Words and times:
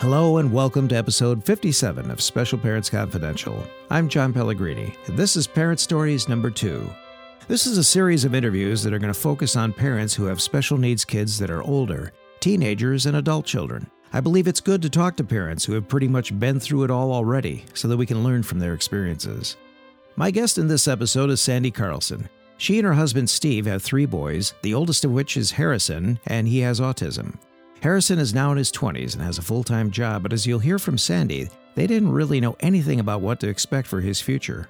Hello 0.00 0.38
and 0.38 0.50
welcome 0.50 0.88
to 0.88 0.96
episode 0.96 1.44
57 1.44 2.10
of 2.10 2.22
Special 2.22 2.56
Parents 2.56 2.88
Confidential. 2.88 3.62
I'm 3.90 4.08
John 4.08 4.32
Pellegrini, 4.32 4.94
and 5.04 5.14
this 5.14 5.36
is 5.36 5.46
Parent 5.46 5.78
Stories 5.78 6.26
number 6.26 6.50
two. 6.50 6.88
This 7.48 7.66
is 7.66 7.76
a 7.76 7.84
series 7.84 8.24
of 8.24 8.34
interviews 8.34 8.82
that 8.82 8.94
are 8.94 8.98
going 8.98 9.12
to 9.12 9.20
focus 9.20 9.56
on 9.56 9.74
parents 9.74 10.14
who 10.14 10.24
have 10.24 10.40
special 10.40 10.78
needs 10.78 11.04
kids 11.04 11.38
that 11.38 11.50
are 11.50 11.62
older, 11.62 12.14
teenagers, 12.40 13.04
and 13.04 13.18
adult 13.18 13.44
children. 13.44 13.90
I 14.14 14.20
believe 14.20 14.48
it's 14.48 14.58
good 14.58 14.80
to 14.80 14.88
talk 14.88 15.16
to 15.16 15.22
parents 15.22 15.66
who 15.66 15.74
have 15.74 15.86
pretty 15.86 16.08
much 16.08 16.38
been 16.40 16.58
through 16.60 16.84
it 16.84 16.90
all 16.90 17.12
already 17.12 17.66
so 17.74 17.86
that 17.86 17.98
we 17.98 18.06
can 18.06 18.24
learn 18.24 18.42
from 18.42 18.58
their 18.58 18.72
experiences. 18.72 19.58
My 20.16 20.30
guest 20.30 20.56
in 20.56 20.66
this 20.66 20.88
episode 20.88 21.28
is 21.28 21.42
Sandy 21.42 21.70
Carlson. 21.70 22.30
She 22.56 22.78
and 22.78 22.86
her 22.86 22.94
husband 22.94 23.28
Steve 23.28 23.66
have 23.66 23.82
three 23.82 24.06
boys, 24.06 24.54
the 24.62 24.72
oldest 24.72 25.04
of 25.04 25.10
which 25.10 25.36
is 25.36 25.50
Harrison, 25.50 26.20
and 26.26 26.48
he 26.48 26.60
has 26.60 26.80
autism. 26.80 27.36
Harrison 27.80 28.18
is 28.18 28.34
now 28.34 28.50
in 28.52 28.58
his 28.58 28.70
20s 28.70 29.14
and 29.14 29.22
has 29.22 29.38
a 29.38 29.42
full 29.42 29.64
time 29.64 29.90
job, 29.90 30.22
but 30.22 30.34
as 30.34 30.46
you'll 30.46 30.58
hear 30.58 30.78
from 30.78 30.98
Sandy, 30.98 31.48
they 31.74 31.86
didn't 31.86 32.12
really 32.12 32.38
know 32.38 32.56
anything 32.60 33.00
about 33.00 33.22
what 33.22 33.40
to 33.40 33.48
expect 33.48 33.88
for 33.88 34.02
his 34.02 34.20
future. 34.20 34.68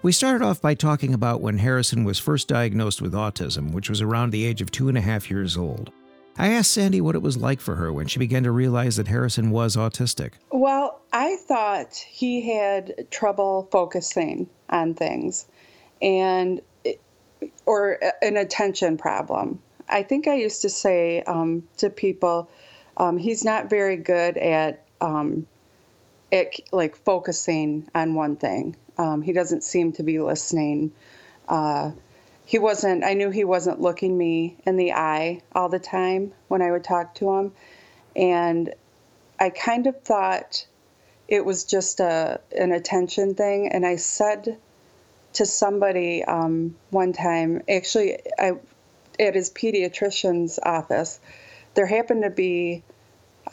We 0.00 0.12
started 0.12 0.42
off 0.42 0.62
by 0.62 0.74
talking 0.74 1.12
about 1.12 1.42
when 1.42 1.58
Harrison 1.58 2.04
was 2.04 2.18
first 2.18 2.48
diagnosed 2.48 3.02
with 3.02 3.12
autism, 3.12 3.72
which 3.72 3.90
was 3.90 4.00
around 4.00 4.30
the 4.30 4.44
age 4.44 4.62
of 4.62 4.70
two 4.70 4.88
and 4.88 4.96
a 4.96 5.02
half 5.02 5.30
years 5.30 5.56
old. 5.56 5.92
I 6.38 6.48
asked 6.48 6.72
Sandy 6.72 7.02
what 7.02 7.14
it 7.14 7.22
was 7.22 7.36
like 7.36 7.60
for 7.60 7.74
her 7.74 7.92
when 7.92 8.06
she 8.06 8.18
began 8.18 8.44
to 8.44 8.50
realize 8.50 8.96
that 8.96 9.08
Harrison 9.08 9.50
was 9.50 9.76
autistic. 9.76 10.32
Well, 10.50 11.00
I 11.12 11.36
thought 11.36 11.94
he 11.94 12.50
had 12.54 13.10
trouble 13.10 13.68
focusing 13.70 14.48
on 14.70 14.94
things 14.94 15.46
and 16.00 16.62
or 17.66 17.98
an 18.22 18.36
attention 18.36 18.96
problem. 18.96 19.60
I 19.88 20.02
think 20.02 20.26
I 20.26 20.34
used 20.34 20.62
to 20.62 20.68
say 20.68 21.22
um, 21.22 21.66
to 21.78 21.90
people, 21.90 22.48
um, 22.96 23.18
he's 23.18 23.44
not 23.44 23.70
very 23.70 23.96
good 23.96 24.36
at 24.36 24.84
um, 25.00 25.46
at 26.32 26.54
like 26.72 26.96
focusing 26.96 27.88
on 27.94 28.14
one 28.14 28.36
thing. 28.36 28.76
Um, 28.98 29.22
he 29.22 29.32
doesn't 29.32 29.62
seem 29.62 29.92
to 29.92 30.02
be 30.02 30.18
listening. 30.18 30.92
Uh, 31.48 31.92
he 32.44 32.58
wasn't. 32.58 33.04
I 33.04 33.14
knew 33.14 33.30
he 33.30 33.44
wasn't 33.44 33.80
looking 33.80 34.16
me 34.16 34.56
in 34.64 34.76
the 34.76 34.92
eye 34.92 35.42
all 35.54 35.68
the 35.68 35.78
time 35.78 36.32
when 36.48 36.62
I 36.62 36.70
would 36.70 36.84
talk 36.84 37.14
to 37.16 37.30
him, 37.32 37.52
and 38.14 38.74
I 39.38 39.50
kind 39.50 39.86
of 39.86 40.00
thought 40.02 40.66
it 41.28 41.44
was 41.44 41.64
just 41.64 42.00
a 42.00 42.40
an 42.56 42.72
attention 42.72 43.34
thing. 43.34 43.68
And 43.68 43.84
I 43.84 43.96
said 43.96 44.58
to 45.34 45.44
somebody 45.44 46.24
um, 46.24 46.76
one 46.90 47.12
time, 47.12 47.62
actually, 47.68 48.18
I 48.38 48.52
at 49.18 49.34
his 49.34 49.50
pediatrician's 49.50 50.58
office, 50.62 51.20
there 51.74 51.86
happened 51.86 52.22
to 52.22 52.30
be 52.30 52.82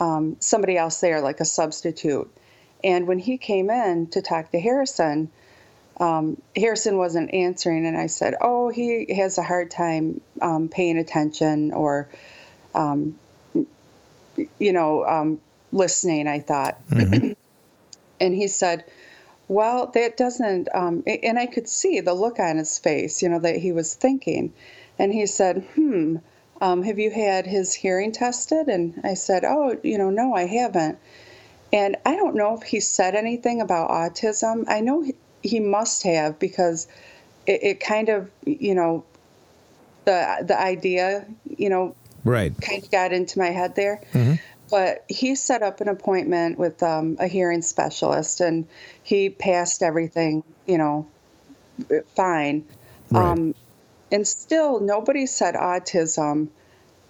um, 0.00 0.36
somebody 0.40 0.76
else 0.76 1.00
there, 1.00 1.20
like 1.20 1.40
a 1.40 1.44
substitute. 1.44 2.30
And 2.82 3.06
when 3.06 3.18
he 3.18 3.38
came 3.38 3.70
in 3.70 4.08
to 4.08 4.22
talk 4.22 4.50
to 4.50 4.60
Harrison, 4.60 5.30
um, 5.98 6.40
Harrison 6.56 6.98
wasn't 6.98 7.32
answering, 7.32 7.86
and 7.86 7.96
I 7.96 8.06
said, 8.06 8.34
"Oh, 8.40 8.68
he 8.68 9.14
has 9.14 9.38
a 9.38 9.42
hard 9.42 9.70
time 9.70 10.20
um, 10.42 10.68
paying 10.68 10.98
attention 10.98 11.72
or, 11.72 12.08
um, 12.74 13.16
you 14.58 14.72
know, 14.72 15.04
um, 15.04 15.40
listening." 15.72 16.26
I 16.26 16.40
thought, 16.40 16.84
mm-hmm. 16.88 17.32
and 18.20 18.34
he 18.34 18.48
said, 18.48 18.84
"Well, 19.46 19.86
that 19.94 20.16
doesn't," 20.16 20.68
um, 20.74 21.04
and 21.06 21.38
I 21.38 21.46
could 21.46 21.68
see 21.68 22.00
the 22.00 22.14
look 22.14 22.40
on 22.40 22.56
his 22.56 22.76
face, 22.78 23.22
you 23.22 23.28
know, 23.28 23.38
that 23.38 23.56
he 23.56 23.70
was 23.70 23.94
thinking. 23.94 24.52
And 24.98 25.12
he 25.12 25.26
said, 25.26 25.66
Hmm, 25.74 26.16
um, 26.60 26.82
have 26.82 26.98
you 26.98 27.10
had 27.10 27.46
his 27.46 27.74
hearing 27.74 28.12
tested? 28.12 28.68
And 28.68 29.00
I 29.04 29.14
said, 29.14 29.44
Oh, 29.44 29.78
you 29.82 29.98
know, 29.98 30.10
no, 30.10 30.34
I 30.34 30.46
haven't. 30.46 30.98
And 31.72 31.96
I 32.06 32.14
don't 32.14 32.36
know 32.36 32.56
if 32.56 32.62
he 32.62 32.80
said 32.80 33.14
anything 33.16 33.60
about 33.60 33.90
autism. 33.90 34.64
I 34.68 34.80
know 34.80 35.02
he, 35.02 35.14
he 35.42 35.60
must 35.60 36.04
have 36.04 36.38
because 36.38 36.86
it, 37.46 37.62
it, 37.62 37.80
kind 37.80 38.08
of, 38.08 38.30
you 38.46 38.74
know, 38.74 39.04
the 40.04 40.44
the 40.46 40.58
idea, 40.58 41.26
you 41.56 41.68
know, 41.68 41.96
right, 42.24 42.52
kind 42.60 42.82
of 42.82 42.90
got 42.90 43.12
into 43.12 43.38
my 43.38 43.48
head 43.48 43.74
there. 43.74 44.00
Mm-hmm. 44.12 44.34
But 44.70 45.04
he 45.08 45.34
set 45.34 45.62
up 45.62 45.80
an 45.80 45.88
appointment 45.88 46.58
with 46.58 46.82
um, 46.82 47.16
a 47.18 47.26
hearing 47.26 47.62
specialist, 47.62 48.40
and 48.40 48.66
he 49.02 49.28
passed 49.28 49.82
everything, 49.82 50.42
you 50.66 50.78
know, 50.78 51.06
fine. 52.14 52.64
Right. 53.10 53.32
Um, 53.32 53.54
and 54.14 54.28
still 54.28 54.78
nobody 54.78 55.26
said 55.26 55.56
autism. 55.56 56.46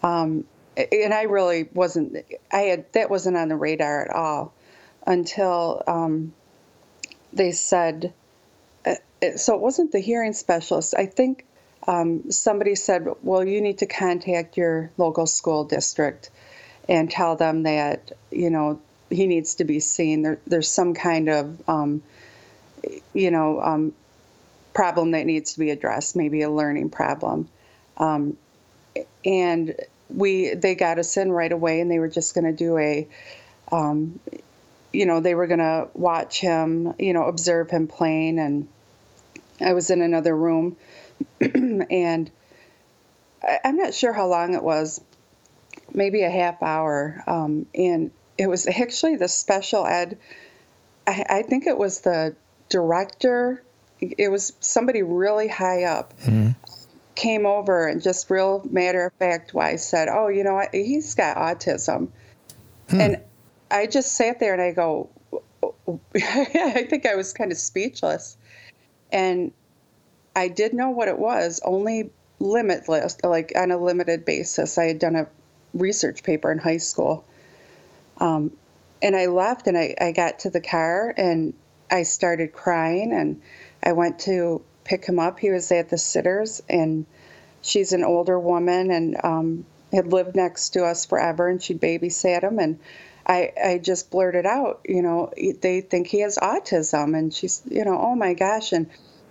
Um, 0.03 0.44
and 0.75 1.12
I 1.12 1.25
really 1.25 1.69
wasn't. 1.75 2.16
I 2.50 2.60
had 2.60 2.92
that 2.94 3.10
wasn't 3.10 3.37
on 3.37 3.48
the 3.48 3.56
radar 3.56 4.06
at 4.06 4.10
all 4.10 4.54
until 5.06 5.82
um, 5.87 6.32
they 7.32 7.53
said. 7.53 8.12
Uh, 8.87 8.94
so 9.37 9.54
it 9.54 9.60
wasn't 9.60 9.93
the 9.93 10.00
hearing 10.00 10.32
specialist. 10.32 10.94
I 10.97 11.04
think 11.04 11.44
um, 11.87 12.31
somebody 12.31 12.75
said, 12.75 13.06
"Well, 13.22 13.44
you 13.44 13.60
need 13.60 13.78
to 13.78 13.87
contact 13.87 14.56
your 14.56 14.91
local 14.97 15.26
school 15.26 15.64
district 15.64 16.31
and 16.88 17.10
tell 17.10 17.37
them 17.37 17.64
that 17.64 18.12
you 18.31 18.48
know 18.48 18.81
he 19.10 19.26
needs 19.26 19.56
to 19.56 19.64
be 19.64 19.78
seen. 19.78 20.22
There, 20.22 20.38
there's 20.47 20.70
some 20.70 20.94
kind 20.94 21.28
of 21.28 21.69
um, 21.69 22.03
you 23.12 23.31
know 23.31 23.60
um, 23.60 23.93
problem 24.75 25.12
that 25.12 25.25
needs 25.25 25.55
to 25.55 25.61
be 25.61 25.71
addressed, 25.71 26.17
maybe 26.17 26.43
a 26.43 26.51
learning 26.51 26.91
problem. 26.91 27.49
Um, 27.97 28.37
and 29.25 29.75
we 30.11 30.55
they 30.55 30.75
got 30.75 30.99
us 30.99 31.17
in 31.17 31.33
right 31.33 31.51
away, 31.51 31.81
and 31.81 31.91
they 31.91 31.99
were 31.99 32.09
just 32.09 32.35
going 32.35 32.45
to 32.45 32.53
do 32.53 32.77
a, 32.77 33.09
um, 33.73 34.19
you 34.93 35.07
know, 35.07 35.21
they 35.21 35.35
were 35.35 35.47
going 35.47 35.61
to 35.61 35.89
watch 35.95 36.41
him, 36.41 36.95
you 36.99 37.12
know, 37.12 37.25
observe 37.25 37.71
him 37.71 37.87
playing, 37.87 38.39
and 38.39 38.69
I 39.61 39.73
was 39.73 39.91
in 39.91 40.03
another 40.03 40.37
room, 40.37 40.77
and 41.41 42.31
I, 43.43 43.59
am 43.65 43.77
not 43.77 43.95
sure 43.95 44.12
how 44.12 44.27
long 44.27 44.55
it 44.55 44.62
was, 44.62 45.01
maybe 45.93 46.23
a 46.23 46.31
half 46.31 46.62
hour, 46.62 47.23
um, 47.27 47.67
and 47.75 48.11
it 48.37 48.49
was 48.49 48.67
actually 48.67 49.17
the 49.17 49.29
special 49.29 49.87
ed. 49.87 50.19
I, 51.06 51.25
I 51.29 51.43
think 51.43 51.67
it 51.67 51.79
was 51.79 52.01
the 52.01 52.35
director 52.69 53.62
it 54.19 54.28
was 54.28 54.53
somebody 54.60 55.03
really 55.03 55.48
high 55.48 55.84
up 55.84 56.19
mm-hmm. 56.20 56.50
came 57.15 57.47
over 57.47 57.87
and 57.87 58.03
just 58.03 58.31
real 58.31 58.66
matter 58.70 59.06
of 59.06 59.12
fact 59.15 59.54
wise 59.54 59.87
said, 59.87 60.09
"Oh, 60.09 60.28
you 60.28 60.44
know, 60.44 60.62
he's 60.72 61.15
got 61.15 61.37
autism," 61.37 62.09
hmm. 62.88 63.00
and 63.00 63.20
I 63.70 63.87
just 63.87 64.14
sat 64.14 64.41
there 64.41 64.53
and 64.53 64.62
I 64.62 64.72
go, 64.72 65.09
I 66.14 66.87
think 66.88 67.06
I 67.06 67.14
was 67.14 67.32
kind 67.32 67.53
of 67.53 67.59
speechless, 67.59 68.37
and 69.12 69.53
I 70.37 70.48
did 70.48 70.75
know 70.75 70.91
what 70.91 71.09
it 71.09 71.19
was, 71.19 71.60
only 71.64 72.10
limitless, 72.41 73.16
like 73.22 73.53
on 73.56 73.70
a 73.70 73.78
limited 73.78 74.25
basis. 74.25 74.78
I 74.78 74.84
had 74.84 74.98
done 74.98 75.16
a 75.16 75.26
research 75.72 76.22
paper 76.22 76.50
in 76.50 76.59
high 76.59 76.78
school. 76.78 77.25
Um, 78.19 78.53
and 79.03 79.14
I 79.14 79.26
left 79.26 79.66
and 79.66 79.76
I, 79.76 79.94
I 80.00 80.12
got 80.12 80.38
to 80.41 80.50
the 80.50 80.60
car 80.60 81.12
and 81.16 81.53
I 81.91 82.04
started 82.04 82.53
crying 82.53 83.12
and 83.12 83.41
I 83.84 83.93
went 83.93 84.19
to 84.21 84.62
pick 84.84 85.05
him 85.05 85.19
up. 85.19 85.39
He 85.39 85.50
was 85.50 85.71
at 85.71 85.91
the 85.91 85.99
sitters, 85.99 86.62
and 86.69 87.06
she's 87.62 87.93
an 87.93 88.03
older 88.03 88.39
woman 88.39 88.91
and 88.91 89.17
um, 89.22 89.67
had 89.93 90.12
lived 90.12 90.34
next 90.34 90.71
to 90.71 90.84
us 90.84 91.06
forever, 91.06 91.49
and 91.49 91.62
she 91.62 91.75
babysat 91.75 92.43
him. 92.43 92.59
And 92.59 92.78
I, 93.27 93.53
I 93.62 93.78
just 93.78 94.11
blurted 94.11 94.47
out, 94.47 94.81
you 94.89 95.03
know, 95.03 95.33
they 95.61 95.81
think 95.81 96.09
he 96.09 96.21
has 96.21 96.39
autism, 96.39 97.17
and 97.17 97.33
she's, 97.33 97.62
you 97.71 97.84
know, 97.84 97.99
oh 97.99 98.15
my 98.15 98.34
gosh, 98.34 98.73
and 98.73 98.88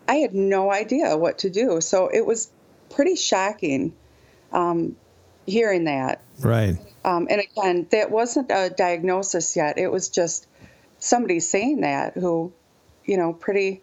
I 0.08 0.16
had 0.16 0.34
no 0.34 0.72
idea 0.72 1.18
what 1.18 1.40
to 1.40 1.50
do. 1.50 1.82
So 1.82 2.08
it 2.08 2.26
was 2.26 2.52
pretty 2.90 3.16
shocking 3.16 3.94
um, 4.52 4.96
hearing 5.46 5.86
that. 5.86 6.22
Right. 6.40 6.78
Um, 7.06 7.28
and 7.30 7.42
again, 7.42 7.88
that 7.92 8.12
wasn't 8.12 8.50
a 8.52 8.70
diagnosis 8.70 9.56
yet. 9.56 9.78
It 9.78 9.92
was 9.92 10.10
just 10.10 10.48
somebody 11.00 11.40
saying 11.40 11.82
that 11.82 12.14
who, 12.14 12.54
you 13.06 13.18
know, 13.18 13.34
pretty 13.34 13.82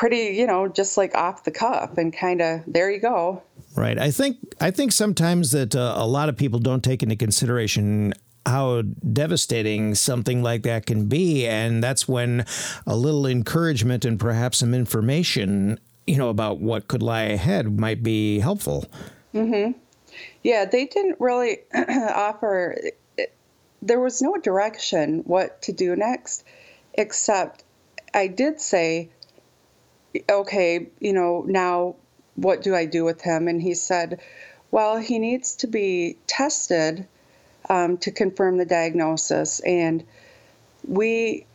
pretty, 0.00 0.34
you 0.34 0.46
know, 0.46 0.66
just 0.66 0.96
like 0.96 1.14
off 1.14 1.44
the 1.44 1.50
cuff 1.50 1.98
and 1.98 2.10
kind 2.10 2.40
of 2.40 2.62
there 2.66 2.90
you 2.90 2.98
go. 2.98 3.42
Right. 3.76 3.98
I 3.98 4.10
think 4.10 4.38
I 4.58 4.70
think 4.70 4.92
sometimes 4.92 5.50
that 5.50 5.76
uh, 5.76 5.92
a 5.94 6.06
lot 6.06 6.30
of 6.30 6.38
people 6.38 6.58
don't 6.58 6.82
take 6.82 7.02
into 7.02 7.16
consideration 7.16 8.14
how 8.46 8.80
devastating 8.80 9.94
something 9.94 10.42
like 10.42 10.62
that 10.62 10.86
can 10.86 11.06
be 11.06 11.46
and 11.46 11.84
that's 11.84 12.08
when 12.08 12.46
a 12.86 12.96
little 12.96 13.26
encouragement 13.26 14.06
and 14.06 14.18
perhaps 14.18 14.56
some 14.56 14.72
information, 14.72 15.78
you 16.06 16.16
know, 16.16 16.30
about 16.30 16.60
what 16.60 16.88
could 16.88 17.02
lie 17.02 17.24
ahead 17.24 17.78
might 17.78 18.02
be 18.02 18.38
helpful. 18.38 18.86
Mhm. 19.34 19.74
Yeah, 20.42 20.64
they 20.64 20.86
didn't 20.86 21.20
really 21.20 21.58
offer 21.74 22.74
there 23.82 24.00
was 24.00 24.22
no 24.22 24.38
direction 24.38 25.18
what 25.26 25.60
to 25.60 25.72
do 25.72 25.94
next 25.94 26.42
except 26.94 27.64
I 28.14 28.28
did 28.28 28.62
say 28.62 29.10
okay, 30.28 30.88
you 30.98 31.12
know, 31.12 31.44
now 31.46 31.96
what 32.36 32.62
do 32.62 32.74
I 32.74 32.86
do 32.86 33.04
with 33.04 33.20
him? 33.20 33.48
And 33.48 33.60
he 33.60 33.74
said, 33.74 34.20
well, 34.70 34.98
he 34.98 35.18
needs 35.18 35.56
to 35.56 35.66
be 35.66 36.16
tested 36.26 37.06
um, 37.68 37.98
to 37.98 38.10
confirm 38.10 38.56
the 38.56 38.64
diagnosis. 38.64 39.60
And 39.60 40.04
we 40.86 41.46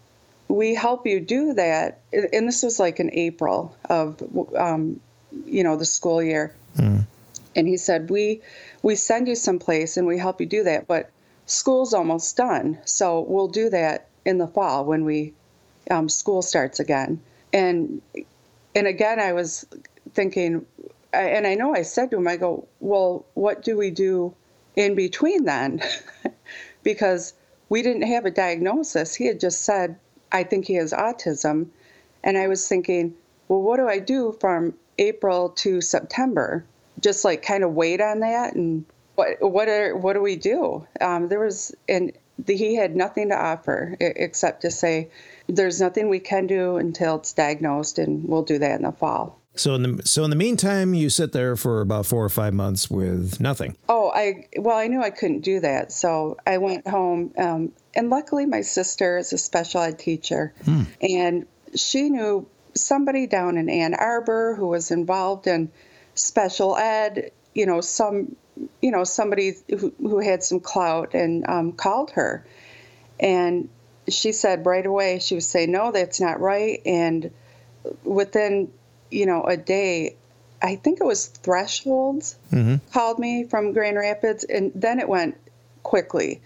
we 0.48 0.76
help 0.76 1.08
you 1.08 1.20
do 1.20 1.54
that. 1.54 2.02
And 2.14 2.48
this 2.48 2.62
was 2.62 2.80
like 2.80 3.00
in 3.00 3.12
April 3.14 3.76
of, 3.90 4.22
um, 4.56 5.00
you 5.46 5.64
know, 5.64 5.76
the 5.76 5.86
school 5.86 6.22
year. 6.22 6.56
Mm. 6.78 7.08
And 7.56 7.68
he 7.68 7.78
said, 7.78 8.12
we, 8.12 8.42
we 8.84 8.96
send 8.96 9.28
you 9.28 9.36
someplace 9.36 9.98
and 9.98 10.06
we 10.06 10.20
help 10.20 10.40
you 10.40 10.46
do 10.46 10.64
that, 10.64 10.88
but 10.88 11.10
school's 11.48 11.96
almost 11.96 12.38
done. 12.38 12.78
So 12.86 13.22
we'll 13.22 13.48
do 13.48 13.70
that 13.72 14.08
in 14.24 14.38
the 14.38 14.48
fall 14.48 14.86
when 14.86 15.04
we, 15.04 15.34
um, 15.90 16.10
school 16.10 16.44
starts 16.44 16.80
again. 16.80 17.22
And, 17.52 18.02
and 18.76 18.88
again, 18.88 19.20
I 19.20 19.34
was 19.34 19.66
thinking, 20.14 20.66
and 21.14 21.48
I 21.48 21.56
know 21.56 21.74
I 21.74 21.82
said 21.82 22.12
to 22.12 22.18
him, 22.18 22.28
I 22.28 22.38
go, 22.38 22.68
well, 22.82 23.26
what 23.34 23.64
do 23.64 23.78
we 23.78 23.90
do 23.90 24.34
in 24.76 24.96
between 24.96 25.46
then? 25.46 25.82
because 26.84 27.34
we 27.70 27.82
didn't 27.82 28.04
have 28.04 28.26
a 28.26 28.32
diagnosis. 28.32 29.16
He 29.16 29.26
had 29.26 29.40
just 29.40 29.62
said, 29.64 29.98
I 30.32 30.44
think 30.44 30.68
he 30.68 30.76
has 30.76 30.92
autism. 30.92 31.68
And 32.24 32.38
I 32.38 32.48
was 32.48 32.68
thinking, 32.68 33.14
well, 33.48 33.62
what 33.62 33.78
do 33.78 33.88
I 33.88 34.00
do 34.00 34.36
from 34.40 34.74
April 34.98 35.50
to 35.50 35.82
September? 35.82 36.66
Just 37.00 37.24
like 37.24 37.42
kind 37.42 37.64
of 37.64 37.74
wait 37.74 38.02
on 38.02 38.20
that 38.20 38.56
and 38.56 38.86
what 39.16 39.42
what 39.42 39.68
are 39.70 39.96
what 39.96 40.14
do 40.14 40.22
we 40.22 40.36
do? 40.36 40.86
Um, 41.02 41.30
there 41.30 41.40
was 41.40 41.74
and 41.88 42.12
the, 42.46 42.56
he 42.56 42.76
had 42.76 42.96
nothing 42.96 43.30
to 43.30 43.36
offer 43.36 43.96
except 44.00 44.62
to 44.62 44.72
say 44.72 45.10
there's 45.48 45.82
nothing 45.82 46.10
we 46.10 46.20
can 46.20 46.48
do 46.48 46.78
until 46.78 47.18
it's 47.18 47.34
diagnosed 47.34 48.00
and 48.00 48.28
we'll 48.28 48.44
do 48.44 48.60
that 48.60 48.76
in 48.78 48.84
the 48.84 48.92
fall. 48.92 49.40
So 49.56 49.76
in 49.76 49.84
the 49.84 50.06
so 50.06 50.24
in 50.24 50.30
the 50.30 50.36
meantime, 50.36 50.94
you 50.94 51.10
sit 51.10 51.32
there 51.32 51.56
for 51.56 51.82
about 51.82 52.06
four 52.06 52.24
or 52.24 52.30
five 52.30 52.54
months 52.54 52.90
with 52.90 53.40
nothing. 53.40 53.78
Oh, 53.88 54.12
I 54.14 54.48
well, 54.58 54.78
I 54.78 54.88
knew 54.88 55.02
I 55.02 55.10
couldn't 55.10 55.42
do 55.42 55.62
that, 55.62 55.92
so 55.92 56.38
I 56.46 56.58
went 56.58 56.88
home. 56.88 57.34
Um, 57.38 57.72
and 57.96 58.10
luckily, 58.10 58.46
my 58.46 58.62
sister 58.62 59.18
is 59.18 59.32
a 59.32 59.38
special 59.38 59.82
ed 59.82 59.98
teacher, 59.98 60.54
hmm. 60.66 60.84
and 61.02 61.48
she 61.74 62.10
knew 62.10 62.48
somebody 62.74 63.28
down 63.28 63.58
in 63.58 63.70
Ann 63.70 63.94
Arbor 63.94 64.56
who 64.56 64.68
was 64.68 64.92
involved 64.92 65.48
in 65.48 65.72
special 66.16 66.76
ed. 66.76 67.32
You 67.54 67.66
know, 67.66 67.80
some 67.80 68.36
you 68.82 68.92
know 68.92 69.04
somebody 69.04 69.54
who, 69.70 69.94
who 70.00 70.20
had 70.20 70.44
some 70.44 70.60
clout 70.60 71.14
and 71.14 71.48
um, 71.48 71.72
called 71.74 72.12
her, 72.12 72.46
and 73.20 73.70
she 74.08 74.32
said 74.32 74.66
right 74.66 74.86
away 74.86 75.20
she 75.20 75.36
was 75.36 75.48
saying 75.48 75.72
no, 75.72 75.92
that's 75.92 76.22
not 76.22 76.40
right, 76.40 76.82
and 76.86 77.32
within 78.04 78.72
you 79.16 79.26
know, 79.26 79.44
a 79.44 79.58
day, 79.58 80.16
I 80.62 80.76
think 80.76 81.00
it 81.00 81.06
was 81.06 81.28
Thresholds 81.28 82.38
mm-hmm. 82.52 82.76
called 82.92 83.20
me 83.20 83.46
from 83.46 83.74
Grand 83.74 83.98
Rapids, 83.98 84.44
and 84.44 84.72
then 84.76 85.00
it 85.00 85.08
went 85.08 85.38
quickly. 85.84 86.42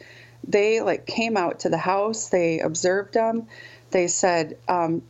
They 0.48 0.82
like 0.82 1.06
came 1.06 1.38
out 1.38 1.62
to 1.62 1.70
the 1.70 1.78
house, 1.78 2.30
they 2.30 2.60
observed 2.60 3.16
him, 3.16 3.48
they 3.92 4.08
said, 4.08 4.58
um, 4.68 5.02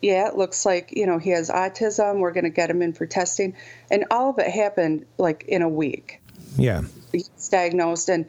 yeah, 0.00 0.28
it 0.28 0.36
looks 0.36 0.64
like, 0.64 0.92
you 0.96 1.04
know, 1.04 1.18
he 1.18 1.30
has 1.30 1.50
autism. 1.50 2.20
We're 2.20 2.32
going 2.32 2.44
to 2.44 2.50
get 2.50 2.70
him 2.70 2.80
in 2.80 2.94
for 2.94 3.04
testing. 3.04 3.54
And 3.90 4.06
all 4.10 4.30
of 4.30 4.38
it 4.38 4.48
happened 4.48 5.04
like 5.18 5.44
in 5.46 5.60
a 5.60 5.68
week. 5.68 6.19
Yeah. 6.56 6.82
He's 7.12 7.48
diagnosed 7.50 8.08
and 8.08 8.26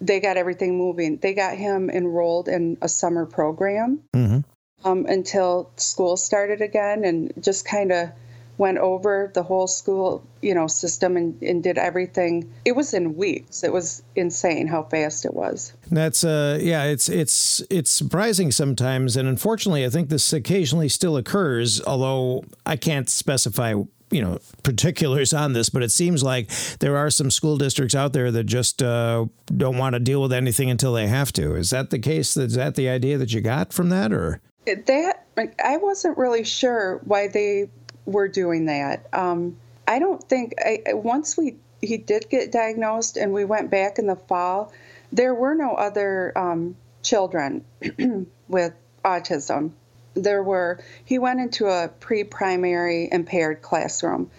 they 0.00 0.20
got 0.20 0.36
everything 0.36 0.76
moving. 0.76 1.16
They 1.18 1.34
got 1.34 1.56
him 1.56 1.90
enrolled 1.90 2.48
in 2.48 2.76
a 2.82 2.88
summer 2.88 3.26
program. 3.26 4.00
Mm-hmm 4.14 4.40
um, 4.84 5.06
until 5.06 5.70
school 5.76 6.16
started 6.16 6.60
again 6.60 7.04
and 7.04 7.32
just 7.40 7.64
kind 7.64 7.92
of 7.92 8.10
went 8.58 8.76
over 8.76 9.30
the 9.32 9.42
whole 9.42 9.66
school 9.66 10.22
you 10.42 10.54
know 10.54 10.66
system 10.66 11.16
and, 11.16 11.42
and 11.42 11.62
did 11.62 11.78
everything 11.78 12.52
it 12.66 12.72
was 12.72 12.92
in 12.92 13.16
weeks 13.16 13.64
it 13.64 13.72
was 13.72 14.02
insane 14.16 14.66
how 14.66 14.82
fast 14.82 15.24
it 15.24 15.32
was 15.32 15.72
that's 15.90 16.24
uh 16.24 16.58
yeah 16.60 16.84
it's 16.84 17.08
it's 17.08 17.62
it's 17.70 17.90
surprising 17.90 18.52
sometimes 18.52 19.16
and 19.16 19.26
unfortunately 19.26 19.82
i 19.86 19.88
think 19.88 20.10
this 20.10 20.30
occasionally 20.34 20.90
still 20.90 21.16
occurs 21.16 21.80
although 21.86 22.44
i 22.66 22.76
can't 22.76 23.08
specify 23.08 23.72
you 24.10 24.20
know 24.20 24.38
particulars 24.62 25.32
on 25.32 25.52
this, 25.52 25.68
but 25.68 25.82
it 25.82 25.90
seems 25.90 26.22
like 26.22 26.50
there 26.80 26.96
are 26.96 27.10
some 27.10 27.30
school 27.30 27.56
districts 27.56 27.94
out 27.94 28.12
there 28.12 28.30
that 28.30 28.44
just 28.44 28.82
uh, 28.82 29.26
don't 29.56 29.78
want 29.78 29.94
to 29.94 30.00
deal 30.00 30.22
with 30.22 30.32
anything 30.32 30.70
until 30.70 30.92
they 30.92 31.06
have 31.06 31.32
to. 31.34 31.54
Is 31.54 31.70
that 31.70 31.90
the 31.90 31.98
case? 31.98 32.36
Is 32.36 32.54
that 32.54 32.74
the 32.74 32.88
idea 32.88 33.18
that 33.18 33.32
you 33.32 33.40
got 33.40 33.72
from 33.72 33.88
that, 33.90 34.12
or 34.12 34.40
that 34.66 35.26
I 35.64 35.76
wasn't 35.76 36.18
really 36.18 36.44
sure 36.44 37.00
why 37.04 37.28
they 37.28 37.70
were 38.06 38.28
doing 38.28 38.66
that. 38.66 39.06
Um, 39.12 39.56
I 39.86 39.98
don't 39.98 40.22
think 40.28 40.54
I, 40.64 40.94
once 40.94 41.36
we 41.36 41.56
he 41.80 41.96
did 41.96 42.28
get 42.28 42.52
diagnosed 42.52 43.16
and 43.16 43.32
we 43.32 43.44
went 43.44 43.70
back 43.70 43.98
in 43.98 44.06
the 44.06 44.16
fall, 44.16 44.72
there 45.12 45.34
were 45.34 45.54
no 45.54 45.74
other 45.74 46.36
um, 46.36 46.76
children 47.02 47.64
with 48.48 48.74
autism. 49.04 49.72
There 50.14 50.42
were 50.42 50.80
he 51.04 51.18
went 51.18 51.40
into 51.40 51.66
a 51.66 51.88
pre-primary 52.00 53.08
impaired 53.10 53.62
classroom, 53.62 54.30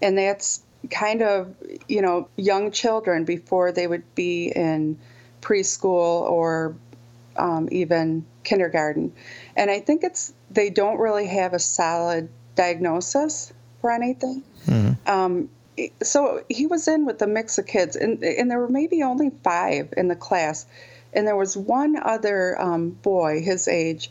and 0.00 0.16
that's 0.16 0.62
kind 0.90 1.22
of 1.22 1.54
you 1.88 2.02
know 2.02 2.28
young 2.36 2.70
children 2.70 3.24
before 3.24 3.72
they 3.72 3.86
would 3.86 4.14
be 4.14 4.52
in 4.54 4.98
preschool 5.40 6.22
or 6.22 6.76
um, 7.36 7.68
even 7.70 8.24
kindergarten. 8.44 9.12
And 9.56 9.70
I 9.70 9.80
think 9.80 10.04
it's 10.04 10.32
they 10.50 10.70
don't 10.70 10.98
really 10.98 11.26
have 11.26 11.52
a 11.52 11.58
solid 11.58 12.28
diagnosis 12.54 13.52
for 13.80 13.90
anything. 13.90 14.42
Mm-hmm. 14.66 15.10
Um, 15.10 15.48
so 16.02 16.42
he 16.48 16.66
was 16.66 16.88
in 16.88 17.04
with 17.04 17.20
a 17.20 17.26
mix 17.26 17.58
of 17.58 17.66
kids, 17.66 17.96
and, 17.96 18.22
and 18.24 18.50
there 18.50 18.58
were 18.58 18.68
maybe 18.68 19.02
only 19.02 19.30
five 19.44 19.92
in 19.96 20.08
the 20.08 20.16
class. 20.16 20.66
And 21.12 21.26
there 21.26 21.36
was 21.36 21.56
one 21.56 21.96
other 21.96 22.60
um, 22.60 22.90
boy 22.90 23.42
his 23.42 23.68
age, 23.68 24.10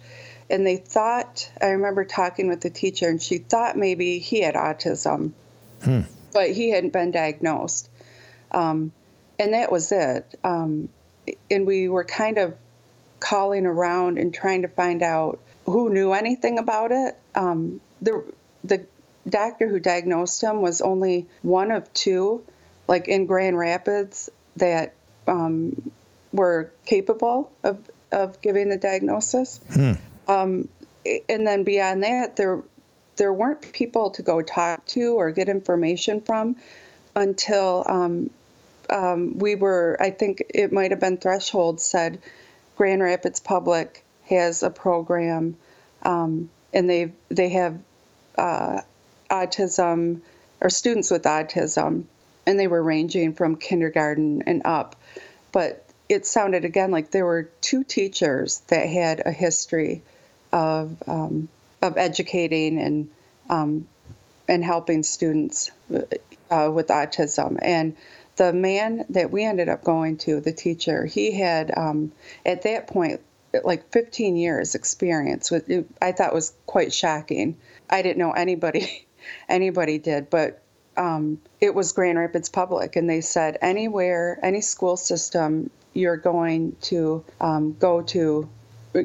and 0.50 0.66
they 0.66 0.78
thought, 0.78 1.50
I 1.62 1.68
remember 1.68 2.06
talking 2.06 2.48
with 2.48 2.62
the 2.62 2.70
teacher, 2.70 3.10
and 3.10 3.22
she 3.22 3.40
thought 3.40 3.78
maybe 3.78 4.20
he 4.20 4.42
had 4.42 4.56
autism, 4.56 5.32
hmm. 5.84 6.02
but 6.34 6.52
he 6.52 6.70
hadn't 6.70 6.94
been 6.94 7.12
diagnosed. 7.12 7.90
Um, 8.52 8.92
and 9.40 9.54
that 9.54 9.72
was 9.72 9.92
it. 9.92 10.40
Um, 10.44 10.90
and 11.50 11.66
we 11.66 11.90
were 11.90 12.04
kind 12.04 12.38
of 12.38 12.56
calling 13.20 13.66
around 13.66 14.18
and 14.18 14.34
trying 14.34 14.62
to 14.62 14.68
find 14.68 15.02
out 15.02 15.40
who 15.66 15.90
knew 15.90 16.14
anything 16.14 16.60
about 16.60 16.92
it. 16.92 17.18
Um, 17.34 17.82
the 18.02 18.24
the 18.64 18.86
doctor 19.28 19.68
who 19.68 19.80
diagnosed 19.80 20.44
him 20.44 20.62
was 20.62 20.82
only 20.82 21.26
one 21.42 21.72
of 21.72 21.92
two, 21.94 22.44
like 22.88 23.08
in 23.08 23.26
Grand 23.26 23.58
Rapids, 23.58 24.30
that 24.58 24.94
um, 25.28 25.92
were 26.32 26.72
capable 26.86 27.52
of 27.64 27.80
of 28.12 28.42
giving 28.42 28.70
the 28.70 28.78
diagnosis. 28.78 29.60
Hmm. 29.74 29.94
Um, 30.28 30.68
and 31.30 31.46
then 31.46 31.64
beyond 31.64 32.04
that, 32.04 32.36
there 32.36 32.62
there 33.18 33.34
weren't 33.34 33.72
people 33.72 34.10
to 34.12 34.22
go 34.22 34.42
talk 34.42 34.86
to 34.88 35.14
or 35.14 35.32
get 35.32 35.48
information 35.48 36.22
from 36.22 36.56
until 37.16 37.84
um, 37.88 38.30
um, 38.90 39.38
we 39.38 39.56
were. 39.56 39.98
I 40.00 40.10
think 40.10 40.44
it 40.50 40.72
might 40.72 40.92
have 40.92 41.00
been 41.00 41.18
Threshold 41.18 41.80
said 41.80 42.20
Grand 42.76 43.02
Rapids 43.02 43.40
Public 43.40 44.04
has 44.26 44.64
a 44.64 44.70
program, 44.70 45.56
um, 46.04 46.50
and 46.74 46.90
they 46.90 47.14
they 47.30 47.50
have 47.50 47.80
uh, 48.38 48.82
autism 49.30 50.22
or 50.62 50.70
students 50.70 51.12
with 51.12 51.24
autism, 51.24 52.06
and 52.46 52.60
they 52.60 52.68
were 52.68 52.84
ranging 52.84 53.34
from 53.34 53.56
kindergarten 53.56 54.44
and 54.46 54.62
up. 54.66 54.96
But 55.52 55.86
it 56.10 56.26
sounded 56.26 56.66
again 56.66 56.92
like 56.92 57.12
there 57.12 57.26
were 57.26 57.50
two 57.62 57.84
teachers 57.84 58.60
that 58.68 58.88
had 58.88 59.24
a 59.26 59.32
history 59.32 60.04
of 60.52 60.96
um, 61.08 61.50
of 61.82 61.98
educating 61.98 62.80
and 62.80 63.10
um, 63.50 63.88
and 64.48 64.64
helping 64.64 65.04
students 65.04 65.72
uh, 66.52 66.72
with 66.72 66.88
autism 66.88 67.58
and 67.62 67.96
the 68.38 68.54
man 68.54 69.06
that 69.10 69.32
we 69.32 69.44
ended 69.44 69.70
up 69.70 69.84
going 69.84 70.18
to, 70.18 70.42
the 70.42 70.52
teacher, 70.52 71.06
he 71.06 71.32
had 71.32 71.72
um, 71.76 72.12
at 72.46 72.64
that 72.64 72.88
point 72.88 73.22
like 73.64 73.90
15 73.92 74.36
years 74.36 74.76
experience 74.76 75.50
with 75.50 75.88
I 76.02 76.12
thought 76.12 76.34
was 76.34 76.54
quite 76.66 76.92
shocking. 76.92 77.56
I 77.90 78.02
didn't 78.02 78.18
know 78.18 78.32
anybody 78.32 79.08
anybody 79.50 79.98
did, 79.98 80.30
but 80.30 80.62
um, 80.98 81.42
it 81.62 81.74
was 81.74 81.92
Grand 81.92 82.18
Rapids 82.18 82.50
Public, 82.50 82.96
and 82.96 83.10
they 83.10 83.22
said 83.22 83.58
anywhere, 83.62 84.40
any 84.42 84.62
school 84.62 84.98
system 84.98 85.70
you're 85.94 86.18
going 86.18 86.76
to 86.82 87.24
um, 87.40 87.76
go 87.80 88.02
to 88.02 88.50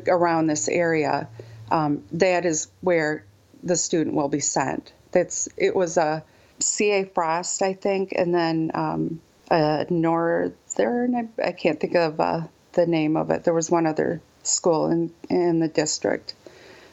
around 0.08 0.46
this 0.46 0.68
area, 0.68 1.28
um, 1.70 2.02
that 2.12 2.44
is 2.44 2.68
where 2.80 3.24
the 3.62 3.76
student 3.76 4.16
will 4.16 4.28
be 4.28 4.40
sent. 4.40 4.92
That's 5.12 5.48
it 5.56 5.74
was 5.74 5.96
a 5.96 6.22
C.A. 6.60 7.04
Frost, 7.04 7.62
I 7.62 7.74
think, 7.74 8.12
and 8.16 8.34
then 8.34 8.70
um, 8.74 9.20
a 9.50 9.86
Northern. 9.90 11.14
I, 11.14 11.48
I 11.48 11.52
can't 11.52 11.80
think 11.80 11.94
of 11.94 12.20
uh, 12.20 12.42
the 12.72 12.86
name 12.86 13.16
of 13.16 13.30
it. 13.30 13.44
There 13.44 13.54
was 13.54 13.70
one 13.70 13.86
other 13.86 14.20
school 14.42 14.90
in 14.90 15.12
in 15.28 15.60
the 15.60 15.68
district 15.68 16.34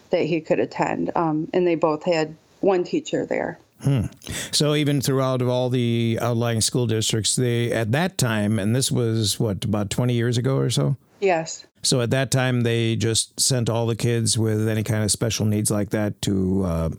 that 0.09 0.23
he 0.23 0.41
could 0.41 0.59
attend, 0.59 1.11
um, 1.15 1.49
and 1.53 1.67
they 1.67 1.75
both 1.75 2.03
had 2.03 2.35
one 2.61 2.83
teacher 2.83 3.25
there. 3.25 3.59
Hmm. 3.81 4.05
So 4.51 4.73
even 4.73 5.01
throughout 5.01 5.41
all 5.41 5.69
the 5.69 6.17
outlying 6.19 6.61
school 6.61 6.87
districts, 6.87 7.35
they 7.35 7.71
at 7.71 7.91
that 7.91 8.17
time, 8.17 8.57
and 8.57 8.75
this 8.75 8.91
was 8.91 9.39
what 9.39 9.63
about 9.63 9.89
twenty 9.89 10.13
years 10.13 10.37
ago 10.37 10.57
or 10.57 10.69
so. 10.69 10.97
Yes. 11.19 11.65
So 11.83 12.01
at 12.01 12.09
that 12.11 12.31
time, 12.31 12.61
they 12.61 12.95
just 12.95 13.39
sent 13.39 13.69
all 13.69 13.85
the 13.85 13.95
kids 13.95 14.37
with 14.37 14.67
any 14.67 14.83
kind 14.83 15.03
of 15.03 15.11
special 15.11 15.45
needs 15.45 15.71
like 15.71 15.89
that 15.91 16.21
to 16.23 16.63
uh, 16.63 16.89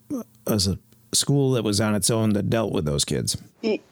a 0.46 0.60
school 1.12 1.52
that 1.52 1.64
was 1.64 1.80
on 1.80 1.94
its 1.94 2.10
own 2.10 2.30
that 2.30 2.50
dealt 2.50 2.72
with 2.72 2.84
those 2.84 3.04
kids. 3.04 3.36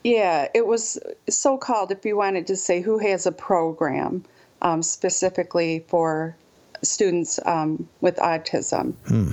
Yeah, 0.04 0.49
it 0.54 0.66
was 0.66 0.99
so 1.28 1.56
called, 1.59 1.90
if 1.90 2.04
you 2.04 2.16
wanted 2.16 2.47
to 2.49 2.56
say 2.56 2.80
who 2.80 2.99
has 2.99 3.26
a 3.26 3.33
program 3.33 4.25
um, 4.62 4.83
specifically 4.83 5.85
for 5.88 6.37
students 6.83 7.40
um, 7.45 7.88
with 8.00 8.16
autism. 8.16 8.95
Hmm. 9.06 9.30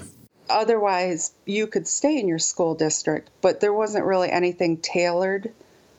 Otherwise, 0.49 1.33
you 1.45 1.67
could 1.67 1.87
stay 1.87 2.19
in 2.19 2.27
your 2.27 2.39
school 2.39 2.75
district, 2.75 3.29
but 3.41 3.59
there 3.59 3.73
wasn't 3.73 4.05
really 4.05 4.29
anything 4.29 4.77
tailored 4.77 5.51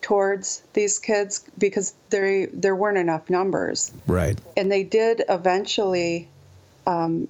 towards 0.04 0.61
these 0.75 0.99
kids 0.99 1.46
because 1.56 1.94
there 2.11 2.46
there 2.49 2.76
weren't 2.76 2.99
enough 2.99 3.30
numbers. 3.30 3.90
Right. 4.06 4.38
And 4.54 4.70
they 4.70 4.84
did 4.84 5.25
eventually. 5.28 6.28
Um, 6.87 7.28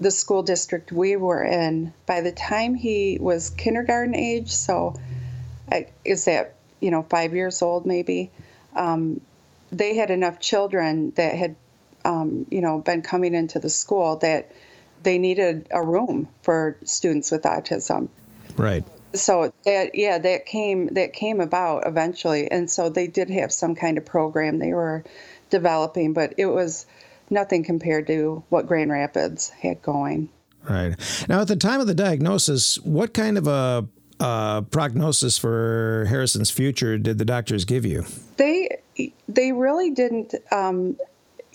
the 0.00 0.10
school 0.10 0.42
district 0.42 0.90
we 0.90 1.14
were 1.16 1.42
in, 1.42 1.92
by 2.04 2.20
the 2.20 2.32
time 2.32 2.74
he 2.74 3.16
was 3.20 3.50
kindergarten 3.50 4.14
age, 4.14 4.50
so 4.50 4.94
is 6.04 6.24
that 6.24 6.54
you 6.80 6.90
know 6.90 7.02
five 7.04 7.32
years 7.32 7.62
old 7.62 7.86
maybe, 7.86 8.30
um, 8.74 9.20
they 9.70 9.94
had 9.94 10.10
enough 10.10 10.40
children 10.40 11.12
that 11.14 11.34
had 11.34 11.56
um, 12.04 12.44
you 12.50 12.60
know 12.60 12.78
been 12.78 13.02
coming 13.02 13.34
into 13.34 13.58
the 13.58 13.70
school 13.70 14.16
that 14.16 14.50
they 15.02 15.16
needed 15.18 15.66
a 15.70 15.82
room 15.82 16.28
for 16.42 16.76
students 16.84 17.30
with 17.30 17.42
autism. 17.42 18.08
Right 18.56 18.84
so 19.14 19.52
that 19.64 19.94
yeah 19.94 20.18
that 20.18 20.46
came 20.46 20.88
that 20.94 21.12
came 21.12 21.40
about 21.40 21.86
eventually. 21.86 22.50
And 22.50 22.70
so 22.70 22.88
they 22.88 23.06
did 23.06 23.30
have 23.30 23.52
some 23.52 23.74
kind 23.74 23.98
of 23.98 24.04
program 24.04 24.58
they 24.58 24.72
were 24.72 25.04
developing 25.50 26.12
but 26.12 26.34
it 26.36 26.46
was 26.46 26.86
nothing 27.30 27.64
compared 27.64 28.06
to 28.08 28.42
what 28.48 28.66
grand 28.66 28.90
rapids 28.90 29.50
had 29.50 29.80
going. 29.82 30.28
Right. 30.68 30.94
Now 31.28 31.42
at 31.42 31.48
the 31.48 31.56
time 31.56 31.80
of 31.80 31.86
the 31.86 31.94
diagnosis 31.94 32.76
what 32.76 33.14
kind 33.14 33.38
of 33.38 33.46
a 33.46 33.86
uh, 34.20 34.62
prognosis 34.62 35.36
for 35.36 36.06
harrison's 36.08 36.50
future 36.50 36.98
did 36.98 37.18
the 37.18 37.24
doctors 37.24 37.64
give 37.64 37.84
you? 37.84 38.04
They 38.36 38.78
they 39.28 39.52
really 39.52 39.90
didn't 39.90 40.34
um, 40.50 40.96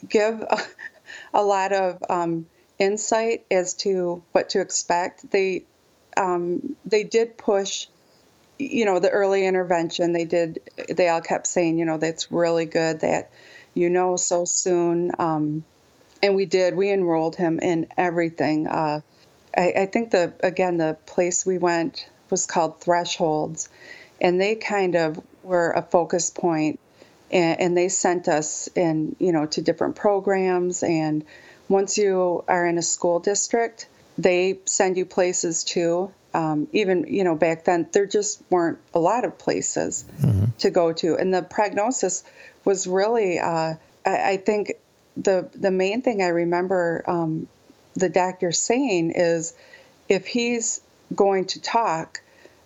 give 0.08 0.42
a, 0.50 0.60
a, 1.34 1.44
lot 1.44 1.72
of 1.72 2.04
um, 2.10 2.48
insight 2.78 3.46
as 3.51 3.74
to 3.75 4.24
what 4.32 4.50
to 4.50 4.62
expect. 4.62 5.32
They 5.32 5.66
um, 6.20 6.76
they 6.86 7.04
did 7.04 7.38
push 7.38 7.88
you 8.60 8.86
know 8.86 9.00
the 9.00 9.10
early 9.10 9.46
intervention. 9.46 10.12
They 10.12 10.26
did 10.26 10.60
they 10.90 11.08
all 11.08 11.22
kept 11.22 11.48
saying 11.48 11.80
you 11.80 11.86
know 11.86 11.98
that's 11.98 12.32
really 12.32 12.66
good 12.66 13.00
that 13.00 13.32
you 13.74 13.90
know 13.90 14.18
so 14.18 14.46
soon 14.46 15.12
um, 15.18 15.64
and 16.22 16.36
we 16.36 16.46
did. 16.46 16.76
We 16.76 16.92
enrolled 16.92 17.38
him 17.38 17.60
in 17.60 17.88
everything. 17.98 18.68
Uh, 18.68 19.02
I, 19.56 19.74
I, 19.78 19.86
think 19.86 20.12
the 20.12 20.34
again 20.42 20.78
the 20.78 20.98
place 21.06 21.46
we 21.46 21.58
went 21.58 22.08
was 22.30 22.46
called 22.46 22.82
thresholds 22.82 23.70
and 24.22 24.40
they 24.40 24.56
kind 24.56 24.96
of 24.96 25.20
were 25.44 25.72
a 25.72 25.82
focus 25.82 26.30
point 26.30 26.80
and, 27.32 27.60
and 27.60 27.78
they 27.78 27.90
sent 27.90 28.28
us 28.28 28.68
in 28.76 29.16
you 29.20 29.32
know 29.32 29.46
to 29.48 29.62
different 29.62 29.96
programs. 29.96 30.84
And 30.84 31.26
once 31.70 31.98
you 31.98 32.44
are 32.48 32.66
in 32.66 32.78
a 32.78 32.84
school 32.84 33.20
district 33.20 33.88
they 34.20 34.60
send 34.66 34.98
you 34.98 35.06
places 35.06 35.64
too. 35.64 36.12
Um, 36.34 36.68
even 36.74 37.06
you 37.08 37.24
know 37.24 37.36
back 37.36 37.66
then 37.66 37.88
there 37.92 38.06
just 38.06 38.44
weren't 38.52 38.78
a 38.94 39.00
lot 39.00 39.26
of 39.26 39.38
places 39.40 40.06
mm-hmm. 40.22 40.46
to 40.60 40.70
go 40.70 40.94
to, 40.94 41.16
and 41.16 41.34
the 41.34 41.42
prognosis 41.42 42.24
was 42.66 42.86
really. 42.86 43.40
Uh, 43.40 43.76
I, 44.06 44.32
I, 44.32 44.38
think 44.38 44.74
the 45.18 45.50
the 45.56 45.72
main 45.72 46.02
thing 46.02 46.22
I 46.22 46.28
remember 46.28 47.04
um, 47.08 47.48
the 47.96 48.10
doctor 48.10 48.52
saying 48.52 49.14
is, 49.16 49.54
if 50.08 50.28
he's 50.28 50.82
going 51.16 51.46
to 51.46 51.62
talk, 51.62 52.22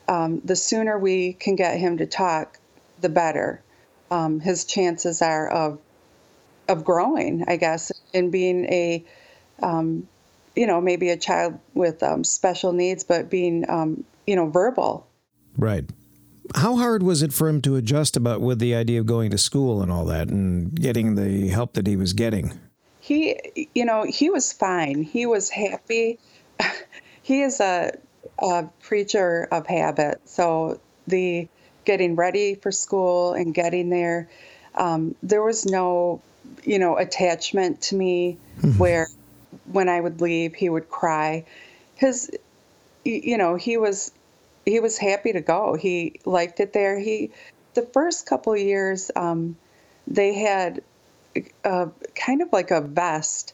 um, 0.09 0.41
the 0.43 0.55
sooner 0.55 0.97
we 0.97 1.33
can 1.33 1.55
get 1.55 1.79
him 1.79 1.99
to 1.99 2.05
talk, 2.05 2.59
the 2.99 3.09
better. 3.09 3.61
Um, 4.11 4.39
his 4.41 4.65
chances 4.65 5.21
are 5.21 5.47
of 5.47 5.79
of 6.67 6.83
growing, 6.83 7.45
I 7.47 7.55
guess, 7.55 7.91
and 8.13 8.31
being 8.31 8.65
a 8.65 9.05
um, 9.61 10.07
you 10.55 10.67
know, 10.67 10.79
maybe 10.79 11.09
a 11.09 11.17
child 11.17 11.59
with 11.73 12.03
um, 12.03 12.23
special 12.23 12.73
needs, 12.73 13.03
but 13.03 13.29
being, 13.29 13.69
um, 13.69 14.03
you 14.27 14.35
know, 14.35 14.47
verbal. 14.47 15.07
Right. 15.57 15.89
How 16.55 16.75
hard 16.75 17.03
was 17.03 17.23
it 17.23 17.33
for 17.33 17.47
him 17.47 17.61
to 17.61 17.75
adjust 17.75 18.17
about 18.17 18.41
with 18.41 18.59
the 18.59 18.75
idea 18.75 18.99
of 18.99 19.05
going 19.05 19.31
to 19.31 19.37
school 19.37 19.81
and 19.81 19.91
all 19.91 20.05
that 20.05 20.29
and 20.29 20.73
getting 20.79 21.15
the 21.15 21.47
help 21.49 21.73
that 21.73 21.87
he 21.87 21.95
was 21.95 22.13
getting? 22.13 22.59
He, 22.99 23.67
you 23.73 23.85
know, 23.85 24.03
he 24.03 24.29
was 24.29 24.53
fine. 24.53 25.03
He 25.03 25.25
was 25.25 25.49
happy. 25.49 26.19
he 27.21 27.41
is 27.41 27.59
a, 27.59 27.91
a 28.39 28.65
creature 28.83 29.47
of 29.51 29.67
habit. 29.67 30.21
So 30.25 30.79
the 31.07 31.47
getting 31.85 32.15
ready 32.15 32.55
for 32.55 32.71
school 32.71 33.33
and 33.33 33.53
getting 33.53 33.89
there, 33.89 34.29
um, 34.75 35.15
there 35.23 35.43
was 35.43 35.65
no, 35.65 36.21
you 36.63 36.79
know, 36.79 36.97
attachment 36.97 37.81
to 37.81 37.95
me 37.95 38.37
mm-hmm. 38.59 38.77
where 38.77 39.07
when 39.71 39.89
I 39.89 39.99
would 39.99 40.21
leave, 40.21 40.55
he 40.55 40.69
would 40.69 40.89
cry. 40.89 41.45
His, 41.95 42.31
you 43.03 43.37
know, 43.37 43.55
he 43.55 43.77
was 43.77 44.11
he 44.65 44.79
was 44.79 44.97
happy 44.97 45.33
to 45.33 45.41
go. 45.41 45.75
He 45.75 46.19
liked 46.25 46.59
it 46.59 46.73
there. 46.73 46.97
He, 46.97 47.31
the 47.73 47.81
first 47.81 48.25
couple 48.25 48.55
years, 48.55 49.11
um, 49.15 49.57
they 50.07 50.33
had 50.33 50.81
a, 51.65 51.89
kind 52.15 52.41
of 52.41 52.53
like 52.53 52.71
a 52.71 52.81
vest, 52.81 53.53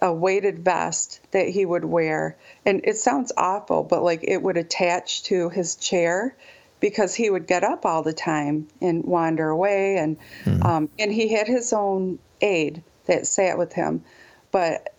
a 0.00 0.12
weighted 0.12 0.58
vest 0.58 1.20
that 1.30 1.48
he 1.48 1.64
would 1.64 1.84
wear, 1.84 2.36
and 2.66 2.80
it 2.84 2.96
sounds 2.96 3.32
awful, 3.36 3.82
but 3.82 4.02
like 4.02 4.20
it 4.22 4.42
would 4.42 4.56
attach 4.56 5.22
to 5.24 5.48
his 5.48 5.76
chair 5.76 6.36
because 6.82 7.14
he 7.14 7.30
would 7.30 7.46
get 7.46 7.62
up 7.62 7.86
all 7.86 8.02
the 8.02 8.12
time 8.12 8.66
and 8.80 9.04
wander 9.04 9.48
away 9.48 9.96
and 9.96 10.16
mm. 10.44 10.64
um, 10.64 10.90
and 10.98 11.12
he 11.12 11.32
had 11.32 11.46
his 11.46 11.72
own 11.72 12.18
aide 12.40 12.82
that 13.06 13.24
sat 13.24 13.56
with 13.56 13.72
him 13.72 14.02
but 14.50 14.91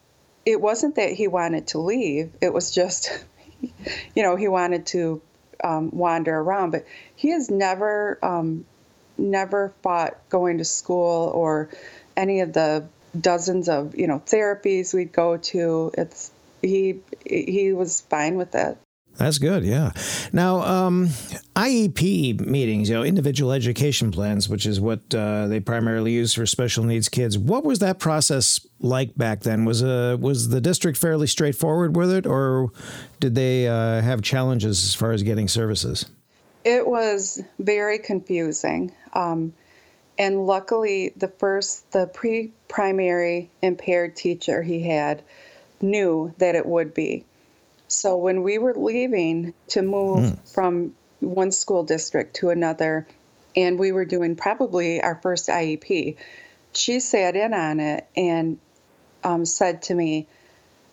it 0.45 0.59
wasn't 0.59 0.95
that 0.95 1.11
he 1.11 1.27
wanted 1.27 1.67
to 1.67 1.79
leave. 1.79 2.31
It 2.41 2.53
was 2.53 2.71
just, 2.71 3.09
you 4.15 4.23
know, 4.23 4.35
he 4.35 4.47
wanted 4.47 4.85
to 4.87 5.21
um, 5.63 5.89
wander 5.91 6.37
around. 6.37 6.71
But 6.71 6.85
he 7.15 7.29
has 7.29 7.49
never, 7.49 8.19
um, 8.21 8.65
never 9.17 9.73
fought 9.81 10.17
going 10.29 10.57
to 10.57 10.65
school 10.65 11.31
or 11.33 11.69
any 12.17 12.41
of 12.41 12.53
the 12.53 12.85
dozens 13.19 13.69
of, 13.69 13.95
you 13.95 14.07
know, 14.07 14.21
therapies 14.25 14.93
we'd 14.93 15.13
go 15.13 15.37
to. 15.37 15.91
It's 15.97 16.31
he 16.61 16.99
he 17.25 17.73
was 17.73 18.01
fine 18.01 18.37
with 18.37 18.55
it. 18.55 18.77
That's 19.17 19.37
good, 19.37 19.63
yeah. 19.63 19.91
Now, 20.31 20.61
um, 20.61 21.07
IEP 21.55 22.39
meetings, 22.41 22.89
you 22.89 22.95
know, 22.95 23.03
individual 23.03 23.51
education 23.51 24.11
plans, 24.11 24.49
which 24.49 24.65
is 24.65 24.81
what 24.81 25.01
uh, 25.13 25.47
they 25.47 25.59
primarily 25.59 26.11
use 26.11 26.33
for 26.33 26.47
special 26.47 26.83
needs 26.83 27.09
kids. 27.09 27.37
What 27.37 27.63
was 27.63 27.79
that 27.79 27.99
process 27.99 28.59
like 28.79 29.15
back 29.15 29.41
then? 29.41 29.65
Was 29.65 29.83
uh, 29.83 30.17
was 30.19 30.49
the 30.49 30.59
district 30.59 30.97
fairly 30.97 31.27
straightforward 31.27 31.95
with 31.95 32.11
it, 32.11 32.25
or 32.25 32.71
did 33.19 33.35
they 33.35 33.67
uh, 33.67 34.01
have 34.01 34.23
challenges 34.23 34.83
as 34.83 34.95
far 34.95 35.11
as 35.11 35.21
getting 35.21 35.47
services? 35.47 36.07
It 36.65 36.87
was 36.87 37.43
very 37.59 37.99
confusing, 37.99 38.91
um, 39.13 39.53
and 40.17 40.47
luckily, 40.47 41.13
the 41.17 41.27
first 41.27 41.91
the 41.91 42.07
pre-primary 42.07 43.51
impaired 43.61 44.15
teacher 44.15 44.63
he 44.63 44.81
had 44.81 45.21
knew 45.81 46.33
that 46.39 46.55
it 46.55 46.65
would 46.65 46.93
be 46.95 47.25
so 47.87 48.17
when 48.17 48.43
we 48.43 48.57
were 48.57 48.73
leaving 48.73 49.53
to 49.69 49.81
move 49.81 50.19
mm. 50.19 50.53
from 50.53 50.95
one 51.19 51.51
school 51.51 51.83
district 51.83 52.35
to 52.37 52.49
another, 52.49 53.07
and 53.55 53.79
we 53.79 53.91
were 53.91 54.05
doing 54.05 54.35
probably 54.35 55.01
our 55.01 55.19
first 55.21 55.47
IEP, 55.47 56.17
she 56.73 56.99
sat 56.99 57.35
in 57.35 57.53
on 57.53 57.79
it 57.79 58.07
and 58.15 58.59
um, 59.23 59.45
said 59.45 59.83
to 59.83 59.93
me, 59.93 60.27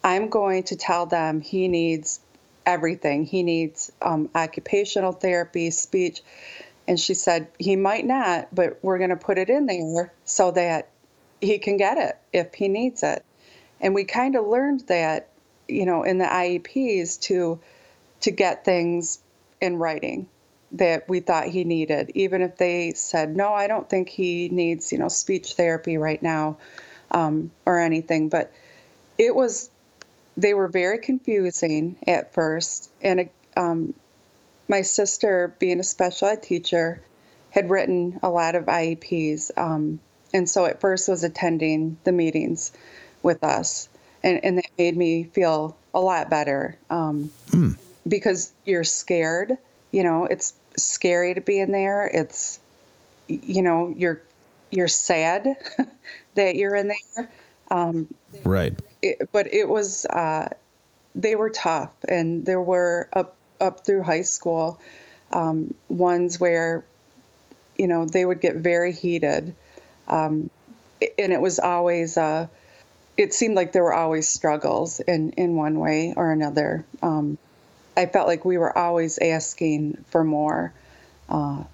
I'm 0.05 0.29
going 0.29 0.63
to 0.65 0.77
tell 0.77 1.07
them 1.07 1.41
he 1.41 1.69
needs 1.69 2.21
everything. 2.67 3.25
He 3.25 3.43
needs 3.43 3.91
um, 4.03 4.29
occupational 4.35 5.13
therapy, 5.13 5.71
speech. 5.71 6.23
And 6.87 6.99
she 6.99 7.15
said, 7.15 7.49
he 7.59 7.77
might 7.77 8.07
not, 8.07 8.55
but 8.55 8.79
we're 8.83 8.99
going 8.99 9.11
to 9.11 9.17
put 9.17 9.39
it 9.39 9.51
in 9.51 9.67
there 9.67 10.13
so 10.25 10.51
that 10.53 10.91
he 11.41 11.59
can 11.59 11.77
get 11.77 11.99
it 11.99 12.19
if 12.33 12.55
he 12.55 12.69
needs 12.69 13.03
it. 13.03 13.25
And 13.81 13.95
we 13.95 14.05
kind 14.05 14.37
of 14.37 14.47
learned 14.47 14.81
that 14.89 15.30
you 15.71 15.87
know, 15.87 16.03
in 16.03 16.19
the 16.19 16.25
IEPs 16.25 17.21
to 17.23 17.61
to 18.21 18.31
get 18.31 18.65
things 18.65 19.21
in 19.61 19.77
writing 19.77 20.29
that 20.73 21.09
we 21.09 21.21
thought 21.21 21.47
he 21.47 21.65
needed, 21.65 22.13
even 22.15 22.43
if 22.43 22.57
they 22.57 22.93
said, 22.93 23.35
no, 23.37 23.53
I 23.53 23.67
don't 23.67 23.89
think 23.89 24.09
he 24.09 24.49
needs, 24.51 24.93
you 24.93 24.99
know, 24.99 25.09
speech 25.09 25.55
therapy 25.55 25.97
right 25.97 26.23
now 26.23 26.59
um, 27.11 27.51
or 27.67 27.81
anything. 27.81 28.29
But 28.29 28.53
it 29.19 29.35
was, 29.35 29.71
they 30.37 30.55
were 30.55 30.69
very 30.69 30.99
confusing 30.99 31.97
at 32.07 32.33
first. 32.33 32.91
And 33.03 33.29
um, 33.57 33.95
my 34.69 34.83
sister, 34.83 35.55
being 35.59 35.81
a 35.81 35.85
special 35.85 36.29
ed 36.29 36.43
teacher, 36.43 37.03
had 37.51 37.69
written 37.69 38.21
a 38.23 38.31
lot 38.31 38.55
of 38.55 38.67
IEPs. 38.67 39.51
Um, 39.57 39.99
and 40.33 40.49
so 40.49 40.67
at 40.67 40.81
first 40.81 41.09
was 41.09 41.25
attending 41.25 41.99
the 42.05 42.13
meetings 42.13 42.71
with 43.23 43.43
us, 43.43 43.89
and 44.23 44.43
and 44.45 44.60
made 44.81 44.97
me 44.97 45.25
feel 45.25 45.77
a 45.93 46.01
lot 46.01 46.31
better 46.31 46.75
um, 46.89 47.31
mm. 47.51 47.77
because 48.09 48.51
you're 48.65 48.83
scared. 48.85 49.59
You 49.93 50.03
know, 50.05 50.25
it's 50.25 50.55
scary 50.79 51.35
to 51.35 51.43
be 51.43 51.61
in 51.61 51.71
there. 51.71 52.07
It's 52.07 52.59
you 53.29 53.61
know 53.61 53.93
you're 53.95 54.23
you're 54.71 54.89
sad 54.89 55.55
that 56.35 56.57
you're 56.57 56.75
in 56.75 56.89
there. 56.89 57.31
Um, 57.71 58.09
right. 58.43 58.73
It, 59.03 59.29
but 59.33 59.53
it 59.53 59.69
was 59.69 60.07
uh, 60.07 60.49
they 61.15 61.37
were 61.37 61.51
tough, 61.51 61.93
and 62.09 62.47
there 62.47 62.63
were 62.63 63.11
up 63.13 63.37
up 63.61 63.85
through 63.85 64.03
high 64.03 64.23
school 64.23 64.81
um, 65.33 65.75
ones 65.91 66.41
where 66.41 66.87
you 67.77 67.87
know 67.87 68.07
they 68.07 68.25
would 68.25 68.41
get 68.41 68.57
very 68.57 68.95
heated, 68.95 69.55
um, 70.09 70.49
and 71.19 71.35
it 71.35 71.41
was 71.43 71.59
always. 71.59 72.17
Uh, 72.17 72.47
it 73.21 73.35
seemed 73.35 73.55
like 73.55 73.73
there 73.73 73.83
were 73.83 73.93
always 73.93 74.27
struggles 74.27 74.99
in 75.01 75.31
in 75.33 75.55
one 75.55 75.79
way 75.79 76.15
or 76.17 76.33
another. 76.33 76.87
Um, 77.03 77.37
I 77.95 78.07
felt 78.07 78.27
like 78.27 78.47
we 78.47 78.57
were 78.57 78.77
always 78.77 79.19
asking 79.19 80.03
for 80.09 80.25
more. 80.25 80.73
Uh, 81.29 81.65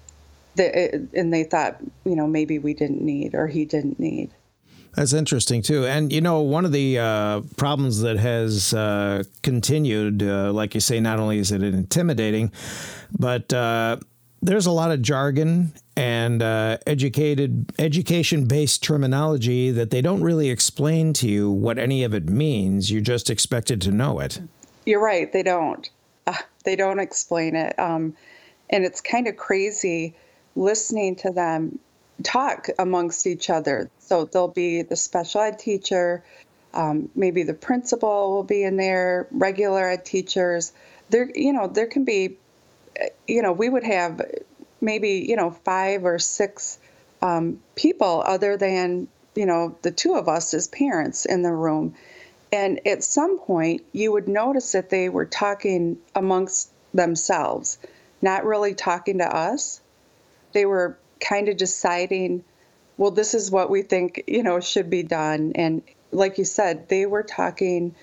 the, 0.55 1.07
and 1.13 1.33
they 1.33 1.45
thought, 1.45 1.77
you 2.03 2.15
know, 2.15 2.27
maybe 2.27 2.59
we 2.59 2.73
didn't 2.73 3.01
need 3.01 3.33
or 3.33 3.47
he 3.47 3.63
didn't 3.63 3.97
need. 3.97 4.31
That's 4.93 5.13
interesting 5.13 5.61
too, 5.61 5.85
and 5.85 6.11
you 6.11 6.19
know 6.19 6.41
one 6.41 6.65
of 6.65 6.73
the 6.73 6.99
uh, 6.99 7.41
problems 7.55 8.01
that 8.01 8.17
has 8.17 8.73
uh, 8.73 9.23
continued, 9.41 10.23
uh, 10.23 10.51
like 10.51 10.73
you 10.73 10.81
say, 10.81 10.99
not 10.99 11.17
only 11.17 11.37
is 11.37 11.51
it 11.51 11.63
intimidating, 11.63 12.51
but 13.17 13.53
uh, 13.53 13.97
there's 14.41 14.65
a 14.65 14.71
lot 14.71 14.91
of 14.91 15.01
jargon 15.01 15.73
and 15.95 16.41
uh, 16.41 16.77
educated 16.85 17.73
education 17.79 18.45
based 18.45 18.83
terminology 18.83 19.71
that 19.71 19.89
they 19.89 20.01
don't 20.01 20.21
really 20.21 20.49
explain 20.49 21.13
to 21.13 21.27
you 21.27 21.49
what 21.49 21.77
any 21.77 22.03
of 22.03 22.13
it 22.13 22.29
means. 22.29 22.91
You're 22.91 23.01
just 23.01 23.29
expected 23.29 23.81
to 23.81 23.91
know 23.91 24.19
it. 24.19 24.41
You're 24.85 25.03
right. 25.03 25.31
They 25.31 25.43
don't. 25.43 25.89
Uh, 26.25 26.33
they 26.63 26.75
don't 26.75 26.99
explain 26.99 27.55
it, 27.55 27.77
um, 27.79 28.15
and 28.69 28.83
it's 28.83 29.01
kind 29.01 29.27
of 29.27 29.37
crazy 29.37 30.13
listening 30.55 31.15
to 31.15 31.31
them 31.31 31.79
talk 32.23 32.67
amongst 32.79 33.27
each 33.27 33.49
other. 33.49 33.89
So 33.99 34.25
there'll 34.25 34.47
be 34.47 34.81
the 34.81 34.95
special 34.95 35.41
ed 35.41 35.59
teacher, 35.59 36.23
um, 36.73 37.09
maybe 37.15 37.43
the 37.43 37.53
principal 37.53 38.31
will 38.31 38.43
be 38.43 38.63
in 38.63 38.77
there, 38.77 39.27
regular 39.31 39.89
ed 39.89 40.05
teachers. 40.05 40.73
There, 41.09 41.29
you 41.33 41.53
know, 41.53 41.67
there 41.67 41.87
can 41.87 42.05
be, 42.05 42.37
you 43.27 43.41
know, 43.41 43.51
we 43.51 43.69
would 43.69 43.83
have 43.83 44.21
maybe 44.81 45.25
you 45.27 45.35
know 45.35 45.51
five 45.51 46.05
or 46.05 46.19
six 46.19 46.79
um, 47.21 47.59
people 47.75 48.23
other 48.25 48.57
than 48.57 49.07
you 49.35 49.45
know 49.45 49.75
the 49.81 49.91
two 49.91 50.15
of 50.15 50.27
us 50.27 50.53
as 50.53 50.67
parents 50.67 51.25
in 51.25 51.41
the 51.41 51.51
room. 51.51 51.95
And 52.51 52.85
at 52.87 53.03
some 53.03 53.39
point, 53.39 53.83
you 53.91 54.13
would 54.13 54.29
notice 54.29 54.71
that 54.71 54.89
they 54.89 55.09
were 55.09 55.25
talking 55.25 55.97
amongst 56.15 56.71
themselves, 56.93 57.77
not 58.21 58.45
really 58.45 58.73
talking 58.73 59.17
to 59.17 59.25
us 59.25 59.81
they 60.53 60.65
were 60.65 60.97
kind 61.19 61.49
of 61.49 61.57
deciding, 61.57 62.43
well, 62.97 63.11
this 63.11 63.33
is 63.33 63.51
what 63.51 63.69
we 63.69 63.81
think, 63.81 64.23
you 64.27 64.43
know, 64.43 64.59
should 64.59 64.89
be 64.89 65.03
done. 65.03 65.51
And 65.55 65.83
like 66.11 66.37
you 66.37 66.45
said, 66.45 66.89
they 66.89 67.05
were 67.05 67.23
talking 67.23 67.93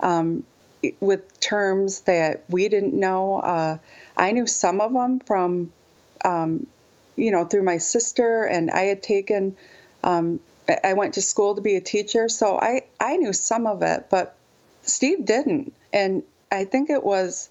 um, 0.00 0.44
with 0.98 1.38
terms 1.40 2.00
that 2.02 2.44
we 2.48 2.68
didn't 2.68 2.94
know. 2.94 3.38
Uh, 3.38 3.78
I 4.16 4.32
knew 4.32 4.46
some 4.46 4.80
of 4.80 4.92
them 4.92 5.20
from, 5.20 5.72
um, 6.24 6.66
you 7.16 7.30
know, 7.30 7.44
through 7.44 7.62
my 7.62 7.78
sister, 7.78 8.44
and 8.44 8.70
I 8.70 8.82
had 8.82 9.02
taken, 9.02 9.56
um, 10.04 10.40
I 10.84 10.92
went 10.94 11.14
to 11.14 11.22
school 11.22 11.54
to 11.54 11.60
be 11.60 11.76
a 11.76 11.80
teacher, 11.80 12.28
so 12.28 12.58
I, 12.58 12.82
I 13.00 13.16
knew 13.16 13.32
some 13.32 13.66
of 13.66 13.82
it, 13.82 14.06
but 14.10 14.36
Steve 14.82 15.24
didn't. 15.24 15.72
And 15.92 16.22
I 16.52 16.64
think 16.64 16.90
it 16.90 17.02
was, 17.02 17.48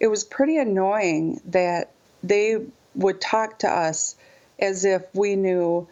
it 0.00 0.08
was 0.08 0.24
pretty 0.24 0.56
annoying 0.58 1.40
that 1.46 1.90
they 2.22 2.58
would 2.94 3.20
talk 3.20 3.58
to 3.60 3.68
us 3.68 4.16
as 4.58 4.84
if 4.84 5.02
we 5.14 5.36
knew 5.36 5.86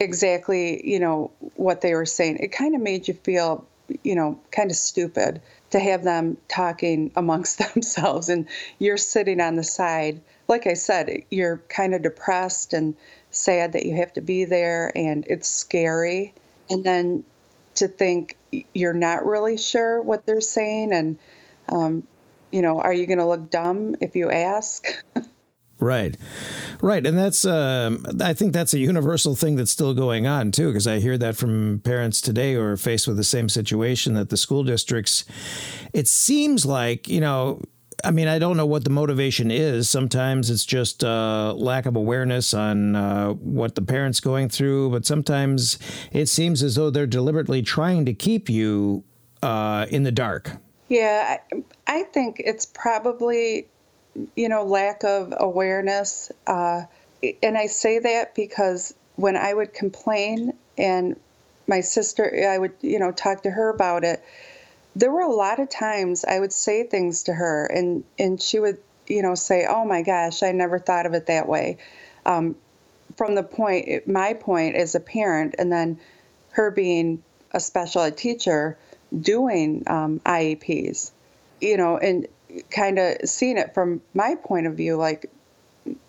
exactly, 0.00 0.86
you 0.88 1.00
know, 1.00 1.30
what 1.56 1.80
they 1.80 1.94
were 1.94 2.06
saying. 2.06 2.38
It 2.38 2.52
kind 2.52 2.74
of 2.74 2.80
made 2.80 3.08
you 3.08 3.14
feel, 3.14 3.64
you 4.02 4.14
know, 4.14 4.38
kind 4.50 4.70
of 4.70 4.76
stupid 4.76 5.40
to 5.70 5.78
have 5.78 6.04
them 6.04 6.36
talking 6.48 7.10
amongst 7.16 7.58
themselves 7.74 8.28
and 8.28 8.48
you're 8.78 8.96
sitting 8.96 9.40
on 9.40 9.56
the 9.56 9.64
side. 9.64 10.20
Like 10.48 10.66
I 10.66 10.74
said, 10.74 11.24
you're 11.30 11.58
kind 11.68 11.94
of 11.94 12.02
depressed 12.02 12.72
and 12.72 12.96
sad 13.30 13.72
that 13.72 13.84
you 13.84 13.96
have 13.96 14.12
to 14.14 14.20
be 14.20 14.44
there 14.44 14.92
and 14.96 15.26
it's 15.28 15.48
scary. 15.48 16.34
And 16.70 16.84
then 16.84 17.24
to 17.76 17.88
think 17.88 18.36
you're 18.74 18.92
not 18.94 19.26
really 19.26 19.58
sure 19.58 20.00
what 20.00 20.26
they're 20.26 20.40
saying 20.40 20.92
and 20.92 21.18
um, 21.70 22.02
you 22.50 22.62
know, 22.62 22.80
are 22.80 22.94
you 22.94 23.06
going 23.06 23.18
to 23.18 23.26
look 23.26 23.50
dumb 23.50 23.96
if 24.00 24.16
you 24.16 24.30
ask? 24.30 24.86
Right, 25.80 26.16
right, 26.82 27.06
and 27.06 27.16
that's 27.16 27.44
um, 27.44 28.04
I 28.20 28.32
think 28.32 28.52
that's 28.52 28.74
a 28.74 28.80
universal 28.80 29.36
thing 29.36 29.54
that's 29.54 29.70
still 29.70 29.94
going 29.94 30.26
on 30.26 30.50
too, 30.50 30.68
because 30.68 30.88
I 30.88 30.98
hear 30.98 31.16
that 31.18 31.36
from 31.36 31.80
parents 31.84 32.20
today 32.20 32.54
who 32.54 32.62
are 32.62 32.76
faced 32.76 33.06
with 33.06 33.16
the 33.16 33.22
same 33.22 33.48
situation 33.48 34.14
that 34.14 34.28
the 34.28 34.36
school 34.36 34.64
districts. 34.64 35.24
It 35.92 36.08
seems 36.08 36.66
like 36.66 37.08
you 37.08 37.20
know. 37.20 37.60
I 38.04 38.12
mean, 38.12 38.28
I 38.28 38.38
don't 38.38 38.56
know 38.56 38.66
what 38.66 38.84
the 38.84 38.90
motivation 38.90 39.50
is. 39.50 39.90
Sometimes 39.90 40.50
it's 40.50 40.64
just 40.64 41.02
uh, 41.02 41.52
lack 41.56 41.84
of 41.84 41.96
awareness 41.96 42.54
on 42.54 42.94
uh, 42.94 43.30
what 43.32 43.74
the 43.74 43.82
parent's 43.82 44.20
going 44.20 44.50
through, 44.50 44.90
but 44.90 45.04
sometimes 45.04 45.80
it 46.12 46.26
seems 46.26 46.62
as 46.62 46.76
though 46.76 46.90
they're 46.90 47.08
deliberately 47.08 47.60
trying 47.60 48.04
to 48.04 48.14
keep 48.14 48.48
you 48.48 49.02
uh, 49.42 49.86
in 49.90 50.04
the 50.04 50.12
dark. 50.12 50.58
Yeah, 50.88 51.38
I, 51.52 51.62
I 51.88 52.02
think 52.04 52.36
it's 52.38 52.66
probably 52.66 53.66
you 54.36 54.48
know, 54.48 54.64
lack 54.64 55.04
of 55.04 55.32
awareness. 55.36 56.30
Uh, 56.46 56.82
and 57.42 57.56
I 57.56 57.66
say 57.66 57.98
that 57.98 58.34
because 58.34 58.94
when 59.16 59.36
I 59.36 59.52
would 59.52 59.74
complain 59.74 60.52
and 60.76 61.18
my 61.66 61.80
sister, 61.80 62.48
I 62.48 62.58
would, 62.58 62.72
you 62.80 62.98
know, 62.98 63.12
talk 63.12 63.42
to 63.42 63.50
her 63.50 63.68
about 63.68 64.04
it, 64.04 64.22
there 64.96 65.10
were 65.10 65.22
a 65.22 65.32
lot 65.32 65.58
of 65.58 65.68
times 65.68 66.24
I 66.24 66.40
would 66.40 66.52
say 66.52 66.84
things 66.84 67.24
to 67.24 67.32
her 67.32 67.66
and, 67.66 68.04
and 68.18 68.40
she 68.40 68.58
would, 68.58 68.78
you 69.06 69.22
know, 69.22 69.34
say, 69.34 69.66
oh 69.68 69.84
my 69.84 70.02
gosh, 70.02 70.42
I 70.42 70.52
never 70.52 70.78
thought 70.78 71.06
of 71.06 71.14
it 71.14 71.26
that 71.26 71.48
way. 71.48 71.78
Um, 72.24 72.56
from 73.16 73.34
the 73.34 73.42
point, 73.42 74.06
my 74.06 74.34
point 74.34 74.76
as 74.76 74.94
a 74.94 75.00
parent, 75.00 75.54
and 75.58 75.72
then 75.72 75.98
her 76.50 76.70
being 76.70 77.22
a 77.52 77.60
special 77.60 78.02
ed 78.02 78.16
teacher 78.16 78.76
doing 79.18 79.82
um, 79.86 80.20
IEPs, 80.20 81.10
you 81.60 81.76
know, 81.76 81.96
and 81.96 82.26
kind 82.70 82.98
of 82.98 83.16
seeing 83.28 83.58
it 83.58 83.74
from 83.74 84.00
my 84.14 84.34
point 84.34 84.66
of 84.66 84.76
view, 84.76 84.96
like, 84.96 85.30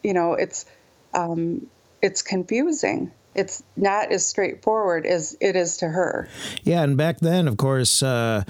you 0.03 0.13
know, 0.13 0.33
it's 0.33 0.65
um, 1.13 1.67
it's 2.01 2.21
confusing. 2.21 3.11
It's 3.35 3.63
not 3.77 4.11
as 4.11 4.25
straightforward 4.25 5.05
as 5.05 5.37
it 5.39 5.55
is 5.55 5.77
to 5.77 5.87
her. 5.87 6.27
Yeah, 6.63 6.81
and 6.81 6.97
back 6.97 7.19
then, 7.19 7.47
of 7.47 7.57
course, 7.57 8.01
uh, 8.01 8.43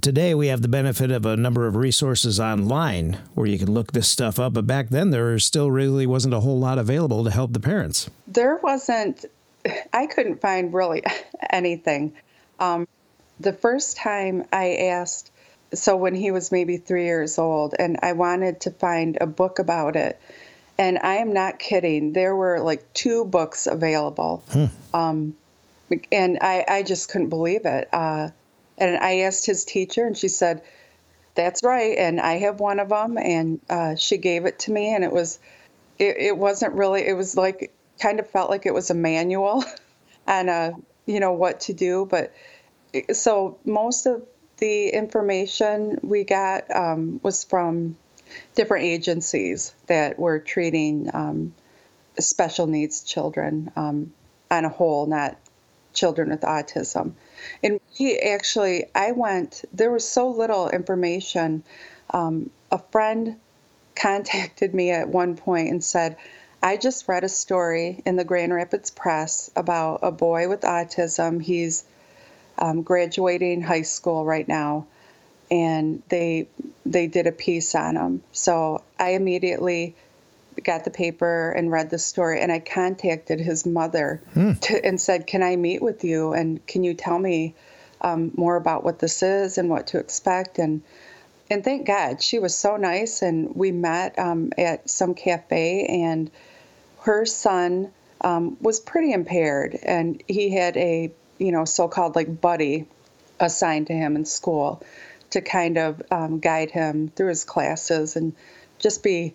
today 0.00 0.34
we 0.34 0.46
have 0.46 0.62
the 0.62 0.68
benefit 0.68 1.10
of 1.10 1.26
a 1.26 1.36
number 1.36 1.66
of 1.66 1.74
resources 1.74 2.38
online 2.38 3.18
where 3.34 3.46
you 3.46 3.58
can 3.58 3.72
look 3.72 3.92
this 3.92 4.08
stuff 4.08 4.38
up. 4.38 4.54
But 4.54 4.66
back 4.66 4.90
then, 4.90 5.10
there 5.10 5.38
still 5.38 5.70
really 5.70 6.06
wasn't 6.06 6.34
a 6.34 6.40
whole 6.40 6.58
lot 6.58 6.78
available 6.78 7.24
to 7.24 7.30
help 7.30 7.52
the 7.52 7.60
parents. 7.60 8.08
There 8.26 8.56
wasn't. 8.62 9.24
I 9.92 10.06
couldn't 10.06 10.40
find 10.40 10.72
really 10.72 11.02
anything. 11.50 12.14
Um, 12.58 12.86
the 13.40 13.52
first 13.52 13.96
time 13.96 14.44
I 14.52 14.76
asked 14.76 15.32
so 15.74 15.96
when 15.96 16.14
he 16.14 16.30
was 16.30 16.52
maybe 16.52 16.76
three 16.76 17.04
years 17.04 17.38
old, 17.38 17.74
and 17.78 17.98
I 18.02 18.12
wanted 18.12 18.60
to 18.62 18.70
find 18.70 19.18
a 19.20 19.26
book 19.26 19.58
about 19.58 19.96
it. 19.96 20.20
And 20.78 20.98
I 20.98 21.16
am 21.16 21.32
not 21.32 21.58
kidding. 21.58 22.12
There 22.12 22.34
were 22.34 22.60
like 22.60 22.92
two 22.94 23.24
books 23.24 23.66
available. 23.66 24.42
Hmm. 24.50 24.64
Um, 24.94 25.36
and 26.10 26.38
I, 26.40 26.64
I 26.66 26.82
just 26.82 27.10
couldn't 27.10 27.28
believe 27.28 27.66
it. 27.66 27.88
Uh, 27.92 28.30
and 28.78 28.96
I 28.96 29.20
asked 29.20 29.46
his 29.46 29.64
teacher, 29.64 30.06
and 30.06 30.16
she 30.16 30.28
said, 30.28 30.62
That's 31.34 31.62
right. 31.62 31.96
And 31.98 32.20
I 32.20 32.38
have 32.38 32.60
one 32.60 32.80
of 32.80 32.88
them. 32.88 33.18
And 33.18 33.60
uh, 33.68 33.96
she 33.96 34.16
gave 34.16 34.44
it 34.44 34.58
to 34.60 34.72
me, 34.72 34.94
and 34.94 35.04
it 35.04 35.12
was, 35.12 35.38
it, 35.98 36.16
it 36.18 36.36
wasn't 36.36 36.74
really, 36.74 37.06
it 37.06 37.14
was 37.14 37.36
like, 37.36 37.72
kind 38.00 38.18
of 38.18 38.28
felt 38.28 38.50
like 38.50 38.66
it 38.66 38.74
was 38.74 38.90
a 38.90 38.94
manual 38.94 39.64
on, 40.26 40.48
uh, 40.48 40.72
you 41.06 41.20
know, 41.20 41.32
what 41.32 41.60
to 41.60 41.72
do. 41.72 42.06
But 42.10 42.32
so 43.12 43.58
most 43.64 44.06
of 44.06 44.22
the 44.62 44.90
information 44.90 45.98
we 46.04 46.22
got 46.22 46.70
um, 46.72 47.18
was 47.24 47.42
from 47.42 47.96
different 48.54 48.84
agencies 48.84 49.74
that 49.88 50.20
were 50.20 50.38
treating 50.38 51.10
um, 51.12 51.52
special 52.20 52.68
needs 52.68 53.02
children 53.02 53.72
um, 53.74 54.12
on 54.52 54.64
a 54.64 54.68
whole, 54.68 55.06
not 55.06 55.36
children 55.94 56.30
with 56.30 56.42
autism. 56.42 57.10
And 57.64 57.80
we 57.98 58.16
actually, 58.20 58.84
I 58.94 59.10
went, 59.10 59.64
there 59.72 59.90
was 59.90 60.08
so 60.08 60.30
little 60.30 60.70
information. 60.70 61.64
Um, 62.10 62.48
a 62.70 62.78
friend 62.78 63.40
contacted 63.96 64.74
me 64.74 64.92
at 64.92 65.08
one 65.08 65.36
point 65.36 65.70
and 65.70 65.82
said, 65.82 66.16
I 66.62 66.76
just 66.76 67.08
read 67.08 67.24
a 67.24 67.28
story 67.28 68.00
in 68.06 68.14
the 68.14 68.22
Grand 68.22 68.54
Rapids 68.54 68.92
Press 68.92 69.50
about 69.56 69.98
a 70.04 70.12
boy 70.12 70.48
with 70.48 70.60
autism. 70.60 71.42
He's 71.42 71.82
um, 72.58 72.82
graduating 72.82 73.62
high 73.62 73.82
school 73.82 74.24
right 74.24 74.46
now, 74.46 74.86
and 75.50 76.02
they 76.08 76.48
they 76.84 77.06
did 77.06 77.26
a 77.26 77.32
piece 77.32 77.74
on 77.74 77.96
him. 77.96 78.22
So 78.32 78.82
I 78.98 79.10
immediately 79.10 79.94
got 80.64 80.84
the 80.84 80.90
paper 80.90 81.50
and 81.50 81.70
read 81.70 81.90
the 81.90 81.98
story, 81.98 82.40
and 82.40 82.52
I 82.52 82.58
contacted 82.58 83.40
his 83.40 83.64
mother 83.64 84.20
hmm. 84.34 84.52
to, 84.54 84.84
and 84.84 85.00
said, 85.00 85.26
"Can 85.26 85.42
I 85.42 85.56
meet 85.56 85.82
with 85.82 86.04
you? 86.04 86.32
And 86.32 86.64
can 86.66 86.84
you 86.84 86.94
tell 86.94 87.18
me 87.18 87.54
um, 88.00 88.32
more 88.36 88.56
about 88.56 88.84
what 88.84 88.98
this 88.98 89.22
is 89.22 89.58
and 89.58 89.68
what 89.68 89.88
to 89.88 89.98
expect?" 89.98 90.58
and 90.58 90.82
and 91.50 91.62
thank 91.62 91.86
God 91.86 92.22
she 92.22 92.38
was 92.38 92.56
so 92.56 92.76
nice, 92.76 93.20
and 93.20 93.54
we 93.54 93.72
met 93.72 94.18
um, 94.18 94.52
at 94.56 94.88
some 94.88 95.14
cafe, 95.14 95.84
and 95.84 96.30
her 97.00 97.26
son 97.26 97.90
um, 98.22 98.56
was 98.60 98.80
pretty 98.80 99.12
impaired, 99.12 99.78
and 99.82 100.22
he 100.28 100.50
had 100.50 100.76
a 100.76 101.12
you 101.38 101.52
know 101.52 101.64
so-called 101.64 102.14
like 102.16 102.40
buddy 102.40 102.86
assigned 103.40 103.88
to 103.88 103.92
him 103.92 104.16
in 104.16 104.24
school 104.24 104.82
to 105.30 105.40
kind 105.40 105.78
of 105.78 106.02
um, 106.10 106.38
guide 106.38 106.70
him 106.70 107.08
through 107.08 107.28
his 107.28 107.44
classes 107.44 108.16
and 108.16 108.34
just 108.78 109.02
be 109.02 109.34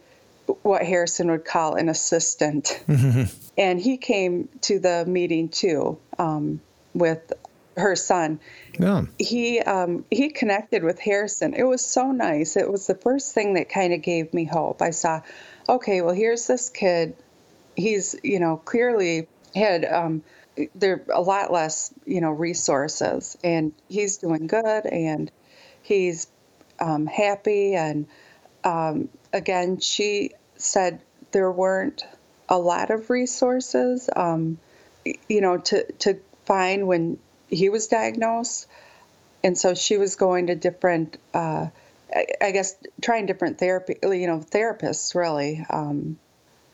what 0.62 0.84
Harrison 0.84 1.30
would 1.32 1.46
call 1.46 1.76
an 1.76 1.90
assistant. 1.90 2.82
Mm-hmm. 2.88 3.24
And 3.60 3.82
he 3.82 3.98
came 3.98 4.50
to 4.62 4.78
the 4.78 5.04
meeting 5.08 5.50
too 5.50 5.98
um, 6.20 6.62
with 6.94 7.34
her 7.76 7.96
son. 7.96 8.40
Yeah. 8.80 9.06
He 9.18 9.60
um, 9.62 10.06
he 10.12 10.30
connected 10.30 10.84
with 10.84 11.00
Harrison. 11.00 11.56
It 11.56 11.64
was 11.64 11.84
so 11.84 12.12
nice. 12.12 12.56
It 12.56 12.72
was 12.72 12.86
the 12.86 12.94
first 12.94 13.34
thing 13.34 13.56
that 13.56 13.68
kind 13.68 13.94
of 13.94 14.04
gave 14.04 14.32
me 14.32 14.46
hope. 14.46 14.84
I 14.84 14.92
saw, 14.92 15.22
okay, 15.68 16.02
well 16.02 16.14
here's 16.14 16.46
this 16.46 16.70
kid. 16.70 17.16
He's 17.76 18.16
you 18.22 18.40
know 18.40 18.58
clearly 18.58 19.28
had 19.56 19.86
um, 19.86 20.22
there 20.76 21.04
a 21.14 21.22
lot 21.22 21.52
less 21.52 21.94
you 22.06 22.22
know 22.22 22.32
resources, 22.32 23.38
and 23.44 23.74
he's 23.88 24.18
doing 24.18 24.48
good, 24.48 24.86
and 24.86 25.32
he's 25.82 26.28
um, 26.80 27.06
happy. 27.06 27.76
And 27.76 28.08
um, 28.64 29.10
again, 29.34 29.80
she 29.80 30.32
said 30.58 31.02
there 31.32 31.52
weren't 31.52 32.04
a 32.50 32.58
lot 32.58 32.90
of 32.90 33.10
resources, 33.10 34.10
um, 34.16 34.58
you 35.28 35.42
know, 35.42 35.58
to 35.58 35.92
to 35.94 36.20
find 36.46 36.88
when 36.88 37.20
he 37.50 37.70
was 37.70 37.88
diagnosed, 37.88 38.68
and 39.44 39.58
so 39.58 39.74
she 39.74 39.98
was 39.98 40.16
going 40.16 40.48
to 40.48 40.56
different, 40.56 41.18
uh, 41.34 41.68
I, 42.14 42.26
I, 42.42 42.52
guess, 42.52 42.76
trying 43.02 43.26
different 43.26 43.58
therapy, 43.58 43.96
you 44.04 44.28
know, 44.28 44.40
therapists 44.40 45.16
really. 45.16 45.66
Um, 45.70 46.18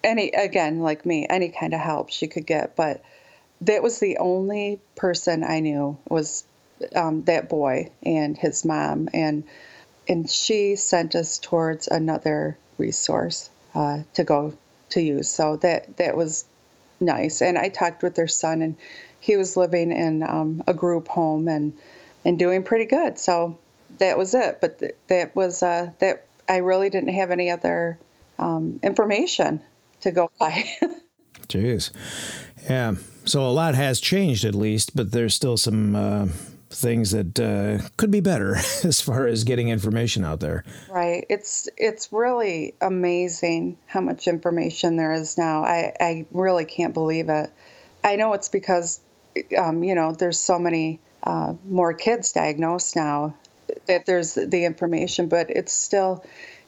any 0.03 0.29
again, 0.29 0.79
like 0.79 1.05
me, 1.05 1.25
any 1.29 1.49
kind 1.49 1.73
of 1.73 1.79
help 1.79 2.09
she 2.09 2.27
could 2.27 2.45
get, 2.45 2.75
but 2.75 3.03
that 3.65 3.83
was 3.83 3.99
the 3.99 4.17
only 4.17 4.81
person 4.95 5.43
I 5.43 5.59
knew 5.59 5.97
was 6.09 6.43
um, 6.95 7.23
that 7.23 7.49
boy 7.49 7.91
and 8.03 8.37
his 8.37 8.65
mom, 8.65 9.09
and 9.13 9.43
and 10.07 10.29
she 10.29 10.75
sent 10.75 11.15
us 11.15 11.37
towards 11.39 11.87
another 11.87 12.57
resource 12.77 13.49
uh, 13.73 13.99
to 14.15 14.23
go 14.23 14.53
to 14.89 15.01
use. 15.01 15.29
So 15.29 15.57
that 15.57 15.97
that 15.97 16.17
was 16.17 16.45
nice. 16.99 17.41
And 17.41 17.57
I 17.57 17.69
talked 17.69 18.03
with 18.03 18.15
their 18.15 18.27
son, 18.27 18.61
and 18.61 18.75
he 19.19 19.37
was 19.37 19.55
living 19.55 19.91
in 19.91 20.23
um, 20.23 20.63
a 20.67 20.73
group 20.73 21.07
home 21.07 21.47
and 21.47 21.73
and 22.25 22.39
doing 22.39 22.63
pretty 22.63 22.85
good. 22.85 23.17
So 23.17 23.57
that 23.99 24.17
was 24.17 24.33
it. 24.33 24.59
But 24.61 24.79
th- 24.79 24.95
that 25.07 25.35
was 25.35 25.63
uh, 25.63 25.91
that 25.99 26.25
I 26.49 26.57
really 26.57 26.89
didn't 26.89 27.13
have 27.13 27.31
any 27.31 27.49
other 27.49 27.97
um, 28.39 28.79
information 28.83 29.61
to 30.01 30.11
go 30.11 30.29
by. 30.39 30.65
Jeez, 31.53 31.91
yeah. 32.63 32.95
So 33.25 33.47
a 33.47 33.51
lot 33.51 33.75
has 33.75 33.99
changed 33.99 34.43
at 34.43 34.55
least, 34.55 34.95
but 34.95 35.11
there's 35.11 35.33
still 35.33 35.55
some 35.55 35.95
uh, 35.95 36.27
things 36.69 37.11
that 37.11 37.39
uh, 37.39 37.87
could 37.97 38.11
be 38.11 38.19
better 38.19 38.55
as 38.83 38.99
far 38.99 39.27
as 39.27 39.43
getting 39.43 39.69
information 39.69 40.25
out 40.25 40.39
there. 40.39 40.63
Right. 40.89 41.25
It's 41.29 41.69
it's 41.77 42.11
really 42.11 42.73
amazing 42.81 43.77
how 43.85 44.01
much 44.01 44.27
information 44.27 44.97
there 44.97 45.13
is 45.13 45.37
now. 45.37 45.63
I 45.63 45.93
I 45.99 46.25
really 46.31 46.65
can't 46.65 46.93
believe 46.93 47.29
it. 47.29 47.51
I 48.03 48.17
know 48.17 48.33
it's 48.33 48.49
because 48.49 48.99
um, 49.57 49.83
you 49.83 49.95
know, 49.95 50.13
there's 50.13 50.39
so 50.39 50.59
many 50.59 50.99
uh, 51.23 51.53
more 51.67 51.93
kids 51.93 52.31
diagnosed 52.31 52.95
now 52.95 53.35
that 53.87 54.05
there's 54.05 54.35
the 54.35 54.65
information, 54.65 55.27
but 55.27 55.49
it's 55.49 55.73
still, 55.73 56.25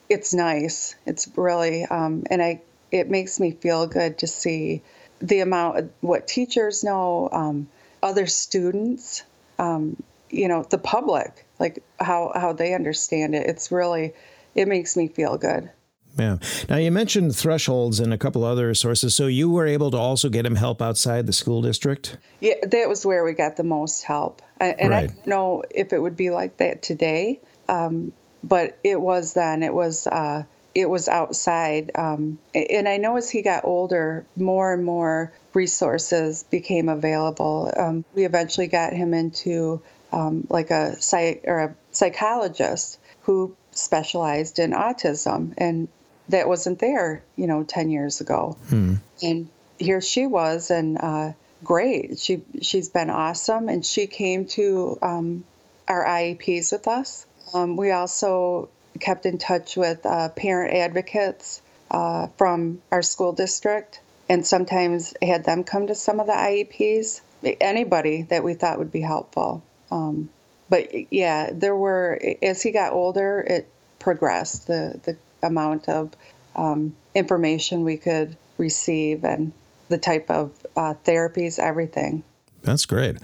it's 0.10 0.34
nice. 0.34 0.96
It's 1.06 1.30
really, 1.36 1.86
um, 1.86 2.24
and 2.30 2.42
I, 2.42 2.62
it 2.92 3.10
makes 3.10 3.40
me 3.40 3.52
feel 3.52 3.88
good 3.88 4.20
to 4.20 4.28
see 4.28 4.82
the 5.20 5.40
amount 5.40 5.78
of 5.78 5.90
what 6.02 6.28
teachers 6.28 6.84
know, 6.84 7.30
um, 7.32 7.68
other 8.04 8.28
students, 8.28 9.24
um, 9.60 10.02
you 10.30 10.48
know, 10.48 10.64
the 10.64 10.78
public, 10.78 11.46
like 11.60 11.84
how 12.00 12.32
how 12.36 12.54
they 12.54 12.74
understand 12.74 13.36
it. 13.36 13.48
It's 13.48 13.72
really, 13.72 14.14
it 14.54 14.68
makes 14.68 14.98
me 14.98 15.08
feel 15.08 15.38
good. 15.38 15.70
Yeah. 16.18 16.38
Now 16.70 16.78
you 16.78 16.92
mentioned 16.92 17.36
thresholds 17.36 18.00
and 18.00 18.14
a 18.14 18.18
couple 18.18 18.46
other 18.46 18.74
sources. 18.74 19.14
So 19.14 19.28
you 19.28 19.50
were 19.50 19.66
able 19.66 19.92
to 19.92 19.98
also 19.98 20.30
get 20.30 20.46
him 20.46 20.56
help 20.56 20.82
outside 20.82 21.28
the 21.28 21.34
school 21.34 21.62
district. 21.62 22.18
Yeah, 22.40 22.56
that 22.64 22.88
was 22.88 23.06
where 23.06 23.26
we 23.26 23.34
got 23.34 23.58
the 23.58 23.64
most 23.64 24.04
help, 24.04 24.42
and 24.60 24.90
right. 24.90 25.04
I 25.04 25.08
don't 25.08 25.28
know 25.28 25.64
if 25.72 25.92
it 25.92 26.00
would 26.00 26.16
be 26.16 26.30
like 26.30 26.58
that 26.58 26.82
today, 26.82 27.42
um, 27.68 28.14
but 28.44 28.78
it 28.84 29.00
was 29.00 29.34
then. 29.34 29.64
It 29.64 29.74
was. 29.74 30.08
Uh, 30.08 30.44
it 30.76 30.90
was 30.90 31.08
outside. 31.08 31.90
Um, 31.96 32.38
and 32.54 32.88
I 32.88 32.98
know 32.98 33.16
as 33.16 33.30
he 33.30 33.42
got 33.42 33.64
older, 33.64 34.26
more 34.36 34.74
and 34.74 34.84
more 34.84 35.32
resources 35.54 36.44
became 36.44 36.90
available. 36.90 37.74
Um, 37.76 38.04
we 38.14 38.26
eventually 38.26 38.68
got 38.68 38.92
him 38.92 39.14
into 39.14 39.82
um, 40.12 40.46
like 40.50 40.72
a 40.72 41.02
psych 41.02 41.46
or 41.46 41.60
a 41.60 41.76
psychologist 41.92 43.00
who 43.22 43.56
specialized 43.72 44.60
in 44.60 44.72
autism, 44.72 45.54
and 45.58 45.88
that 46.30 46.48
wasn't 46.48 46.80
there, 46.80 47.24
you 47.38 47.48
know, 47.48 47.64
10 47.64 47.90
years 47.90 48.20
ago. 48.22 48.58
Hmm. 48.68 48.96
And 49.24 49.50
here 49.80 50.02
she 50.02 50.28
was, 50.28 50.72
and 50.72 50.98
uh, 51.00 51.32
great. 51.64 52.20
She 52.20 52.42
she's 52.62 52.90
been 52.90 53.10
awesome, 53.10 53.70
and 53.70 53.86
she 53.86 54.08
came 54.08 54.46
to 54.48 54.98
um, 55.02 55.46
our 55.88 56.06
IEPs 56.06 56.74
with 56.74 56.88
us. 56.88 57.26
Um, 57.54 57.78
we 57.78 57.92
also 57.92 58.70
kept 59.00 59.26
in 59.26 59.38
touch 59.38 59.76
with 59.76 60.06
uh, 60.06 60.30
parent 60.30 60.74
advocates 60.76 61.62
uh, 61.92 62.28
from 62.38 62.82
our 62.92 63.02
school 63.02 63.34
district, 63.34 64.00
and 64.30 64.46
sometimes 64.46 65.14
had 65.22 65.44
them 65.44 65.64
come 65.64 65.88
to 65.88 65.96
some 65.96 66.20
of 66.20 66.28
the 66.28 66.34
IEPs. 66.34 67.22
Anybody 67.62 68.24
that 68.24 68.44
we 68.44 68.54
thought 68.54 68.80
would 68.80 68.92
be 68.92 69.02
helpful. 69.02 69.64
Um, 69.92 70.30
but 70.70 71.14
yeah, 71.14 71.52
there 71.54 71.76
were 71.76 72.20
as 72.42 72.62
he 72.62 72.72
got 72.72 72.94
older, 72.94 73.40
it 73.40 73.68
progressed. 74.00 74.68
The 74.68 75.00
the 75.04 75.18
amount 75.44 75.88
of 75.90 76.12
um, 76.56 76.96
information 77.14 77.84
we 77.84 77.98
could 77.98 78.36
receive 78.58 79.24
and 79.24 79.52
the 79.90 79.98
type 79.98 80.30
of 80.32 80.52
uh, 80.76 80.96
therapies, 81.06 81.60
everything. 81.60 82.24
That's 82.66 82.86
great. 82.86 83.18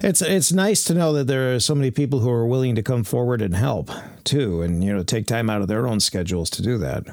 It's 0.00 0.22
it's 0.22 0.52
nice 0.52 0.82
to 0.84 0.94
know 0.94 1.12
that 1.12 1.26
there 1.26 1.54
are 1.54 1.60
so 1.60 1.74
many 1.74 1.90
people 1.90 2.20
who 2.20 2.30
are 2.30 2.46
willing 2.46 2.74
to 2.74 2.82
come 2.82 3.04
forward 3.04 3.42
and 3.42 3.54
help 3.54 3.90
too, 4.24 4.62
and 4.62 4.82
you 4.82 4.92
know 4.94 5.02
take 5.02 5.26
time 5.26 5.50
out 5.50 5.62
of 5.62 5.68
their 5.68 5.86
own 5.86 6.00
schedules 6.00 6.50
to 6.50 6.62
do 6.62 6.78
that. 6.78 7.04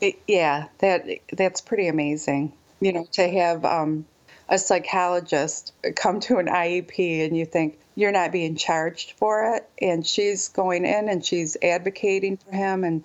It, 0.00 0.18
yeah, 0.26 0.68
that 0.78 1.06
that's 1.32 1.60
pretty 1.60 1.88
amazing. 1.88 2.52
You 2.80 2.92
know, 2.92 3.06
to 3.12 3.28
have 3.28 3.64
um, 3.64 4.06
a 4.48 4.58
psychologist 4.58 5.72
come 5.96 6.20
to 6.20 6.38
an 6.38 6.46
IEP 6.46 7.24
and 7.24 7.36
you 7.36 7.46
think 7.46 7.78
you're 7.96 8.12
not 8.12 8.32
being 8.32 8.56
charged 8.56 9.12
for 9.12 9.56
it, 9.56 9.68
and 9.82 10.06
she's 10.06 10.48
going 10.48 10.84
in 10.84 11.08
and 11.08 11.24
she's 11.24 11.56
advocating 11.62 12.36
for 12.36 12.52
him 12.52 12.84
and 12.84 13.04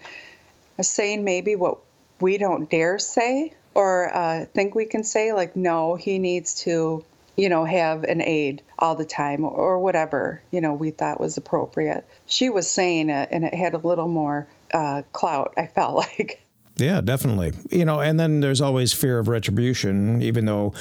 saying 0.82 1.24
maybe 1.24 1.56
what 1.56 1.80
we 2.22 2.38
don't 2.38 2.70
dare 2.70 3.00
say 3.00 3.54
or 3.74 4.14
uh, 4.16 4.46
think 4.54 4.76
we 4.76 4.86
can 4.86 5.04
say, 5.04 5.34
like, 5.34 5.56
no, 5.56 5.96
he 5.96 6.20
needs 6.20 6.54
to, 6.64 7.04
you 7.40 7.48
know, 7.48 7.64
have 7.64 8.04
an 8.04 8.22
aid 8.22 8.62
all 8.78 8.96
the 8.96 9.06
time 9.06 9.46
or 9.46 9.80
whatever, 9.80 10.42
you 10.52 10.60
know, 10.60 10.74
we 10.74 10.92
thought 10.92 11.20
was 11.20 11.38
appropriate. 11.38 12.06
She 12.26 12.50
was 12.50 12.70
saying 12.70 13.10
it 13.10 13.30
and 13.32 13.46
it 13.46 13.54
had 13.54 13.74
a 13.74 13.78
little 13.78 14.10
more 14.10 14.46
uh, 14.74 15.04
clout, 15.14 15.54
I 15.56 15.68
felt 15.68 15.96
like. 16.20 16.44
Yeah, 16.76 17.02
definitely. 17.02 17.54
You 17.72 17.86
know, 17.86 18.00
and 18.00 18.20
then 18.20 18.42
there's 18.42 18.62
always 18.62 18.94
fear 18.94 19.20
of 19.20 19.28
retribution, 19.28 20.22
even 20.22 20.46
though 20.46 20.74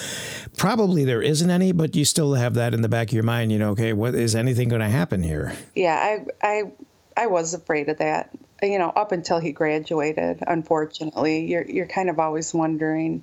probably 0.56 1.04
there 1.04 1.22
isn't 1.22 1.50
any, 1.50 1.72
but 1.72 1.96
you 1.96 2.04
still 2.04 2.34
have 2.34 2.54
that 2.54 2.74
in 2.74 2.82
the 2.82 2.88
back 2.88 3.08
of 3.08 3.14
your 3.14 3.24
mind. 3.24 3.50
You 3.50 3.58
know, 3.58 3.70
okay, 3.70 3.92
what 3.92 4.14
is 4.14 4.36
anything 4.36 4.68
going 4.68 4.80
to 4.80 4.88
happen 4.88 5.22
here? 5.22 5.56
Yeah, 5.74 5.94
I, 6.42 6.46
I, 6.46 6.72
I 7.16 7.26
was 7.26 7.54
afraid 7.54 7.88
of 7.88 7.98
that 7.98 8.30
you 8.60 8.76
know, 8.76 8.88
up 8.88 9.12
until 9.12 9.38
he 9.38 9.52
graduated, 9.52 10.42
unfortunately, 10.44 11.46
you're 11.46 11.62
you're 11.62 11.86
kind 11.86 12.10
of 12.10 12.18
always 12.18 12.52
wondering 12.52 13.22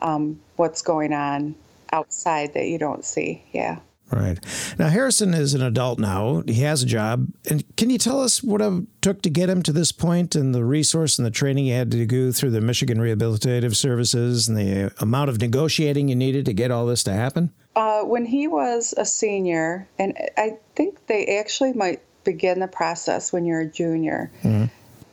um, 0.00 0.38
what's 0.54 0.82
going 0.82 1.12
on 1.12 1.56
outside 1.92 2.54
that 2.54 2.66
you 2.66 2.78
don't 2.78 3.04
see. 3.04 3.44
Yeah. 3.52 3.78
Right. 4.10 4.38
Now, 4.78 4.88
Harrison 4.88 5.34
is 5.34 5.52
an 5.52 5.60
adult 5.60 5.98
now. 5.98 6.42
He 6.46 6.62
has 6.62 6.82
a 6.82 6.86
job. 6.86 7.28
And 7.50 7.64
can 7.76 7.90
you 7.90 7.98
tell 7.98 8.22
us 8.22 8.42
what 8.42 8.62
it 8.62 8.84
took 9.02 9.20
to 9.22 9.30
get 9.30 9.50
him 9.50 9.62
to 9.64 9.72
this 9.72 9.92
point 9.92 10.34
and 10.34 10.54
the 10.54 10.64
resource 10.64 11.18
and 11.18 11.26
the 11.26 11.30
training 11.30 11.66
he 11.66 11.72
had 11.72 11.90
to 11.90 12.06
go 12.06 12.32
through 12.32 12.52
the 12.52 12.62
Michigan 12.62 12.98
Rehabilitative 12.98 13.76
Services 13.76 14.48
and 14.48 14.56
the 14.56 14.92
amount 15.00 15.28
of 15.28 15.40
negotiating 15.40 16.08
you 16.08 16.16
needed 16.16 16.46
to 16.46 16.54
get 16.54 16.70
all 16.70 16.86
this 16.86 17.04
to 17.04 17.12
happen? 17.12 17.52
Uh, 17.76 18.00
when 18.02 18.24
he 18.24 18.48
was 18.48 18.94
a 18.96 19.04
senior, 19.04 19.86
and 19.98 20.16
I 20.38 20.56
think 20.74 21.06
they 21.06 21.38
actually 21.38 21.74
might 21.74 22.00
begin 22.24 22.60
the 22.60 22.68
process 22.68 23.32
when 23.32 23.44
you're 23.44 23.60
a 23.60 23.70
junior, 23.70 24.30
mm-hmm. 24.42 24.64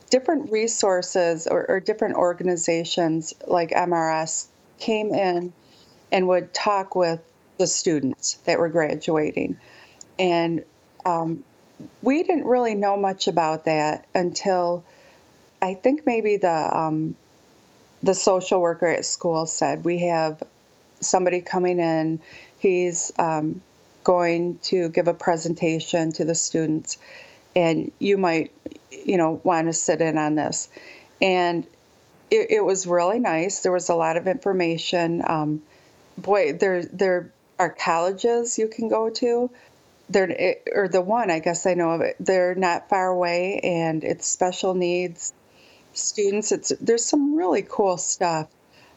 different 0.09 0.51
resources 0.51 1.47
or, 1.47 1.69
or 1.69 1.79
different 1.81 2.15
organizations 2.15 3.33
like 3.45 3.71
MRS 3.71 4.47
came 4.79 5.13
in 5.13 5.53
and 6.11 6.27
would 6.27 6.53
talk 6.53 6.95
with 6.95 7.21
the 7.57 7.67
students 7.67 8.35
that 8.45 8.59
were 8.59 8.69
graduating. 8.69 9.57
And 10.19 10.63
um, 11.05 11.43
we 12.01 12.23
didn't 12.23 12.45
really 12.45 12.75
know 12.75 12.97
much 12.97 13.27
about 13.27 13.65
that 13.65 14.05
until 14.13 14.83
I 15.61 15.73
think 15.73 16.05
maybe 16.05 16.37
the 16.37 16.77
um, 16.77 17.15
the 18.03 18.13
social 18.13 18.61
worker 18.61 18.87
at 18.87 19.05
school 19.05 19.45
said 19.45 19.83
we 19.83 19.99
have 19.99 20.41
somebody 20.99 21.41
coming 21.41 21.79
in. 21.79 22.19
He's 22.59 23.11
um, 23.17 23.61
going 24.03 24.59
to 24.63 24.89
give 24.89 25.07
a 25.07 25.13
presentation 25.13 26.11
to 26.13 26.25
the 26.25 26.35
students, 26.35 26.97
and 27.55 27.91
you 27.99 28.17
might, 28.17 28.51
you 28.91 29.17
know, 29.17 29.41
want 29.43 29.67
to 29.67 29.73
sit 29.73 30.01
in 30.01 30.17
on 30.17 30.35
this. 30.35 30.69
And 31.21 31.65
it, 32.31 32.51
it 32.51 32.65
was 32.65 32.87
really 32.87 33.19
nice. 33.19 33.61
There 33.61 33.71
was 33.71 33.89
a 33.89 33.95
lot 33.95 34.17
of 34.17 34.27
information. 34.27 35.21
Um, 35.25 35.61
boy, 36.17 36.53
there 36.53 36.83
there 36.85 37.31
are 37.59 37.69
colleges 37.69 38.57
you 38.57 38.67
can 38.67 38.89
go 38.89 39.09
to. 39.09 39.49
They're 40.09 40.57
or 40.71 40.87
the 40.87 41.01
one 41.01 41.31
I 41.31 41.39
guess 41.39 41.65
I 41.65 41.73
know 41.73 41.91
of 41.91 42.01
it. 42.01 42.15
They're 42.19 42.55
not 42.55 42.89
far 42.89 43.07
away, 43.07 43.59
and 43.63 44.03
it's 44.03 44.27
special 44.27 44.73
needs 44.73 45.33
students. 45.93 46.51
It's 46.51 46.69
there's 46.79 47.05
some 47.05 47.35
really 47.35 47.65
cool 47.67 47.97
stuff. 47.97 48.47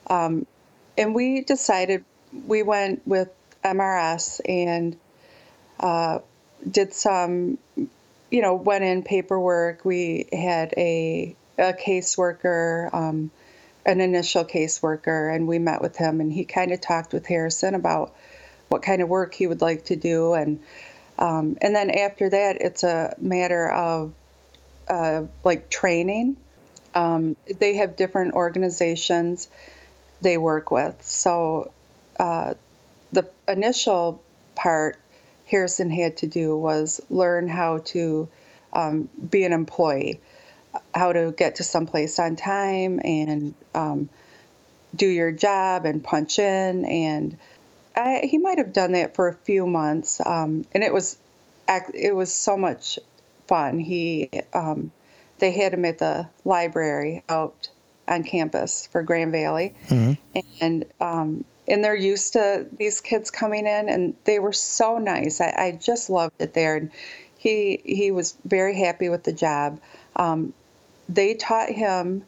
Um, 0.08 0.46
and 0.96 1.14
we 1.14 1.42
decided 1.42 2.04
we 2.46 2.62
went 2.62 3.06
with 3.06 3.28
MRS 3.64 4.40
and 4.46 4.96
uh, 5.80 6.18
did 6.68 6.92
some, 6.92 7.58
you 7.76 8.42
know, 8.42 8.54
went 8.54 8.84
in 8.84 9.02
paperwork. 9.02 9.84
We 9.84 10.26
had 10.32 10.74
a 10.76 11.34
a 11.58 11.72
caseworker. 11.72 12.92
Um, 12.92 13.30
an 13.86 14.00
initial 14.00 14.44
caseworker 14.44 15.34
and 15.34 15.46
we 15.46 15.58
met 15.58 15.80
with 15.80 15.96
him 15.96 16.20
and 16.20 16.32
he 16.32 16.44
kind 16.44 16.72
of 16.72 16.80
talked 16.80 17.12
with 17.12 17.26
Harrison 17.26 17.74
about 17.74 18.14
what 18.68 18.82
kind 18.82 19.02
of 19.02 19.08
work 19.08 19.34
he 19.34 19.46
would 19.46 19.60
like 19.60 19.86
to 19.86 19.96
do 19.96 20.34
and 20.34 20.60
um, 21.18 21.56
and 21.60 21.74
then 21.74 21.90
after 21.90 22.30
that 22.30 22.60
it's 22.60 22.84
a 22.84 23.14
matter 23.18 23.68
of 23.68 24.12
uh, 24.88 25.24
like 25.44 25.68
training. 25.68 26.36
Um, 26.94 27.36
they 27.58 27.76
have 27.76 27.96
different 27.96 28.34
organizations 28.34 29.48
they 30.20 30.36
work 30.36 30.70
with 30.70 30.96
so 31.02 31.70
uh, 32.18 32.54
the 33.12 33.28
initial 33.46 34.22
part 34.54 34.98
Harrison 35.46 35.90
had 35.90 36.18
to 36.18 36.26
do 36.26 36.56
was 36.56 37.00
learn 37.08 37.48
how 37.48 37.78
to 37.78 38.28
um, 38.72 39.08
be 39.30 39.44
an 39.44 39.52
employee 39.52 40.20
how 40.98 41.12
to 41.12 41.32
get 41.32 41.56
to 41.56 41.64
someplace 41.64 42.18
on 42.18 42.36
time 42.36 43.00
and 43.04 43.54
um, 43.74 44.08
do 44.94 45.06
your 45.06 45.32
job 45.32 45.84
and 45.84 46.02
punch 46.02 46.38
in. 46.38 46.84
And 46.84 47.38
I, 47.96 48.22
he 48.24 48.38
might 48.38 48.58
have 48.58 48.72
done 48.72 48.92
that 48.92 49.14
for 49.14 49.28
a 49.28 49.34
few 49.34 49.66
months, 49.66 50.20
um, 50.24 50.64
and 50.72 50.84
it 50.84 50.92
was 50.92 51.18
it 51.94 52.14
was 52.14 52.32
so 52.32 52.56
much 52.56 52.98
fun. 53.46 53.78
He 53.78 54.30
um, 54.54 54.92
they 55.38 55.50
had 55.50 55.74
him 55.74 55.84
at 55.84 55.98
the 55.98 56.28
library 56.44 57.22
out 57.28 57.68
on 58.06 58.24
campus 58.24 58.86
for 58.86 59.02
Grand 59.02 59.32
Valley, 59.32 59.74
mm-hmm. 59.88 60.40
and 60.60 60.84
um, 61.00 61.44
and 61.66 61.84
they're 61.84 61.96
used 61.96 62.34
to 62.34 62.66
these 62.78 63.00
kids 63.00 63.30
coming 63.30 63.66
in, 63.66 63.88
and 63.88 64.14
they 64.24 64.38
were 64.38 64.52
so 64.52 64.98
nice. 64.98 65.40
I, 65.40 65.54
I 65.56 65.78
just 65.80 66.08
loved 66.08 66.34
it 66.38 66.54
there, 66.54 66.76
and 66.76 66.90
he 67.36 67.80
he 67.84 68.10
was 68.10 68.36
very 68.44 68.76
happy 68.76 69.08
with 69.08 69.24
the 69.24 69.32
job. 69.32 69.80
Um, 70.16 70.52
they 71.08 71.34
taught 71.34 71.70
him 71.70 72.24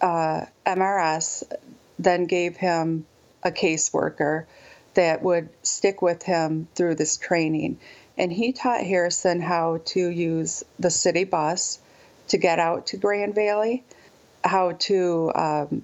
uh, 0.00 0.46
MRS, 0.64 1.42
then 1.98 2.26
gave 2.26 2.56
him 2.56 3.06
a 3.42 3.50
caseworker 3.50 4.44
that 4.94 5.22
would 5.22 5.48
stick 5.62 6.02
with 6.02 6.22
him 6.22 6.68
through 6.74 6.94
this 6.94 7.16
training. 7.16 7.78
And 8.18 8.32
he 8.32 8.52
taught 8.52 8.80
Harrison 8.80 9.40
how 9.40 9.80
to 9.86 10.08
use 10.08 10.64
the 10.78 10.90
city 10.90 11.24
bus 11.24 11.78
to 12.28 12.38
get 12.38 12.58
out 12.58 12.86
to 12.88 12.96
Grand 12.96 13.34
Valley, 13.34 13.84
how 14.42 14.72
to, 14.72 15.32
um, 15.34 15.82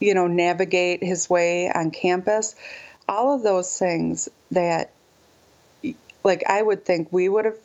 you 0.00 0.14
know, 0.14 0.26
navigate 0.26 1.02
his 1.02 1.28
way 1.28 1.70
on 1.70 1.90
campus. 1.90 2.54
All 3.08 3.34
of 3.34 3.42
those 3.42 3.76
things 3.78 4.28
that, 4.52 4.92
like, 6.22 6.44
I 6.48 6.62
would 6.62 6.84
think 6.84 7.08
we 7.10 7.28
would 7.28 7.44
have 7.44 7.58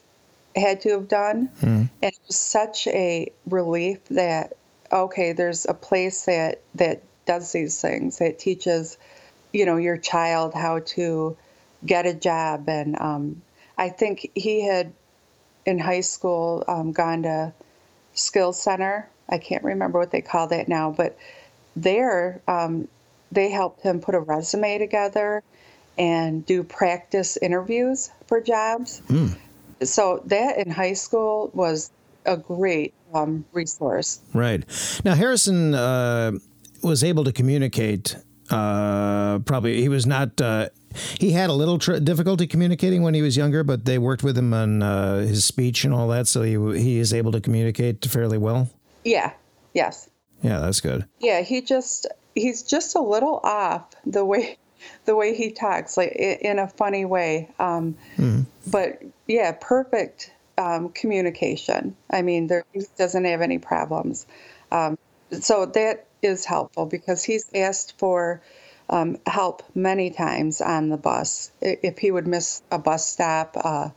had 0.58 0.82
to 0.82 0.90
have 0.90 1.08
done. 1.08 1.50
Mm. 1.62 1.90
And 2.02 2.12
it 2.12 2.20
was 2.28 2.38
such 2.38 2.88
a 2.88 3.32
relief 3.46 4.04
that, 4.10 4.54
okay, 4.92 5.34
there's 5.34 5.66
a 5.66 5.74
place 5.74 6.26
that, 6.26 6.62
that 6.76 7.04
does 7.26 7.52
these 7.52 7.82
things, 7.82 8.20
that 8.20 8.40
teaches, 8.40 8.98
you 9.54 9.66
know, 9.66 9.78
your 9.78 9.98
child 9.98 10.54
how 10.54 10.80
to 10.80 11.38
get 11.86 12.06
a 12.06 12.14
job. 12.14 12.68
And 12.68 13.00
um, 13.00 13.42
I 13.78 13.90
think 13.90 14.32
he 14.36 14.66
had 14.66 14.94
in 15.66 15.80
high 15.80 16.02
school 16.02 16.64
um, 16.68 16.92
gone 16.92 17.24
to 17.24 17.54
Skills 18.14 18.62
Center. 18.62 19.10
I 19.30 19.38
can't 19.38 19.64
remember 19.64 20.00
what 20.00 20.12
they 20.12 20.22
call 20.22 20.48
that 20.48 20.68
now, 20.68 20.92
but 20.92 21.18
there 21.76 22.42
um, 22.48 22.88
they 23.32 23.50
helped 23.50 23.82
him 23.82 24.00
put 24.00 24.16
a 24.16 24.20
resume 24.20 24.78
together 24.78 25.44
and 25.98 26.46
do 26.46 26.64
practice 26.64 27.38
interviews 27.38 28.10
for 28.28 28.40
jobs. 28.40 29.02
Mm 29.10 29.38
so 29.84 30.22
that 30.26 30.58
in 30.58 30.72
high 30.72 30.94
school 30.94 31.52
was 31.54 31.92
a 32.26 32.38
great 32.38 32.94
um, 33.14 33.46
resource. 33.54 34.20
Right. 34.34 34.64
Now, 35.04 35.16
Harrison 35.16 35.74
uh, 35.74 36.34
was 36.84 37.04
able 37.04 37.24
to 37.24 37.32
communicate. 37.32 38.16
Uh, 38.50 39.40
probably 39.40 39.82
he 39.82 39.90
was 39.90 40.06
not. 40.06 40.40
Uh, 40.40 40.70
he 41.20 41.32
had 41.32 41.50
a 41.50 41.54
little 41.54 41.80
tr- 41.80 41.98
difficulty 41.98 42.48
communicating 42.48 43.04
when 43.04 43.14
he 43.14 43.22
was 43.22 43.36
younger, 43.36 43.64
but 43.64 43.86
they 43.86 43.98
worked 43.98 44.24
with 44.24 44.38
him 44.38 44.54
on 44.54 44.82
uh, 44.82 45.20
his 45.20 45.46
speech 45.46 45.84
and 45.84 45.94
all 45.94 46.08
that, 46.10 46.28
so 46.28 46.44
he 46.44 46.54
he 46.80 46.98
is 46.98 47.14
able 47.14 47.32
to 47.32 47.42
communicate 47.42 48.06
fairly 48.06 48.38
well. 48.38 48.70
Yeah. 49.04 49.34
Yes. 49.74 50.10
Yeah, 50.42 50.60
that's 50.60 50.82
good. 50.82 51.06
Yeah, 51.20 51.42
he 51.42 51.62
just 51.62 52.08
he's 52.36 52.64
just 52.64 52.96
a 52.96 53.02
little 53.02 53.40
off 53.44 53.94
the 54.06 54.24
way 54.24 54.58
the 55.06 55.16
way 55.16 55.36
he 55.36 55.52
talks, 55.52 55.98
like 55.98 56.12
in 56.12 56.60
a 56.60 56.68
funny 56.68 57.06
way. 57.06 57.50
Um, 57.60 57.98
mm. 58.18 58.46
But 58.70 59.02
yeah, 59.28 59.56
perfect 59.60 60.32
um, 60.58 60.90
communication. 60.90 61.96
I 62.10 62.22
mean, 62.22 62.48
there 62.48 62.66
he 62.74 62.84
doesn't 62.98 63.26
have 63.26 63.42
any 63.42 63.60
problems. 63.60 64.26
Um, 64.72 64.98
so 65.40 65.66
that 65.66 66.08
is 66.22 66.46
helpful 66.46 66.86
because 66.86 67.24
he's 67.24 67.50
asked 67.54 67.98
for 67.98 68.42
um, 68.90 69.18
help 69.26 69.64
many 69.76 70.10
times 70.10 70.62
on 70.62 70.90
the 70.90 70.98
bus. 70.98 71.52
If 71.62 71.98
he 71.98 72.12
would 72.12 72.28
miss 72.28 72.62
a 72.72 72.80
bus 72.80 73.06
stop, 73.06 73.56
uh, 73.56 73.90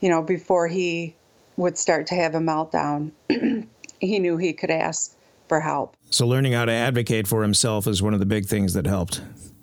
you 0.00 0.08
know, 0.08 0.22
before 0.22 0.68
he 0.68 1.14
would 1.56 1.76
start 1.76 2.06
to 2.08 2.14
have 2.14 2.34
a 2.34 2.38
meltdown, 2.38 3.12
he 4.00 4.18
knew 4.18 4.36
he 4.36 4.52
could 4.52 4.70
ask 4.70 5.14
for 5.48 5.60
help. 5.60 5.96
So, 6.10 6.26
learning 6.26 6.52
how 6.52 6.64
to 6.64 6.72
advocate 6.72 7.26
for 7.26 7.42
himself 7.42 7.86
is 7.86 8.02
one 8.02 8.14
of 8.14 8.20
the 8.20 8.26
big 8.26 8.46
things 8.46 8.74
that 8.74 8.86
helped 8.86 9.20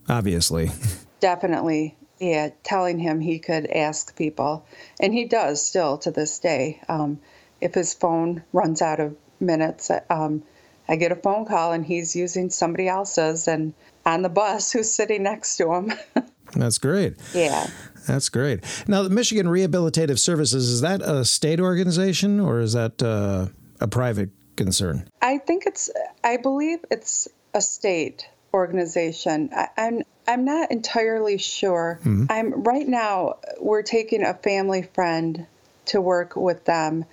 obviously. 0.07 0.71
Definitely. 1.19 1.95
Yeah, 2.19 2.49
telling 2.63 2.99
him 2.99 3.19
he 3.19 3.39
could 3.39 3.67
ask 3.67 4.15
people. 4.15 4.65
And 4.99 5.13
he 5.13 5.25
does 5.25 5.65
still 5.65 5.97
to 5.99 6.11
this 6.11 6.39
day. 6.39 6.81
Um, 6.87 7.19
if 7.59 7.73
his 7.73 7.93
phone 7.93 8.43
runs 8.53 8.81
out 8.81 8.99
of 8.99 9.15
minutes, 9.39 9.91
um, 10.09 10.43
I 10.87 10.95
get 10.95 11.11
a 11.11 11.15
phone 11.15 11.45
call 11.45 11.73
and 11.73 11.85
he's 11.85 12.15
using 12.15 12.49
somebody 12.49 12.87
else's 12.87 13.47
and 13.47 13.73
on 14.05 14.21
the 14.21 14.29
bus 14.29 14.71
who's 14.71 14.91
sitting 14.91 15.23
next 15.23 15.57
to 15.57 15.73
him. 15.73 15.93
That's 16.53 16.77
great. 16.77 17.15
Yeah. 17.33 17.67
That's 18.07 18.29
great. 18.29 18.63
Now, 18.87 19.01
the 19.01 19.09
Michigan 19.09 19.47
Rehabilitative 19.47 20.19
Services, 20.19 20.69
is 20.69 20.81
that 20.81 21.01
a 21.01 21.25
state 21.25 21.59
organization 21.59 22.39
or 22.39 22.59
is 22.59 22.73
that 22.73 23.01
uh, 23.01 23.47
a 23.81 23.87
private 23.87 24.29
concern? 24.55 25.09
I 25.21 25.39
think 25.39 25.65
it's, 25.65 25.89
I 26.23 26.37
believe 26.37 26.79
it's 26.91 27.27
a 27.53 27.61
state 27.61 28.27
organization. 28.55 29.49
I, 29.55 29.67
am 29.77 29.97
I'm, 29.97 30.03
I'm 30.27 30.45
not 30.45 30.71
entirely 30.71 31.37
sure. 31.37 31.99
Mm-hmm. 32.01 32.25
I'm 32.29 32.63
right 32.63 32.87
now. 32.87 33.37
We're 33.59 33.83
taking 33.83 34.23
a 34.23 34.33
family 34.33 34.81
friend 34.81 35.45
to 35.87 36.01
work 36.01 36.35
with 36.35 36.65
them, 36.65 37.05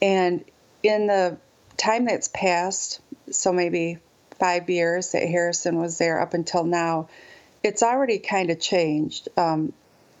and 0.00 0.44
in 0.82 1.08
the 1.08 1.36
time 1.76 2.06
that's 2.06 2.28
passed, 2.28 3.00
so 3.30 3.52
maybe 3.52 3.98
five 4.38 4.70
years 4.70 5.12
that 5.12 5.22
Harrison 5.28 5.76
was 5.76 5.98
there 5.98 6.20
up 6.20 6.32
until 6.32 6.64
now, 6.64 7.08
it's 7.62 7.82
already 7.82 8.18
kind 8.18 8.50
of 8.50 8.60
changed. 8.60 9.28
Um, 9.36 9.72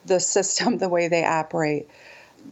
the 0.08 0.20
system, 0.36 0.78
the 0.78 0.88
way 0.88 1.08
they 1.08 1.24
operate. 1.24 1.88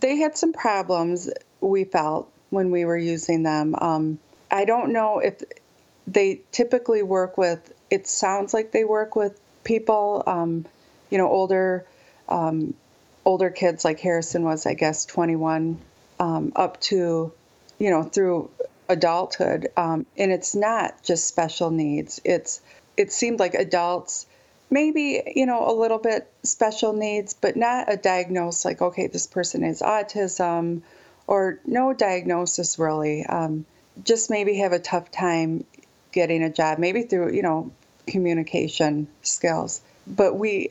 They 0.01 0.17
had 0.17 0.37
some 0.37 0.53
problems, 0.53 1.31
we 1.61 1.85
felt, 1.85 2.31
when 2.51 2.71
we 2.71 2.85
were 2.85 2.97
using 2.97 3.43
them. 3.43 3.75
Um, 3.77 4.19
I 4.51 4.65
don't 4.65 4.93
know 4.93 5.19
if 5.19 5.43
they 6.07 6.43
typically 6.53 7.03
work 7.03 7.37
with, 7.37 7.73
it 7.91 8.07
sounds 8.07 8.53
like 8.55 8.73
they 8.73 8.85
work 8.85 9.17
with 9.17 9.39
people, 9.65 10.23
um, 10.27 10.67
you 11.11 11.19
know, 11.19 11.29
older. 11.29 11.87
Um, 12.29 12.75
older 13.27 13.51
kids 13.51 13.85
like 13.85 14.01
Harrison 14.01 14.45
was, 14.45 14.65
I 14.65 14.75
guess, 14.75 15.05
21, 15.05 15.79
um, 16.21 16.53
up 16.57 16.81
to, 16.83 17.33
you 17.79 17.91
know, 17.91 18.05
through 18.05 18.49
adulthood. 18.89 19.69
Um, 19.77 20.07
and 20.17 20.33
it's 20.33 20.55
not 20.55 21.03
just 21.03 21.27
special 21.27 21.71
needs. 21.71 22.21
It's 22.25 22.63
it 22.97 23.13
seemed 23.13 23.41
like 23.41 23.55
adults 23.55 24.27
maybe 24.71 25.23
you 25.37 25.47
know 25.47 25.71
a 25.71 25.75
little 25.75 25.99
bit 25.99 26.29
special 26.43 26.93
needs 26.93 27.35
but 27.35 27.57
not 27.57 27.93
a 27.93 27.97
diagnosis 27.97 28.65
like 28.65 28.83
okay 28.83 29.07
this 29.07 29.27
person 29.27 29.63
has 29.63 29.81
autism 29.81 30.83
or 31.29 31.61
no 31.65 31.93
diagnosis 31.93 32.77
really 32.79 33.25
um, 33.27 33.65
just 34.03 34.29
maybe 34.29 34.57
have 34.57 34.73
a 34.73 34.79
tough 34.79 35.09
time 35.11 35.65
getting 36.17 36.43
a 36.43 36.51
job 36.51 36.79
maybe 36.79 37.03
through 37.03 37.31
you 37.33 37.43
know 37.43 37.71
communication 38.07 39.07
skills 39.23 39.83
but 40.07 40.37
we 40.37 40.69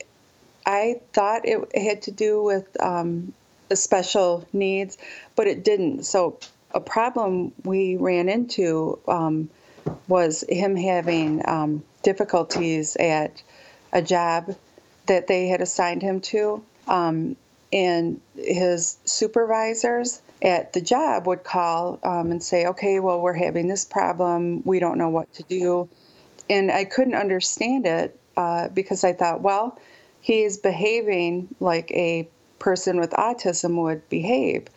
i 0.66 1.00
thought 1.12 1.42
it 1.44 1.58
had 1.74 2.02
to 2.02 2.10
do 2.10 2.42
with 2.42 2.66
um, 2.82 3.32
the 3.68 3.76
special 3.76 4.46
needs 4.52 4.98
but 5.36 5.46
it 5.46 5.64
didn't 5.64 6.04
so 6.04 6.38
a 6.72 6.80
problem 6.80 7.52
we 7.64 7.96
ran 7.96 8.28
into 8.28 8.98
um, 9.08 9.48
was 10.08 10.44
him 10.48 10.76
having 10.76 11.42
um, 11.48 11.82
difficulties 12.02 12.96
at 12.96 13.42
a 13.92 14.02
job 14.02 14.54
that 15.06 15.26
they 15.26 15.48
had 15.48 15.60
assigned 15.60 16.02
him 16.02 16.20
to. 16.20 16.62
Um, 16.86 17.36
and 17.72 18.20
his 18.36 18.98
supervisors 19.04 20.22
at 20.42 20.72
the 20.72 20.80
job 20.80 21.26
would 21.26 21.44
call 21.44 21.98
um, 22.04 22.30
and 22.30 22.42
say, 22.42 22.66
okay, 22.66 23.00
well, 23.00 23.20
we're 23.20 23.32
having 23.32 23.68
this 23.68 23.84
problem. 23.84 24.62
We 24.64 24.78
don't 24.78 24.98
know 24.98 25.08
what 25.08 25.32
to 25.34 25.42
do. 25.44 25.88
And 26.48 26.70
I 26.70 26.84
couldn't 26.84 27.14
understand 27.14 27.86
it 27.86 28.18
uh, 28.36 28.68
because 28.68 29.02
I 29.02 29.12
thought, 29.12 29.40
well, 29.40 29.78
he 30.20 30.42
is 30.42 30.58
behaving 30.58 31.54
like 31.60 31.90
a 31.92 32.28
person 32.58 33.00
with 33.00 33.10
autism 33.10 33.82
would 33.82 34.08
behave. 34.08 34.68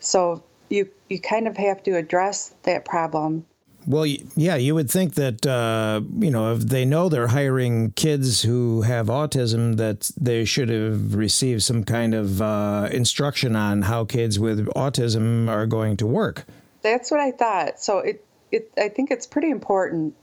So 0.00 0.42
you, 0.68 0.90
you 1.08 1.20
kind 1.20 1.46
of 1.46 1.56
have 1.56 1.82
to 1.84 1.96
address 1.96 2.54
that 2.64 2.84
problem 2.84 3.46
well, 3.86 4.06
yeah, 4.06 4.56
you 4.56 4.74
would 4.74 4.90
think 4.90 5.14
that 5.14 5.46
uh, 5.46 6.00
you 6.18 6.30
know 6.30 6.54
if 6.54 6.60
they 6.60 6.84
know 6.84 7.08
they're 7.08 7.28
hiring 7.28 7.92
kids 7.92 8.42
who 8.42 8.82
have 8.82 9.06
autism, 9.06 9.76
that 9.76 10.10
they 10.18 10.44
should 10.44 10.68
have 10.68 11.14
received 11.14 11.62
some 11.62 11.84
kind 11.84 12.14
of 12.14 12.40
uh, 12.40 12.88
instruction 12.90 13.56
on 13.56 13.82
how 13.82 14.04
kids 14.04 14.38
with 14.38 14.66
autism 14.68 15.48
are 15.48 15.66
going 15.66 15.96
to 15.98 16.06
work. 16.06 16.44
That's 16.82 17.10
what 17.10 17.20
I 17.20 17.30
thought. 17.30 17.80
So 17.80 17.98
it, 17.98 18.24
it, 18.52 18.70
I 18.76 18.88
think 18.88 19.10
it's 19.10 19.26
pretty 19.26 19.50
important 19.50 20.14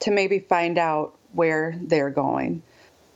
to 0.00 0.10
maybe 0.10 0.38
find 0.38 0.78
out 0.78 1.16
where 1.32 1.78
they're 1.80 2.10
going. 2.10 2.62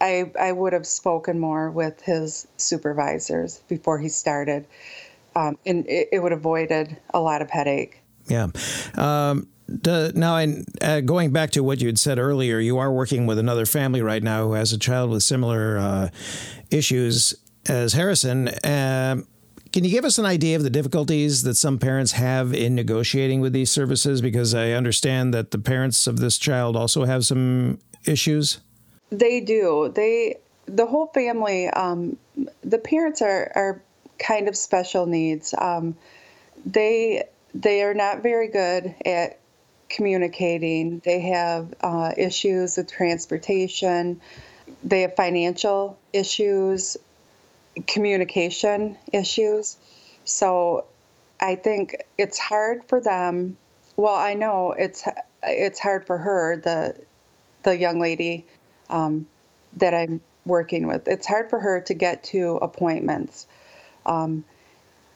I, 0.01 0.31
I 0.39 0.53
would 0.53 0.73
have 0.73 0.87
spoken 0.87 1.39
more 1.39 1.71
with 1.71 2.01
his 2.01 2.47
supervisors 2.57 3.63
before 3.69 3.99
he 3.99 4.09
started, 4.09 4.67
um, 5.37 5.59
and 5.67 5.87
it, 5.87 6.09
it 6.13 6.19
would 6.21 6.33
have 6.33 6.41
avoided 6.41 6.97
a 7.13 7.21
lot 7.21 7.43
of 7.43 7.51
headache. 7.51 8.01
Yeah. 8.27 8.49
Um, 8.97 9.49
now, 10.15 10.37
I, 10.37 10.65
uh, 10.81 11.01
going 11.01 11.33
back 11.33 11.51
to 11.53 11.63
what 11.63 11.81
you 11.81 11.87
had 11.87 11.99
said 11.99 12.19
earlier, 12.19 12.59
you 12.59 12.79
are 12.79 12.93
working 12.93 13.27
with 13.27 13.39
another 13.39 13.67
family 13.67 14.03
right 14.03 14.23
now 14.23 14.47
who 14.47 14.55
has 14.55 14.73
a 14.73 14.79
child 14.79 15.11
with 15.11 15.23
similar 15.23 15.79
uh, 15.79 16.09
issues 16.71 17.35
as 17.69 17.93
Harrison. 17.93 18.49
Uh, 18.49 19.23
can 19.73 19.85
you 19.85 19.91
give 19.91 20.05
us 20.05 20.19
an 20.19 20.27
idea 20.27 20.57
of 20.57 20.65
the 20.65 20.71
difficulties 20.71 21.45
that 21.45 21.55
some 21.55 21.79
parents 21.79 22.13
have 22.13 22.53
in 22.53 22.75
negotiating 22.75 23.41
with 23.41 23.53
these 23.53 23.71
services? 23.71 24.21
Because 24.21 24.55
I 24.55 24.73
understand 24.73 25.33
that 25.33 25.53
the 25.53 25.59
parents 25.59 26.07
of 26.07 26.19
this 26.19 26.39
child 26.39 26.77
also 26.77 27.05
have 27.05 27.25
some 27.25 27.79
issues. 28.05 28.59
They 29.11 29.41
do. 29.41 29.93
They 29.95 30.37
the 30.67 30.87
whole 30.87 31.07
family. 31.09 31.69
Um, 31.69 32.17
the 32.63 32.79
parents 32.79 33.23
are 33.23 33.53
are 33.55 33.83
kind 34.19 34.49
of 34.49 34.57
special 34.57 35.07
needs. 35.07 35.55
Um, 35.59 35.97
they 36.67 37.25
they 37.55 37.83
are 37.83 37.95
not 37.95 38.23
very 38.23 38.49
good 38.49 38.95
at 39.05 39.40
communicating. 39.91 41.01
They 41.05 41.21
have 41.21 41.75
uh, 41.83 42.13
issues 42.17 42.77
with 42.77 42.91
transportation. 42.91 44.21
They 44.83 45.03
have 45.03 45.17
financial 45.17 45.99
issues, 46.13 46.97
communication 47.87 48.97
issues. 49.13 49.77
So 50.25 50.87
I 51.41 51.57
think 51.57 51.97
it's 52.17 52.39
hard 52.39 52.85
for 52.85 53.01
them. 53.01 53.57
Well, 53.97 54.15
I 54.15 54.35
know 54.35 54.73
it's 54.73 55.05
it's 55.43 55.79
hard 55.79 56.07
for 56.07 56.17
her, 56.17 56.57
the 56.57 56.97
the 57.63 57.77
young 57.77 58.01
lady 58.01 58.47
um, 58.89 59.27
that 59.77 59.93
I'm 59.93 60.21
working 60.47 60.87
with. 60.87 61.09
It's 61.09 61.27
hard 61.27 61.51
for 61.51 61.59
her 61.59 61.81
to 61.83 61.95
get 61.95 62.25
to 62.25 62.57
appointments, 62.63 63.47
um, 64.07 64.45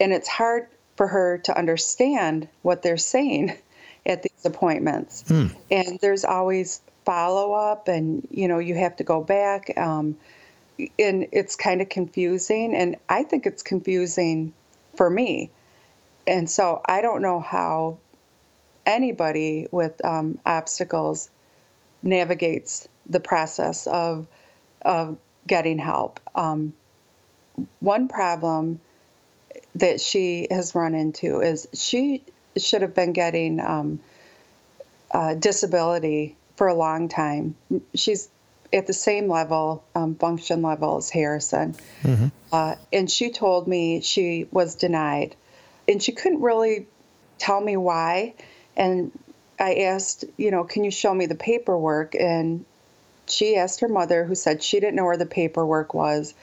and 0.01 0.13
it's 0.13 0.29
hard 0.29 0.67
for 0.97 1.07
her 1.09 1.39
to 1.39 1.57
understand 1.57 2.49
what 2.63 2.83
they're 2.83 2.97
saying 2.97 3.57
at 4.07 4.23
these 4.23 4.45
appointments. 4.45 5.25
Mm. 5.25 5.55
And 5.71 5.99
there's 6.01 6.25
always 6.25 6.81
follow 7.05 7.53
up, 7.53 7.89
and 7.89 8.27
you 8.31 8.49
know, 8.49 8.59
you 8.59 8.75
have 8.75 8.97
to 8.97 9.05
go 9.05 9.23
back. 9.23 9.77
Um, 9.77 10.17
and 10.99 11.27
it's 11.33 11.57
kind 11.57 11.81
of 11.81 11.89
confusing. 11.89 12.75
And 12.75 12.97
I 13.09 13.23
think 13.23 13.47
it's 13.47 13.63
confusing 13.63 14.53
for 14.97 15.09
me. 15.09 15.51
And 16.27 16.49
so 16.49 16.81
I 16.87 17.01
don't 17.01 17.23
know 17.23 17.41
how 17.41 17.99
anybody 18.87 19.69
with 19.71 20.05
um, 20.05 20.39
obstacles 20.45 21.31
navigates 22.03 22.89
the 23.09 23.21
process 23.21 23.87
of, 23.87 24.27
of 24.83 25.19
getting 25.47 25.79
help. 25.79 26.21
Um, 26.35 26.73
one 27.81 28.09
problem 28.09 28.81
that 29.77 30.01
she 30.01 30.49
has 30.51 30.75
run 30.75 30.95
into 30.95 31.41
is 31.41 31.69
she 31.73 32.23
should 32.57 32.83
have 32.83 32.95
been 32.95 33.13
getting 33.13 33.61
um, 33.61 34.01
uh, 35.11 35.35
disability 35.35 36.37
for 36.57 36.69
a 36.69 36.75
long 36.75 37.09
time. 37.09 37.57
She's 37.95 38.29
at 38.73 38.87
the 38.87 38.93
same 38.93 39.29
level, 39.29 39.85
um, 39.95 40.17
function 40.17 40.63
level 40.63 40.97
as 40.97 41.11
Harrison. 41.11 41.77
Mm-hmm. 42.03 42.27
Uh, 42.53 42.75
and 42.93 43.11
she 43.11 43.31
told 43.31 43.69
me 43.69 44.01
she 44.01 44.47
was 44.51 44.75
denied. 44.75 45.37
And 45.89 46.03
she 46.03 46.13
couldn't 46.13 46.41
really 46.41 46.87
tell 47.39 47.61
me 47.61 47.77
why. 47.77 48.35
And 48.77 49.13
I 49.59 49.75
asked, 49.75 50.25
you 50.37 50.51
know, 50.51 50.65
can 50.65 50.83
you 50.85 50.91
show 50.91 51.15
me 51.15 51.27
the 51.27 51.35
paperwork? 51.35 52.15
And 52.15 52.65
she 53.27 53.57
asked 53.57 53.81
her 53.81 53.89
mother, 53.89 54.25
who 54.25 54.35
said 54.35 54.63
she 54.63 54.81
didn't 54.81 54.97
know 54.97 55.05
where 55.05 55.17
the 55.17 55.27
paperwork 55.27 55.95
was. 55.95 56.35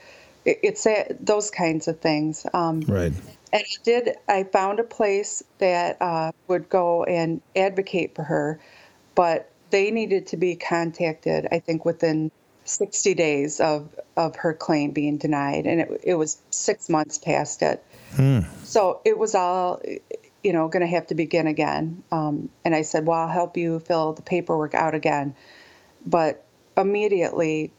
It, 0.44 0.60
it's 0.62 0.86
a, 0.86 1.14
those 1.20 1.50
kinds 1.50 1.88
of 1.88 2.00
things. 2.00 2.46
Um, 2.52 2.80
right. 2.82 3.12
And 3.52 3.62
I 3.62 3.82
did. 3.82 4.16
I 4.28 4.44
found 4.44 4.80
a 4.80 4.84
place 4.84 5.42
that 5.58 6.00
uh, 6.00 6.32
would 6.48 6.68
go 6.68 7.04
and 7.04 7.42
advocate 7.54 8.14
for 8.14 8.22
her, 8.22 8.60
but 9.14 9.50
they 9.70 9.90
needed 9.90 10.28
to 10.28 10.36
be 10.36 10.56
contacted. 10.56 11.48
I 11.52 11.58
think 11.58 11.84
within 11.84 12.30
60 12.64 13.14
days 13.14 13.60
of 13.60 13.88
of 14.16 14.36
her 14.36 14.54
claim 14.54 14.92
being 14.92 15.18
denied, 15.18 15.66
and 15.66 15.80
it 15.80 16.00
it 16.02 16.14
was 16.14 16.40
six 16.50 16.88
months 16.88 17.18
past 17.18 17.62
it. 17.62 17.84
Hmm. 18.14 18.40
So 18.64 19.00
it 19.04 19.18
was 19.18 19.34
all, 19.34 19.82
you 20.42 20.52
know, 20.52 20.68
going 20.68 20.82
to 20.82 20.86
have 20.86 21.06
to 21.08 21.14
begin 21.14 21.46
again. 21.46 22.02
Um, 22.12 22.48
and 22.64 22.74
I 22.74 22.82
said, 22.82 23.06
"Well, 23.06 23.18
I'll 23.18 23.28
help 23.28 23.56
you 23.56 23.80
fill 23.80 24.12
the 24.12 24.22
paperwork 24.22 24.74
out 24.74 24.94
again," 24.94 25.34
but 26.06 26.44
immediately 26.76 27.70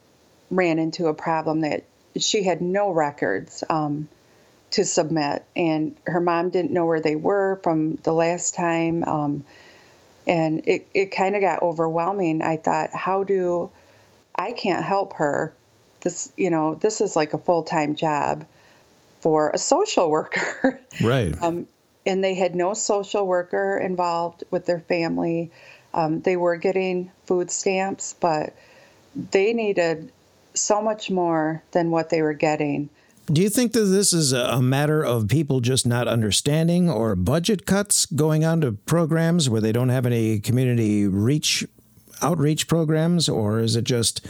ran 0.51 0.77
into 0.77 1.07
a 1.07 1.13
problem 1.13 1.61
that 1.61 1.83
she 2.17 2.43
had 2.43 2.61
no 2.61 2.91
records. 2.91 3.63
Um, 3.69 4.07
to 4.73 4.83
submit, 4.85 5.43
and 5.55 5.95
her 6.07 6.19
mom 6.19 6.49
didn't 6.49 6.71
know 6.71 6.85
where 6.85 6.99
they 6.99 7.15
were 7.15 7.59
from 7.63 7.95
the 8.03 8.11
last 8.11 8.55
time. 8.55 9.03
Um, 9.03 9.43
and 10.25 10.67
it, 10.67 10.87
it 10.93 11.11
kind 11.11 11.35
of 11.35 11.41
got 11.41 11.61
overwhelming. 11.61 12.41
I 12.41 12.57
thought, 12.57 12.89
how 12.93 13.23
do 13.23 13.69
I 14.35 14.51
can't 14.51 14.83
help 14.83 15.13
her? 15.13 15.53
This, 16.01 16.31
you 16.37 16.49
know, 16.49 16.75
this 16.75 17.01
is 17.01 17.15
like 17.15 17.33
a 17.33 17.37
full 17.37 17.63
time 17.63 17.95
job 17.95 18.45
for 19.21 19.51
a 19.51 19.57
social 19.57 20.09
worker. 20.09 20.79
Right. 21.01 21.33
um, 21.41 21.65
and 22.05 22.23
they 22.23 22.35
had 22.35 22.53
no 22.55 22.75
social 22.75 23.25
worker 23.25 23.77
involved 23.77 24.43
with 24.51 24.67
their 24.67 24.81
family. 24.81 25.49
Um, 25.93 26.21
they 26.21 26.37
were 26.37 26.55
getting 26.55 27.09
food 27.25 27.49
stamps, 27.49 28.15
but 28.19 28.53
they 29.31 29.53
needed 29.53 30.11
so 30.53 30.81
much 30.81 31.09
more 31.09 31.63
than 31.71 31.89
what 31.89 32.09
they 32.11 32.21
were 32.21 32.33
getting. 32.33 32.89
Do 33.27 33.41
you 33.41 33.49
think 33.49 33.71
that 33.71 33.85
this 33.85 34.11
is 34.11 34.33
a 34.33 34.61
matter 34.61 35.01
of 35.01 35.29
people 35.29 35.61
just 35.61 35.87
not 35.87 36.09
understanding 36.09 36.89
or 36.89 37.15
budget 37.15 37.65
cuts 37.65 38.05
going 38.05 38.43
on 38.43 38.59
to 38.61 38.73
programs 38.73 39.49
where 39.49 39.61
they 39.61 39.71
don't 39.71 39.89
have 39.89 40.05
any 40.05 40.39
community 40.39 41.07
reach 41.07 41.65
outreach 42.21 42.67
programs 42.67 43.29
or 43.29 43.59
is 43.59 43.75
it 43.75 43.85
just 43.85 44.25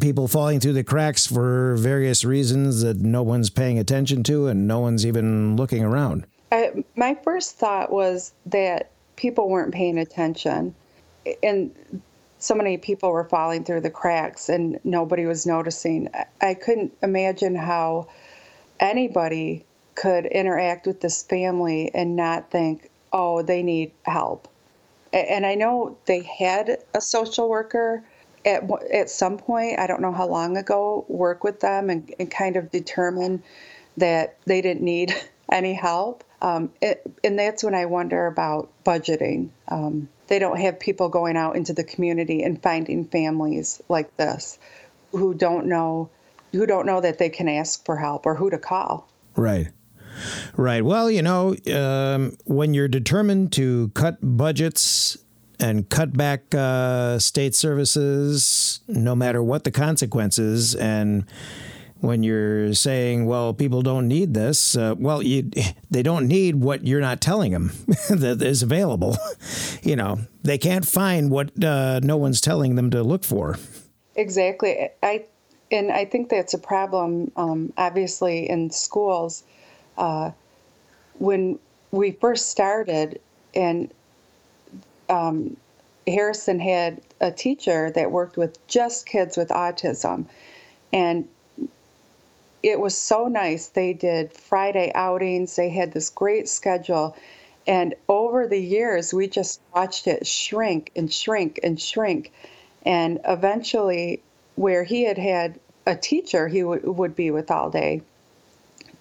people 0.00 0.28
falling 0.28 0.60
through 0.60 0.72
the 0.72 0.84
cracks 0.84 1.26
for 1.26 1.76
various 1.76 2.24
reasons 2.24 2.82
that 2.82 2.98
no 2.98 3.22
one's 3.22 3.50
paying 3.50 3.78
attention 3.78 4.22
to 4.24 4.48
and 4.48 4.66
no 4.66 4.80
one's 4.80 5.06
even 5.06 5.56
looking 5.56 5.84
around. 5.84 6.26
I, 6.52 6.84
my 6.96 7.16
first 7.22 7.58
thought 7.58 7.90
was 7.90 8.32
that 8.46 8.90
people 9.16 9.48
weren't 9.48 9.72
paying 9.72 9.98
attention. 9.98 10.74
And 11.42 11.74
so 12.44 12.54
many 12.54 12.76
people 12.76 13.10
were 13.10 13.24
falling 13.24 13.64
through 13.64 13.80
the 13.80 13.90
cracks 13.90 14.50
and 14.50 14.78
nobody 14.84 15.24
was 15.24 15.46
noticing. 15.46 16.10
I 16.42 16.52
couldn't 16.52 16.92
imagine 17.02 17.54
how 17.54 18.08
anybody 18.78 19.64
could 19.94 20.26
interact 20.26 20.86
with 20.86 21.00
this 21.00 21.22
family 21.22 21.90
and 21.94 22.16
not 22.16 22.50
think, 22.50 22.90
oh, 23.14 23.40
they 23.40 23.62
need 23.62 23.92
help. 24.02 24.46
And 25.10 25.46
I 25.46 25.54
know 25.54 25.96
they 26.04 26.20
had 26.22 26.78
a 26.92 27.00
social 27.00 27.48
worker 27.48 28.04
at 28.44 28.68
at 28.92 29.08
some 29.08 29.38
point. 29.38 29.78
I 29.78 29.86
don't 29.86 30.02
know 30.02 30.12
how 30.12 30.26
long 30.26 30.58
ago. 30.58 31.06
Work 31.08 31.44
with 31.44 31.60
them 31.60 31.88
and, 31.88 32.12
and 32.18 32.30
kind 32.30 32.56
of 32.56 32.70
determine 32.70 33.42
that 33.96 34.36
they 34.44 34.60
didn't 34.60 34.82
need 34.82 35.14
any 35.50 35.72
help. 35.72 36.24
Um, 36.42 36.72
it, 36.82 37.02
and 37.22 37.38
that's 37.38 37.64
when 37.64 37.74
I 37.74 37.86
wonder 37.86 38.26
about 38.26 38.68
budgeting. 38.84 39.48
Um, 39.68 40.08
they 40.26 40.38
don't 40.38 40.58
have 40.58 40.80
people 40.80 41.08
going 41.08 41.36
out 41.36 41.56
into 41.56 41.72
the 41.72 41.84
community 41.84 42.42
and 42.42 42.62
finding 42.62 43.04
families 43.04 43.80
like 43.88 44.16
this 44.16 44.58
who 45.12 45.34
don't 45.34 45.66
know 45.66 46.10
who 46.52 46.66
don't 46.66 46.86
know 46.86 47.00
that 47.00 47.18
they 47.18 47.28
can 47.28 47.48
ask 47.48 47.84
for 47.84 47.96
help 47.96 48.26
or 48.26 48.36
who 48.36 48.48
to 48.48 48.58
call. 48.58 49.08
Right. 49.34 49.68
Right. 50.56 50.84
Well, 50.84 51.10
you 51.10 51.22
know, 51.22 51.56
um, 51.74 52.36
when 52.44 52.74
you're 52.74 52.86
determined 52.86 53.52
to 53.52 53.88
cut 53.94 54.18
budgets 54.22 55.18
and 55.58 55.88
cut 55.88 56.16
back 56.16 56.54
uh, 56.54 57.18
state 57.18 57.54
services, 57.54 58.80
no 58.86 59.16
matter 59.16 59.42
what 59.42 59.64
the 59.64 59.72
consequences, 59.72 60.74
and 60.76 61.26
when 62.04 62.22
you're 62.22 62.74
saying, 62.74 63.26
well, 63.26 63.54
people 63.54 63.82
don't 63.82 64.06
need 64.06 64.34
this, 64.34 64.76
uh, 64.76 64.94
well, 64.98 65.22
you, 65.22 65.50
they 65.90 66.02
don't 66.02 66.28
need 66.28 66.56
what 66.56 66.86
you're 66.86 67.00
not 67.00 67.20
telling 67.20 67.52
them 67.52 67.68
that 68.10 68.42
is 68.42 68.62
available. 68.62 69.16
you 69.82 69.96
know, 69.96 70.18
they 70.42 70.58
can't 70.58 70.86
find 70.86 71.30
what 71.30 71.50
uh, 71.64 72.00
no 72.02 72.16
one's 72.16 72.40
telling 72.40 72.74
them 72.74 72.90
to 72.90 73.02
look 73.02 73.24
for. 73.24 73.58
Exactly. 74.16 74.90
I 75.02 75.24
and 75.72 75.90
I 75.90 76.04
think 76.04 76.28
that's 76.28 76.54
a 76.54 76.58
problem, 76.58 77.32
um, 77.36 77.72
obviously, 77.76 78.48
in 78.48 78.70
schools 78.70 79.42
uh, 79.98 80.30
when 81.18 81.58
we 81.90 82.12
first 82.12 82.50
started, 82.50 83.20
and 83.54 83.90
um, 85.08 85.56
Harrison 86.06 86.60
had 86.60 87.00
a 87.20 87.32
teacher 87.32 87.90
that 87.92 88.12
worked 88.12 88.36
with 88.36 88.64
just 88.68 89.06
kids 89.06 89.36
with 89.36 89.48
autism, 89.48 90.26
and 90.92 91.26
it 92.64 92.80
was 92.80 92.96
so 92.96 93.28
nice. 93.28 93.68
They 93.68 93.92
did 93.92 94.32
Friday 94.32 94.90
outings. 94.94 95.54
They 95.54 95.68
had 95.68 95.92
this 95.92 96.08
great 96.08 96.48
schedule. 96.48 97.14
And 97.66 97.94
over 98.08 98.46
the 98.46 98.60
years, 98.60 99.12
we 99.12 99.28
just 99.28 99.60
watched 99.74 100.06
it 100.06 100.26
shrink 100.26 100.90
and 100.96 101.12
shrink 101.12 101.60
and 101.62 101.78
shrink. 101.80 102.32
And 102.84 103.20
eventually, 103.26 104.22
where 104.56 104.82
he 104.82 105.04
had 105.04 105.18
had 105.18 105.60
a 105.86 105.94
teacher 105.94 106.48
he 106.48 106.60
w- 106.60 106.90
would 106.90 107.14
be 107.14 107.30
with 107.30 107.50
all 107.50 107.68
day, 107.68 108.00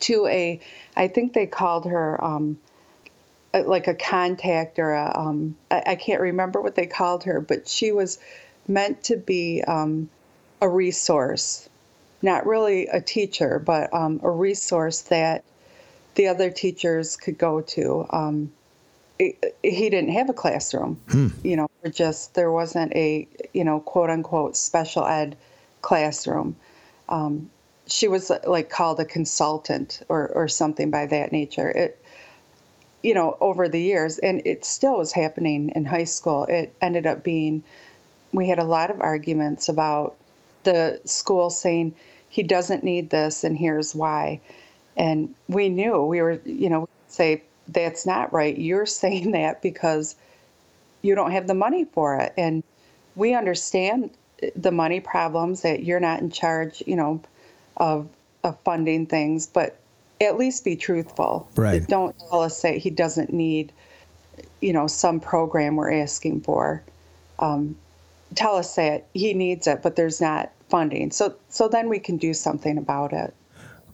to 0.02 0.28
a, 0.28 0.60
I 0.98 1.08
think 1.08 1.32
they 1.32 1.46
called 1.46 1.86
her 1.86 2.22
um, 2.24 2.58
like 3.54 3.88
a 3.88 3.96
contact 3.96 4.78
or 4.78 4.92
a, 4.92 5.18
um, 5.18 5.56
I, 5.72 5.84
I, 5.88 5.96
can't 5.96 6.20
remember 6.20 6.60
what 6.60 6.76
they 6.76 6.88
called 6.88 7.24
her, 7.24 7.40
but 7.40 7.68
she 7.70 7.94
was 7.94 8.20
meant 8.68 9.04
to 9.04 9.16
be 9.16 9.64
um, 9.66 10.10
a 10.62 10.68
resource, 10.68 11.70
not 12.24 12.46
really 12.46 12.88
a 12.88 13.02
teacher, 13.02 13.60
but 13.60 13.94
um, 13.94 14.20
a 14.24 14.30
resource 14.30 15.02
that 15.04 15.44
the 16.16 16.28
other 16.28 16.50
teachers 16.50 17.18
could 17.18 17.38
go 17.38 17.62
to. 17.62 18.06
Um, 18.10 18.52
it, 19.20 19.58
he 19.62 19.90
didn't 19.90 20.12
have 20.12 20.30
a 20.30 20.34
classroom, 20.34 21.00
hmm. 21.10 21.28
you 21.44 21.56
know, 21.56 21.70
just 21.92 22.34
there 22.34 22.52
wasn't 22.52 22.94
a, 22.96 23.28
you 23.54 23.64
know, 23.64 23.80
quote 23.80 24.10
unquote 24.10 24.56
special 24.56 25.06
ed 25.06 25.38
classroom. 25.82 26.56
Um, 27.10 27.50
she 27.86 28.08
was 28.08 28.32
like 28.48 28.70
called 28.70 29.00
a 29.00 29.06
consultant 29.06 30.02
or, 30.08 30.30
or 30.30 30.48
something 30.48 30.90
by 30.90 31.06
that 31.08 31.32
nature. 31.32 31.70
It, 31.70 32.00
you 33.04 33.14
know, 33.14 33.38
over 33.42 33.68
the 33.68 33.82
years, 33.82 34.18
and 34.20 34.42
it 34.46 34.64
still 34.64 34.98
was 34.98 35.12
happening 35.12 35.72
in 35.76 35.84
high 35.84 36.06
school. 36.06 36.46
It 36.46 36.74
ended 36.82 37.06
up 37.06 37.22
being, 37.22 37.62
we 38.32 38.48
had 38.48 38.60
a 38.60 38.64
lot 38.64 38.90
of 38.90 39.02
arguments 39.02 39.68
about 39.68 40.16
the 40.64 41.02
school 41.04 41.50
saying 41.50 41.94
he 42.34 42.42
doesn't 42.42 42.84
need 42.84 43.12
this 43.12 43.44
and 43.44 43.56
here's 43.56 43.94
why. 43.94 44.42
And 44.98 45.36
we 45.48 45.70
knew 45.70 46.04
we 46.04 46.20
were, 46.20 46.42
you 46.46 46.68
know, 46.68 46.90
say 47.08 47.44
that's 47.68 48.08
not 48.08 48.34
right. 48.34 48.58
You're 48.58 48.86
saying 49.04 49.34
that 49.34 49.62
because 49.62 50.16
you 51.04 51.14
don't 51.14 51.30
have 51.30 51.46
the 51.46 51.54
money 51.54 51.86
for 51.86 52.18
it. 52.18 52.34
And 52.36 52.64
we 53.16 53.36
understand 53.36 54.10
the 54.56 54.72
money 54.72 55.00
problems 55.00 55.62
that 55.62 55.84
you're 55.84 56.00
not 56.00 56.22
in 56.22 56.32
charge, 56.32 56.82
you 56.88 56.96
know, 56.96 57.22
of 57.78 58.10
of 58.44 58.58
funding 58.62 59.06
things, 59.06 59.46
but 59.46 59.78
at 60.20 60.36
least 60.36 60.66
be 60.66 60.76
truthful. 60.76 61.48
Right. 61.56 61.86
Don't 61.88 62.18
tell 62.18 62.42
us 62.42 62.64
that 62.64 62.78
he 62.78 62.90
doesn't 62.90 63.32
need, 63.32 63.72
you 64.60 64.74
know, 64.74 64.88
some 64.88 65.20
program 65.20 65.76
we're 65.76 65.94
asking 65.94 66.42
for. 66.42 66.82
Um, 67.38 67.76
tell 68.34 68.56
us 68.56 68.76
that 68.76 69.06
he 69.14 69.36
needs 69.36 69.68
it, 69.68 69.84
but 69.84 69.96
there's 69.96 70.20
not 70.20 70.52
funding. 70.74 71.12
So 71.12 71.36
so 71.50 71.68
then 71.68 71.88
we 71.88 72.00
can 72.00 72.18
do 72.18 72.34
something 72.34 72.80
about 72.80 73.14
it. 73.14 73.32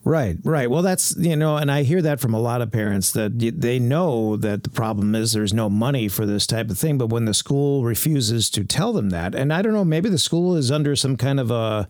Right, 0.05 0.37
right. 0.45 0.71
Well, 0.71 0.81
that's, 0.81 1.13
you 1.17 1.35
know, 1.35 1.57
and 1.57 1.69
I 1.69 1.83
hear 1.83 2.01
that 2.01 2.21
from 2.21 2.33
a 2.33 2.39
lot 2.39 2.61
of 2.61 2.71
parents 2.71 3.11
that 3.11 3.37
they 3.37 3.79
know 3.79 4.37
that 4.37 4.63
the 4.63 4.69
problem 4.69 5.13
is 5.13 5.33
there's 5.33 5.53
no 5.53 5.69
money 5.69 6.07
for 6.07 6.25
this 6.25 6.47
type 6.47 6.69
of 6.69 6.79
thing. 6.79 6.97
But 6.97 7.07
when 7.07 7.25
the 7.25 7.33
school 7.33 7.83
refuses 7.83 8.49
to 8.51 8.63
tell 8.63 8.93
them 8.93 9.09
that, 9.09 9.35
and 9.35 9.51
I 9.51 9.61
don't 9.61 9.73
know, 9.73 9.83
maybe 9.83 10.07
the 10.07 10.17
school 10.17 10.55
is 10.55 10.71
under 10.71 10.95
some 10.95 11.17
kind 11.17 11.37
of 11.37 11.51
a, 11.51 11.85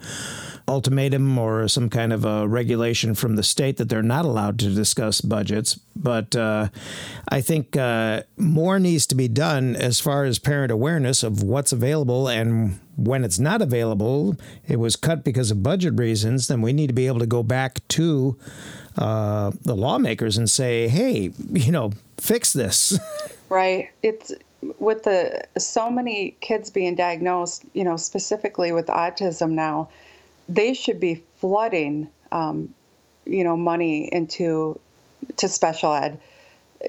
ultimatum 0.69 1.37
or 1.37 1.67
some 1.67 1.89
kind 1.89 2.13
of 2.13 2.23
a 2.23 2.47
regulation 2.47 3.15
from 3.15 3.35
the 3.35 3.43
state 3.43 3.77
that 3.77 3.89
they're 3.89 4.03
not 4.03 4.23
allowed 4.23 4.59
to 4.59 4.69
discuss 4.69 5.19
budgets. 5.19 5.75
But 5.95 6.35
uh, 6.35 6.69
I 7.27 7.41
think 7.41 7.75
uh, 7.75 8.23
more 8.37 8.79
needs 8.79 9.05
to 9.07 9.15
be 9.15 9.27
done 9.27 9.75
as 9.75 9.99
far 9.99 10.23
as 10.23 10.39
parent 10.39 10.71
awareness 10.71 11.23
of 11.23 11.43
what's 11.43 11.71
available 11.73 12.27
and 12.27 12.79
when 12.95 13.23
it's 13.23 13.39
not 13.39 13.61
available, 13.61 14.35
it 14.67 14.77
was 14.77 14.97
cut 14.97 15.23
because 15.23 15.51
of 15.51 15.63
budget 15.63 15.97
reasons, 15.97 16.47
then 16.47 16.61
we 16.61 16.73
need 16.73 16.87
to 16.87 16.93
be 16.93 17.07
able 17.07 17.19
to 17.19 17.25
go 17.25 17.43
back 17.43 17.79
to 17.87 18.37
uh, 18.97 19.51
the 19.61 19.73
lawmakers 19.73 20.37
and 20.37 20.49
say, 20.49 20.89
hey, 20.89 21.31
you 21.53 21.71
know, 21.71 21.91
fix 22.17 22.53
this. 22.53 22.99
Right. 23.49 23.89
It's 24.03 24.31
with 24.77 25.01
the 25.01 25.43
so 25.57 25.89
many 25.89 26.37
kids 26.39 26.69
being 26.69 26.93
diagnosed, 26.93 27.65
you 27.73 27.83
know, 27.83 27.97
specifically 27.97 28.71
with 28.71 28.85
autism 28.87 29.53
now 29.53 29.89
they 30.49 30.73
should 30.73 30.99
be 30.99 31.23
flooding, 31.37 32.09
um, 32.31 32.73
you 33.25 33.43
know, 33.43 33.55
money 33.55 34.09
into 34.11 34.79
to 35.37 35.47
special 35.47 35.93
ed, 35.93 36.19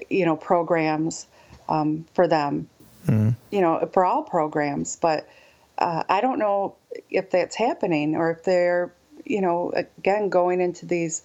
you 0.09 0.25
know, 0.25 0.35
programs 0.35 1.27
um, 1.69 2.05
for 2.13 2.27
them, 2.27 2.67
mm. 3.05 3.35
you 3.51 3.61
know, 3.61 3.87
for 3.93 4.03
all 4.03 4.23
programs. 4.23 4.95
But 4.95 5.29
uh, 5.77 6.03
I 6.09 6.21
don't 6.21 6.39
know 6.39 6.75
if 7.09 7.29
that's 7.29 7.55
happening 7.55 8.15
or 8.15 8.31
if 8.31 8.43
they're, 8.43 8.91
you 9.25 9.41
know, 9.41 9.71
again 9.75 10.29
going 10.29 10.59
into 10.59 10.87
these 10.87 11.21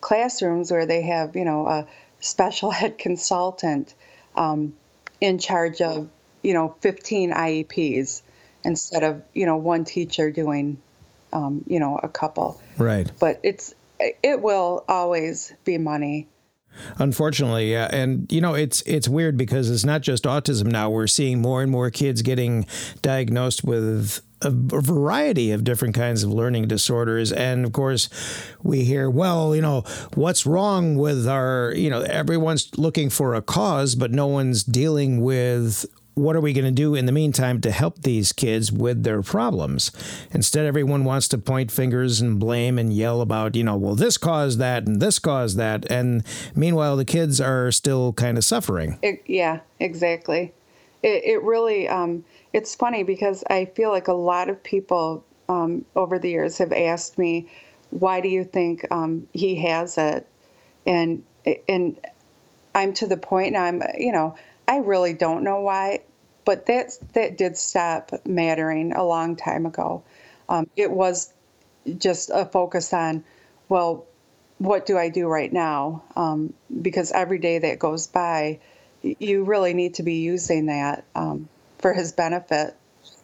classrooms 0.00 0.70
where 0.70 0.86
they 0.86 1.02
have, 1.02 1.34
you 1.34 1.44
know, 1.44 1.66
a 1.66 1.86
special 2.20 2.72
ed 2.80 2.98
consultant 2.98 3.94
um, 4.36 4.74
in 5.20 5.38
charge 5.38 5.80
of, 5.80 6.08
you 6.42 6.54
know, 6.54 6.76
15 6.80 7.32
IEPs 7.32 8.22
instead 8.64 9.02
of, 9.02 9.22
you 9.34 9.44
know, 9.44 9.56
one 9.56 9.84
teacher 9.84 10.30
doing 10.30 10.80
um, 11.32 11.64
you 11.66 11.80
know, 11.80 11.98
a 12.02 12.08
couple. 12.08 12.60
Right. 12.78 13.10
But 13.18 13.40
it's 13.42 13.74
it 13.98 14.40
will 14.40 14.84
always 14.88 15.52
be 15.64 15.78
money. 15.78 16.28
Unfortunately, 16.98 17.72
yeah, 17.72 17.88
and 17.92 18.30
you 18.30 18.40
know 18.40 18.54
it's 18.54 18.80
it's 18.82 19.08
weird 19.08 19.36
because 19.36 19.68
it's 19.68 19.84
not 19.84 20.02
just 20.02 20.24
autism 20.24 20.66
now. 20.66 20.88
We're 20.88 21.08
seeing 21.08 21.40
more 21.40 21.62
and 21.62 21.70
more 21.70 21.90
kids 21.90 22.22
getting 22.22 22.64
diagnosed 23.02 23.64
with 23.64 24.20
a 24.42 24.50
variety 24.50 25.50
of 25.50 25.64
different 25.64 25.94
kinds 25.94 26.22
of 26.22 26.32
learning 26.32 26.66
disorders. 26.66 27.30
And 27.30 27.64
of 27.66 27.72
course, 27.72 28.08
we 28.62 28.84
hear, 28.84 29.10
well, 29.10 29.54
you 29.54 29.60
know, 29.60 29.82
what's 30.14 30.46
wrong 30.46 30.96
with 30.96 31.28
our, 31.28 31.74
you 31.76 31.90
know, 31.90 32.00
everyone's 32.00 32.70
looking 32.78 33.10
for 33.10 33.34
a 33.34 33.42
cause, 33.42 33.94
but 33.94 34.12
no 34.12 34.26
one's 34.26 34.64
dealing 34.64 35.20
with 35.20 35.84
what 36.20 36.36
are 36.36 36.40
we 36.40 36.52
going 36.52 36.64
to 36.64 36.70
do 36.70 36.94
in 36.94 37.06
the 37.06 37.12
meantime 37.12 37.60
to 37.62 37.70
help 37.70 38.02
these 38.02 38.32
kids 38.32 38.70
with 38.70 39.02
their 39.02 39.22
problems? 39.22 39.90
Instead, 40.30 40.66
everyone 40.66 41.04
wants 41.04 41.28
to 41.28 41.38
point 41.38 41.70
fingers 41.70 42.20
and 42.20 42.38
blame 42.38 42.78
and 42.78 42.92
yell 42.92 43.20
about, 43.20 43.56
you 43.56 43.64
know, 43.64 43.76
well, 43.76 43.94
this 43.94 44.18
caused 44.18 44.58
that 44.58 44.86
and 44.86 45.00
this 45.00 45.18
caused 45.18 45.56
that. 45.56 45.90
And 45.90 46.24
meanwhile, 46.54 46.96
the 46.96 47.04
kids 47.04 47.40
are 47.40 47.72
still 47.72 48.12
kind 48.12 48.36
of 48.36 48.44
suffering. 48.44 48.98
It, 49.02 49.22
yeah, 49.26 49.60
exactly. 49.78 50.52
It, 51.02 51.24
it 51.24 51.42
really, 51.42 51.88
um, 51.88 52.24
it's 52.52 52.74
funny 52.74 53.02
because 53.02 53.42
I 53.48 53.64
feel 53.64 53.90
like 53.90 54.08
a 54.08 54.12
lot 54.12 54.48
of 54.50 54.62
people 54.62 55.24
um, 55.48 55.84
over 55.96 56.18
the 56.18 56.30
years 56.30 56.58
have 56.58 56.72
asked 56.72 57.18
me, 57.18 57.48
"Why 57.90 58.20
do 58.20 58.28
you 58.28 58.44
think 58.44 58.86
um, 58.90 59.26
he 59.32 59.56
has 59.56 59.98
it?" 59.98 60.26
And 60.86 61.24
and 61.68 61.98
I'm 62.74 62.92
to 62.94 63.06
the 63.06 63.16
point 63.16 63.54
now. 63.54 63.64
I'm 63.64 63.82
you 63.98 64.12
know 64.12 64.36
I 64.68 64.76
really 64.76 65.14
don't 65.14 65.42
know 65.42 65.60
why, 65.60 66.02
but 66.44 66.66
that 66.66 66.92
that 67.14 67.38
did 67.38 67.56
stop 67.56 68.12
mattering 68.26 68.92
a 68.92 69.04
long 69.04 69.36
time 69.36 69.66
ago. 69.66 70.02
Um, 70.48 70.68
it 70.76 70.90
was 70.90 71.32
just 71.98 72.30
a 72.30 72.44
focus 72.44 72.92
on, 72.92 73.24
well, 73.68 74.06
what 74.58 74.84
do 74.86 74.98
I 74.98 75.08
do 75.08 75.28
right 75.28 75.52
now? 75.52 76.02
Um, 76.16 76.52
because 76.82 77.12
every 77.12 77.38
day 77.38 77.58
that 77.58 77.78
goes 77.78 78.06
by, 78.06 78.58
you 79.02 79.44
really 79.44 79.74
need 79.74 79.94
to 79.94 80.02
be 80.02 80.16
using 80.16 80.66
that 80.66 81.04
um, 81.14 81.48
for 81.78 81.92
his 81.92 82.12
benefit. 82.12 82.76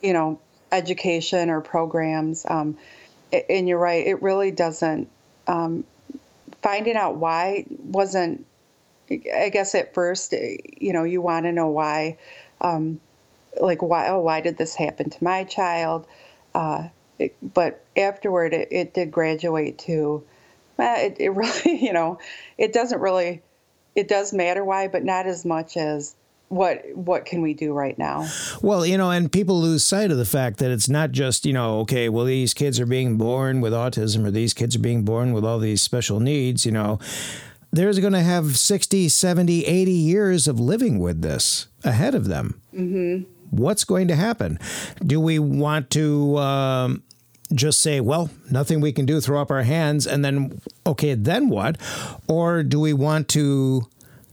You 0.03 0.13
know, 0.13 0.41
education 0.73 1.51
or 1.51 1.61
programs. 1.61 2.45
Um, 2.49 2.77
and 3.49 3.69
you're 3.69 3.79
right, 3.79 4.07
it 4.07 4.23
really 4.23 4.51
doesn't. 4.51 5.09
Um, 5.47 5.85
finding 6.63 6.97
out 6.97 7.17
why 7.17 7.65
wasn't. 7.69 8.47
I 9.09 9.51
guess 9.51 9.77
at 9.77 9.95
first, 9.95 10.33
you 10.33 10.93
know, 10.93 11.05
you 11.05 11.21
want 11.21 11.47
to 11.47 11.53
know 11.53 11.69
why. 11.69 12.19
Um, 12.61 13.01
like 13.61 13.83
why? 13.83 14.09
Oh, 14.09 14.21
why 14.21 14.41
did 14.41 14.57
this 14.57 14.75
happen 14.75 15.11
to 15.11 15.25
my 15.25 15.45
child? 15.45 16.07
Uh, 16.55 16.89
it, 17.19 17.37
but 17.55 17.85
afterward, 17.97 18.53
it, 18.53 18.69
it 18.71 18.95
did 18.95 19.11
graduate 19.11 19.79
to 19.79 20.25
it, 20.79 21.17
it 21.19 21.31
really, 21.35 21.85
you 21.85 21.93
know, 21.93 22.19
it 22.59 22.73
doesn't 22.73 23.01
really, 23.01 23.43
it 23.95 24.09
does 24.09 24.33
matter 24.33 24.65
why, 24.65 24.89
but 24.89 25.05
not 25.05 25.27
as 25.27 25.45
much 25.45 25.77
as 25.77 26.15
what 26.49 26.85
what 26.95 27.27
can 27.27 27.43
we 27.43 27.55
do 27.55 27.73
right 27.73 27.99
now 27.99 28.25
well 28.63 28.87
you 28.87 28.97
know 28.97 29.11
and 29.11 29.33
people 29.33 29.61
lose 29.61 29.85
sight 29.85 30.13
of 30.13 30.17
the 30.17 30.25
fact 30.25 30.59
that 30.59 30.71
it's 30.71 30.89
not 30.89 31.11
just 31.11 31.45
you 31.45 31.53
know 31.53 31.81
okay 31.81 32.09
well 32.09 32.25
these 32.25 32.55
kids 32.55 32.79
are 32.79 32.87
being 32.87 33.19
born 33.19 33.61
with 33.61 33.73
autism 33.73 34.25
or 34.25 34.31
these 34.31 34.55
kids 34.55 34.77
are 34.77 34.81
being 34.81 35.05
born 35.05 35.33
with 35.33 35.45
all 35.45 35.59
these 35.59 35.83
special 35.83 36.21
needs 36.21 36.65
you 36.65 36.71
know 36.71 37.01
there's 37.73 37.99
going 37.99 38.13
to 38.13 38.23
have 38.23 38.57
60 38.57 39.09
70 39.09 39.65
80 39.65 39.91
years 39.91 40.47
of 40.47 40.61
living 40.61 41.01
with 41.01 41.21
this 41.21 41.67
ahead 41.83 42.15
of 42.15 42.29
them 42.29 42.61
mm-hmm. 42.73 43.29
What's 43.51 43.85
going 43.85 44.09
to 44.09 44.17
happen 44.17 44.59
do 45.05 45.21
we 45.21 45.39
want 45.39 45.91
to 45.91 46.37
um, 46.39 47.03
just 47.53 47.81
say, 47.81 48.01
well, 48.01 48.31
nothing 48.51 48.81
we 48.81 48.93
can 48.93 49.07
do, 49.07 49.21
throw 49.21 49.41
up 49.41 49.51
our 49.51 49.63
hands, 49.63 50.07
and 50.07 50.25
then, 50.25 50.61
okay, 50.87 51.15
then 51.15 51.49
what? 51.49 51.77
Or 52.29 52.63
do 52.63 52.81
we 52.81 52.93
want 52.93 53.29
to 53.29 53.89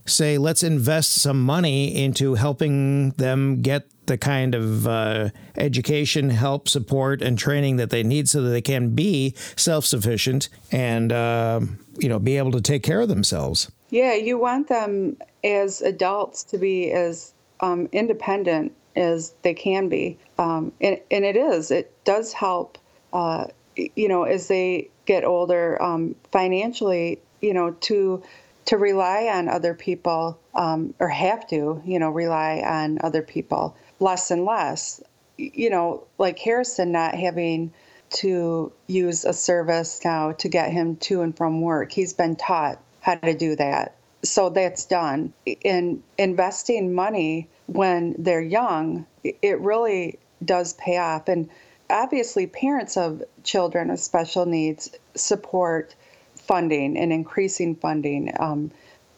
say, 0.06 0.36
let's 0.38 0.62
invest 0.62 1.14
some 1.14 1.42
money 1.42 1.94
into 1.94 2.34
helping 2.34 3.10
them 3.12 3.62
get 3.62 3.88
the 4.06 4.18
kind 4.18 4.54
of 4.54 4.86
uh, 4.86 5.30
education, 5.56 6.28
help, 6.30 6.68
support, 6.68 7.22
and 7.22 7.38
training 7.38 7.76
that 7.76 7.90
they 7.90 8.02
need 8.02 8.28
so 8.28 8.42
that 8.42 8.50
they 8.50 8.60
can 8.60 8.94
be 8.94 9.34
self 9.56 9.86
sufficient 9.86 10.48
and, 10.70 11.10
uh, 11.10 11.60
you 11.98 12.08
know, 12.08 12.18
be 12.18 12.36
able 12.36 12.52
to 12.52 12.60
take 12.60 12.82
care 12.82 13.00
of 13.00 13.08
themselves? 13.08 13.70
Yeah, 13.90 14.14
you 14.14 14.36
want 14.38 14.68
them 14.68 15.16
as 15.42 15.80
adults 15.80 16.42
to 16.44 16.58
be 16.58 16.90
as 16.90 17.32
um, 17.60 17.88
independent 17.92 18.72
as 18.96 19.34
they 19.42 19.54
can 19.54 19.88
be. 19.88 20.18
Um, 20.38 20.72
and, 20.80 21.00
and 21.10 21.24
it 21.24 21.36
is, 21.36 21.70
it 21.70 21.92
does 22.04 22.32
help 22.32 22.78
uh, 23.14 23.46
you 23.76 24.08
know, 24.08 24.24
as 24.24 24.48
they 24.48 24.90
get 25.06 25.24
older, 25.24 25.80
um, 25.82 26.14
financially, 26.32 27.20
you 27.40 27.54
know, 27.54 27.72
to 27.72 28.22
to 28.66 28.78
rely 28.78 29.26
on 29.26 29.48
other 29.48 29.74
people 29.74 30.38
um, 30.54 30.94
or 30.98 31.08
have 31.08 31.46
to, 31.48 31.82
you 31.84 31.98
know, 31.98 32.08
rely 32.08 32.62
on 32.64 32.98
other 33.02 33.20
people 33.20 33.76
less 34.00 34.30
and 34.30 34.44
less. 34.44 35.02
You 35.36 35.68
know, 35.68 36.04
like 36.18 36.38
Harrison 36.38 36.92
not 36.92 37.14
having 37.14 37.72
to 38.10 38.72
use 38.86 39.24
a 39.24 39.32
service 39.32 40.00
now 40.04 40.32
to 40.32 40.48
get 40.48 40.72
him 40.72 40.96
to 40.96 41.22
and 41.22 41.36
from 41.36 41.60
work. 41.60 41.92
He's 41.92 42.12
been 42.14 42.36
taught 42.36 42.80
how 43.00 43.16
to 43.16 43.34
do 43.34 43.56
that. 43.56 43.96
So 44.24 44.48
that's 44.48 44.84
done. 44.86 45.32
In 45.44 46.02
investing 46.18 46.94
money 46.94 47.48
when 47.66 48.16
they're 48.18 48.40
young, 48.40 49.06
it 49.22 49.60
really 49.60 50.18
does 50.44 50.72
pay 50.74 50.96
off. 50.96 51.28
And 51.28 51.48
obviously 51.90 52.46
parents 52.46 52.96
of 52.96 53.22
children 53.42 53.88
with 53.88 54.00
special 54.00 54.46
needs 54.46 54.90
support 55.14 55.94
funding 56.36 56.96
and 56.96 57.12
increasing 57.12 57.76
funding. 57.76 58.32
Um, 58.38 58.70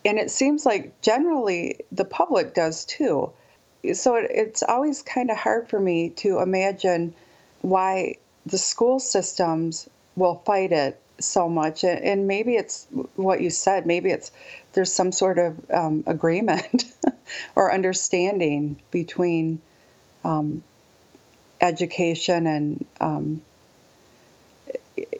and 0.04 0.18
it 0.18 0.30
seems 0.30 0.66
like 0.66 1.00
generally 1.00 1.80
the 1.90 2.04
public 2.04 2.54
does 2.54 2.84
too. 2.84 3.32
So 3.92 4.16
it, 4.16 4.30
it's 4.30 4.62
always 4.62 5.02
kind 5.02 5.30
of 5.30 5.36
hard 5.36 5.68
for 5.68 5.80
me 5.80 6.10
to 6.10 6.40
imagine 6.40 7.14
why 7.62 8.16
the 8.44 8.58
school 8.58 8.98
systems 8.98 9.88
will 10.16 10.42
fight 10.46 10.72
it 10.72 11.00
so 11.18 11.48
much. 11.48 11.84
And 11.84 12.26
maybe 12.26 12.56
it's 12.56 12.86
what 13.14 13.40
you 13.40 13.50
said, 13.50 13.86
maybe 13.86 14.10
it's 14.10 14.30
there's 14.72 14.92
some 14.92 15.12
sort 15.12 15.38
of 15.38 15.58
um, 15.70 16.04
agreement 16.06 16.84
or 17.56 17.72
understanding 17.72 18.80
between 18.90 19.60
um, 20.24 20.62
education 21.60 22.46
and 22.46 22.84
um, 23.00 23.42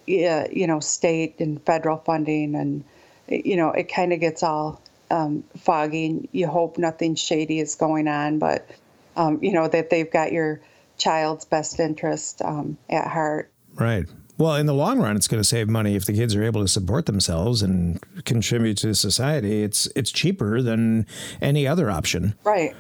you 0.07 0.67
know 0.67 0.81
state 0.81 1.41
and 1.41 1.63
federal 1.63 1.99
funding 1.99 2.55
and 2.55 2.85
you 3.29 3.57
know 3.57 3.71
it 3.71 3.85
kind 3.85 4.13
of 4.13 4.21
gets 4.21 4.43
all 4.43 4.81
um, 5.11 5.45
foggy 5.57 6.29
you 6.33 6.47
hope 6.47 6.79
nothing 6.79 7.15
shady 7.15 7.61
is 7.61 7.75
going 7.75 8.09
on 8.09 8.39
but 8.39 8.69
um, 9.17 9.39
you 9.43 9.53
know 9.53 9.69
that 9.69 9.91
they've 9.91 10.11
got 10.11 10.33
your 10.33 10.61
child's 10.99 11.45
best 11.45 11.81
interest 11.81 12.43
um, 12.43 12.77
at 12.89 13.07
heart 13.07 13.51
right 13.75 14.07
well, 14.39 14.55
in 14.57 14.67
the 14.67 14.75
long 14.75 15.01
run, 15.01 15.17
it's 15.17 15.29
going 15.29 15.41
to 15.41 15.49
save 15.49 15.69
money 15.69 15.97
if 15.97 16.05
the 16.05 16.13
kids 16.13 16.35
are 16.35 16.43
able 16.43 16.61
to 16.61 16.69
support 16.69 17.07
themselves 17.07 17.63
and 17.63 18.01
contribute 18.25 18.77
to 18.79 18.95
society. 18.95 19.63
It's 19.63 19.87
it's 19.97 20.11
cheaper 20.11 20.61
than 20.61 21.07
any 21.41 21.67
other 21.67 21.91
option. 21.91 22.35
Right. 22.45 22.75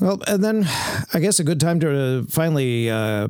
Well, 0.00 0.22
and 0.26 0.42
then 0.42 0.66
I 1.12 1.20
guess 1.20 1.40
a 1.40 1.44
good 1.44 1.60
time 1.60 1.80
to 1.80 2.26
finally, 2.30 2.88
uh, 2.88 3.28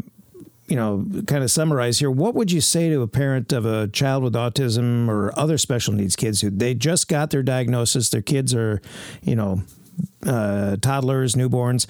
you 0.69 0.77
know, 0.77 1.05
kind 1.27 1.43
of 1.43 1.51
summarize 1.51 1.99
here. 1.99 2.11
What 2.11 2.35
would 2.35 2.53
you 2.53 2.61
say 2.61 2.91
to 2.91 3.03
a 3.03 3.09
parent 3.09 3.53
of 3.53 3.67
a 3.67 3.89
child 3.89 4.23
with 4.23 4.35
autism 4.35 5.09
or 5.09 5.37
other 5.39 5.59
special 5.59 5.95
needs 5.95 6.15
kids 6.15 6.43
who 6.43 6.51
they 6.51 6.75
just 6.75 7.09
got 7.09 7.31
their 7.31 7.43
diagnosis? 7.43 8.11
Their 8.11 8.23
kids 8.23 8.55
are, 8.55 8.81
you 9.23 9.35
know, 9.35 9.63
uh, 10.25 10.77
toddlers, 10.77 11.35
newborns. 11.35 11.87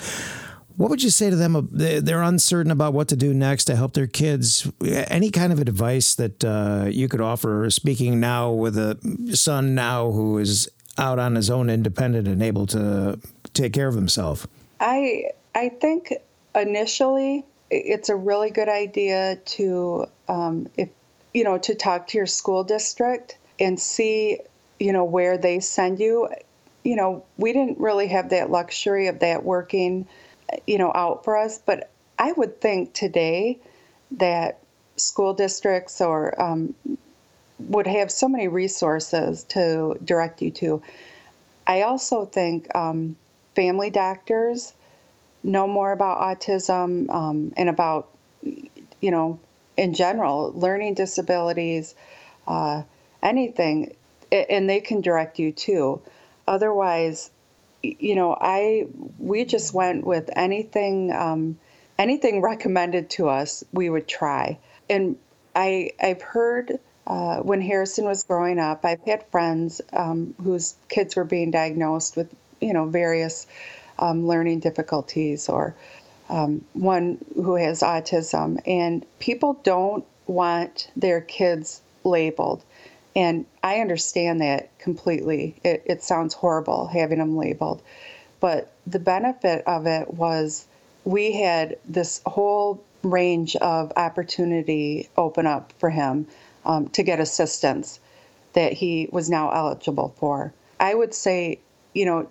What 0.80 0.88
would 0.88 1.02
you 1.02 1.10
say 1.10 1.28
to 1.28 1.36
them? 1.36 1.68
They're 1.72 2.22
uncertain 2.22 2.72
about 2.72 2.94
what 2.94 3.08
to 3.08 3.16
do 3.16 3.34
next 3.34 3.66
to 3.66 3.76
help 3.76 3.92
their 3.92 4.06
kids. 4.06 4.66
Any 4.82 5.30
kind 5.30 5.52
of 5.52 5.60
advice 5.60 6.14
that 6.14 6.42
uh, 6.42 6.86
you 6.88 7.06
could 7.06 7.20
offer, 7.20 7.68
speaking 7.68 8.18
now 8.18 8.50
with 8.50 8.78
a 8.78 8.96
son 9.36 9.74
now 9.74 10.10
who 10.10 10.38
is 10.38 10.70
out 10.96 11.18
on 11.18 11.34
his 11.34 11.50
own, 11.50 11.68
independent, 11.68 12.26
and 12.26 12.42
able 12.42 12.66
to 12.68 13.20
take 13.52 13.74
care 13.74 13.88
of 13.88 13.94
himself? 13.94 14.46
I 14.80 15.32
I 15.54 15.68
think 15.68 16.14
initially 16.54 17.44
it's 17.70 18.08
a 18.08 18.16
really 18.16 18.48
good 18.48 18.70
idea 18.70 19.36
to 19.36 20.06
um, 20.28 20.66
if 20.78 20.88
you 21.34 21.44
know 21.44 21.58
to 21.58 21.74
talk 21.74 22.06
to 22.06 22.16
your 22.16 22.26
school 22.26 22.64
district 22.64 23.36
and 23.58 23.78
see 23.78 24.38
you 24.78 24.94
know 24.94 25.04
where 25.04 25.36
they 25.36 25.60
send 25.60 26.00
you. 26.00 26.30
You 26.84 26.96
know, 26.96 27.22
we 27.36 27.52
didn't 27.52 27.78
really 27.78 28.06
have 28.08 28.30
that 28.30 28.50
luxury 28.50 29.08
of 29.08 29.18
that 29.18 29.44
working, 29.44 30.08
you 30.66 30.78
know, 30.78 30.92
out 30.94 31.24
for 31.24 31.36
us. 31.36 31.58
But 31.58 31.90
I 32.18 32.32
would 32.32 32.60
think 32.60 32.92
today 32.92 33.58
that 34.12 34.58
school 34.96 35.34
districts 35.34 36.00
or 36.00 36.40
um, 36.40 36.74
would 37.58 37.86
have 37.86 38.10
so 38.10 38.28
many 38.28 38.48
resources 38.48 39.44
to 39.44 39.98
direct 40.04 40.42
you 40.42 40.50
to. 40.50 40.82
I 41.66 41.82
also 41.82 42.24
think 42.24 42.74
um, 42.74 43.16
family 43.54 43.90
doctors 43.90 44.72
know 45.42 45.66
more 45.66 45.92
about 45.92 46.20
autism 46.20 47.08
um, 47.10 47.52
and 47.56 47.68
about, 47.68 48.08
you 48.42 49.10
know, 49.10 49.38
in 49.76 49.94
general, 49.94 50.52
learning 50.54 50.94
disabilities, 50.94 51.94
uh, 52.46 52.82
anything, 53.22 53.94
and 54.30 54.68
they 54.68 54.80
can 54.80 55.00
direct 55.00 55.38
you 55.38 55.52
too. 55.52 56.00
Otherwise, 56.46 57.30
you 57.82 58.14
know, 58.14 58.36
I 58.40 58.86
we 59.18 59.44
just 59.44 59.72
went 59.74 60.06
with 60.06 60.30
anything 60.36 61.12
um, 61.12 61.58
anything 61.98 62.40
recommended 62.40 63.10
to 63.10 63.28
us, 63.28 63.64
we 63.72 63.90
would 63.90 64.08
try. 64.08 64.58
And 64.88 65.16
I 65.54 65.90
I've 66.02 66.22
heard 66.22 66.78
uh, 67.06 67.38
when 67.38 67.60
Harrison 67.60 68.04
was 68.04 68.22
growing 68.22 68.58
up, 68.58 68.84
I've 68.84 69.02
had 69.04 69.26
friends 69.30 69.80
um, 69.92 70.34
whose 70.42 70.74
kids 70.88 71.16
were 71.16 71.24
being 71.24 71.50
diagnosed 71.50 72.16
with 72.16 72.34
you 72.60 72.72
know 72.72 72.86
various 72.86 73.46
um, 73.98 74.26
learning 74.26 74.60
difficulties 74.60 75.48
or 75.48 75.74
um, 76.28 76.64
one 76.74 77.18
who 77.34 77.56
has 77.56 77.80
autism, 77.80 78.60
and 78.66 79.04
people 79.18 79.54
don't 79.62 80.04
want 80.26 80.90
their 80.96 81.20
kids 81.20 81.82
labeled. 82.04 82.62
And 83.16 83.46
I 83.62 83.80
understand 83.80 84.40
that 84.40 84.76
completely. 84.78 85.56
It, 85.64 85.82
it 85.86 86.02
sounds 86.02 86.34
horrible 86.34 86.86
having 86.86 87.18
them 87.18 87.36
labeled. 87.36 87.82
But 88.38 88.72
the 88.86 88.98
benefit 88.98 89.62
of 89.66 89.86
it 89.86 90.14
was 90.14 90.66
we 91.04 91.32
had 91.32 91.76
this 91.84 92.20
whole 92.26 92.82
range 93.02 93.56
of 93.56 93.92
opportunity 93.96 95.08
open 95.16 95.46
up 95.46 95.72
for 95.78 95.90
him 95.90 96.26
um, 96.64 96.88
to 96.90 97.02
get 97.02 97.20
assistance 97.20 98.00
that 98.52 98.72
he 98.72 99.08
was 99.10 99.30
now 99.30 99.50
eligible 99.50 100.14
for. 100.16 100.52
I 100.78 100.94
would 100.94 101.14
say, 101.14 101.58
you 101.94 102.04
know, 102.04 102.30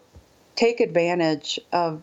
take 0.56 0.80
advantage 0.80 1.60
of 1.72 2.02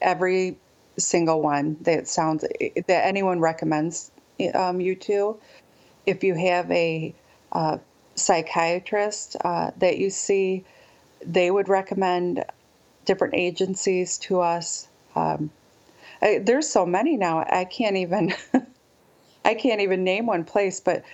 every 0.00 0.56
single 0.98 1.40
one 1.40 1.76
that 1.82 2.06
sounds 2.06 2.42
that 2.42 3.06
anyone 3.06 3.40
recommends 3.40 4.10
um, 4.54 4.80
you 4.80 4.94
to. 4.96 5.38
If 6.06 6.24
you 6.24 6.34
have 6.34 6.70
a 6.70 7.14
uh, 7.52 7.78
psychiatrist 8.14 9.36
uh, 9.44 9.70
that 9.78 9.98
you 9.98 10.10
see, 10.10 10.64
they 11.24 11.50
would 11.50 11.68
recommend 11.68 12.44
different 13.04 13.34
agencies 13.34 14.18
to 14.18 14.40
us. 14.40 14.88
Um, 15.14 15.50
I, 16.20 16.38
there's 16.38 16.68
so 16.68 16.86
many 16.86 17.16
now. 17.16 17.40
I 17.40 17.64
can't 17.64 17.96
even 17.96 18.34
I 19.44 19.54
can't 19.54 19.80
even 19.80 20.04
name 20.04 20.26
one 20.26 20.44
place, 20.44 20.80
but 20.80 21.04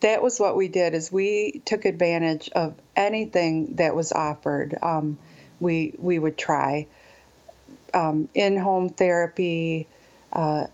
that 0.00 0.22
was 0.22 0.40
what 0.40 0.56
we 0.56 0.68
did 0.68 0.94
is 0.94 1.12
we 1.12 1.62
took 1.64 1.84
advantage 1.84 2.48
of 2.54 2.74
anything 2.96 3.76
that 3.76 3.94
was 3.94 4.12
offered. 4.12 4.76
Um, 4.82 5.18
we 5.60 5.94
we 5.98 6.18
would 6.18 6.36
try 6.36 6.86
um, 7.92 8.28
in-home 8.34 8.90
therapy. 8.90 9.86
Uh, 10.32 10.66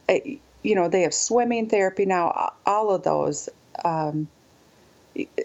you 0.62 0.74
know, 0.74 0.88
they 0.88 1.02
have 1.02 1.14
swimming 1.14 1.68
therapy 1.68 2.06
now. 2.06 2.52
All 2.66 2.90
of 2.90 3.02
those. 3.02 3.48
Um, 3.84 4.28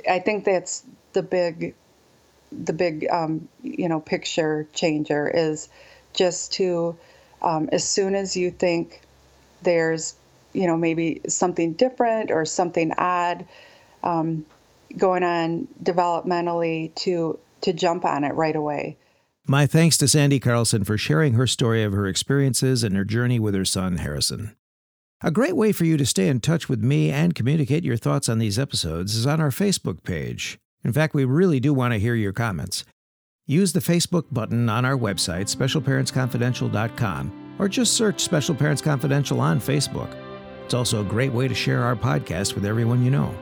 I 0.10 0.20
think 0.20 0.46
that's 0.46 0.84
the 1.14 1.24
big, 1.24 1.76
the 2.52 2.74
big, 2.74 3.08
um, 3.10 3.48
you 3.64 3.90
know, 3.90 4.00
picture 4.00 4.68
changer 4.74 5.28
is 5.28 5.70
just 6.14 6.54
to, 6.54 6.96
um, 7.42 7.70
as 7.72 7.88
soon 7.88 8.16
as 8.16 8.36
you 8.36 8.52
think 8.52 9.02
there's, 9.62 10.16
you 10.54 10.68
know, 10.68 10.78
maybe 10.78 11.22
something 11.28 11.74
different 11.74 12.32
or 12.32 12.46
something 12.46 12.92
odd 12.98 13.46
um, 14.04 14.46
going 14.98 15.24
on 15.24 15.68
developmentally, 15.84 16.94
to 16.96 17.38
to 17.62 17.74
jump 17.74 18.06
on 18.06 18.24
it 18.24 18.34
right 18.36 18.56
away. 18.56 18.96
My 19.48 19.66
thanks 19.66 19.98
to 19.98 20.08
Sandy 20.08 20.40
Carlson 20.40 20.84
for 20.84 20.98
sharing 20.98 21.34
her 21.34 21.48
story 21.48 21.84
of 21.84 21.94
her 21.94 22.08
experiences 22.08 22.84
and 22.84 22.96
her 22.96 23.06
journey 23.06 23.40
with 23.40 23.56
her 23.56 23.66
son, 23.66 23.98
Harrison. 23.98 24.56
A 25.24 25.32
great 25.32 25.56
way 25.56 25.72
for 25.72 25.86
you 25.86 25.96
to 25.96 26.06
stay 26.06 26.28
in 26.28 26.42
touch 26.42 26.68
with 26.68 26.84
me 26.84 27.10
and 27.10 27.34
communicate 27.34 27.86
your 27.86 27.96
thoughts 27.96 28.28
on 28.28 28.38
these 28.38 28.60
episodes 28.60 29.16
is 29.16 29.26
on 29.26 29.40
our 29.40 29.50
Facebook 29.50 30.04
page. 30.04 30.60
In 30.84 30.92
fact, 30.92 31.14
we 31.14 31.24
really 31.24 31.62
do 31.62 31.74
want 31.74 31.94
to 31.94 32.00
hear 32.00 32.16
your 32.16 32.34
comments. 32.34 32.84
Use 33.48 33.72
the 33.72 33.80
Facebook 33.80 34.26
button 34.32 34.68
on 34.68 34.84
our 34.84 34.98
website, 34.98 35.56
specialparentsconfidential.com, 35.56 37.56
or 37.60 37.70
just 37.70 37.94
search 37.94 38.20
Special 38.20 38.54
Parents 38.54 38.82
Confidential 38.82 39.40
on 39.40 39.62
Facebook. 39.62 40.14
It's 40.66 40.74
also 40.74 41.00
a 41.00 41.06
great 41.06 41.32
way 41.32 41.48
to 41.48 41.56
share 41.56 41.84
our 41.84 41.96
podcast 41.96 42.54
with 42.54 42.66
everyone 42.66 43.04
you 43.04 43.12
know. 43.12 43.34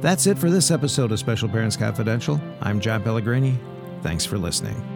That's 0.00 0.26
it 0.26 0.38
for 0.38 0.50
this 0.50 0.72
episode 0.72 1.12
of 1.12 1.20
Special 1.20 1.48
Parents 1.48 1.76
Confidential. 1.76 2.40
I'm 2.60 2.80
John 2.80 3.04
Pellegrini. 3.04 3.56
Thanks 4.02 4.24
for 4.24 4.38
listening. 4.38 4.95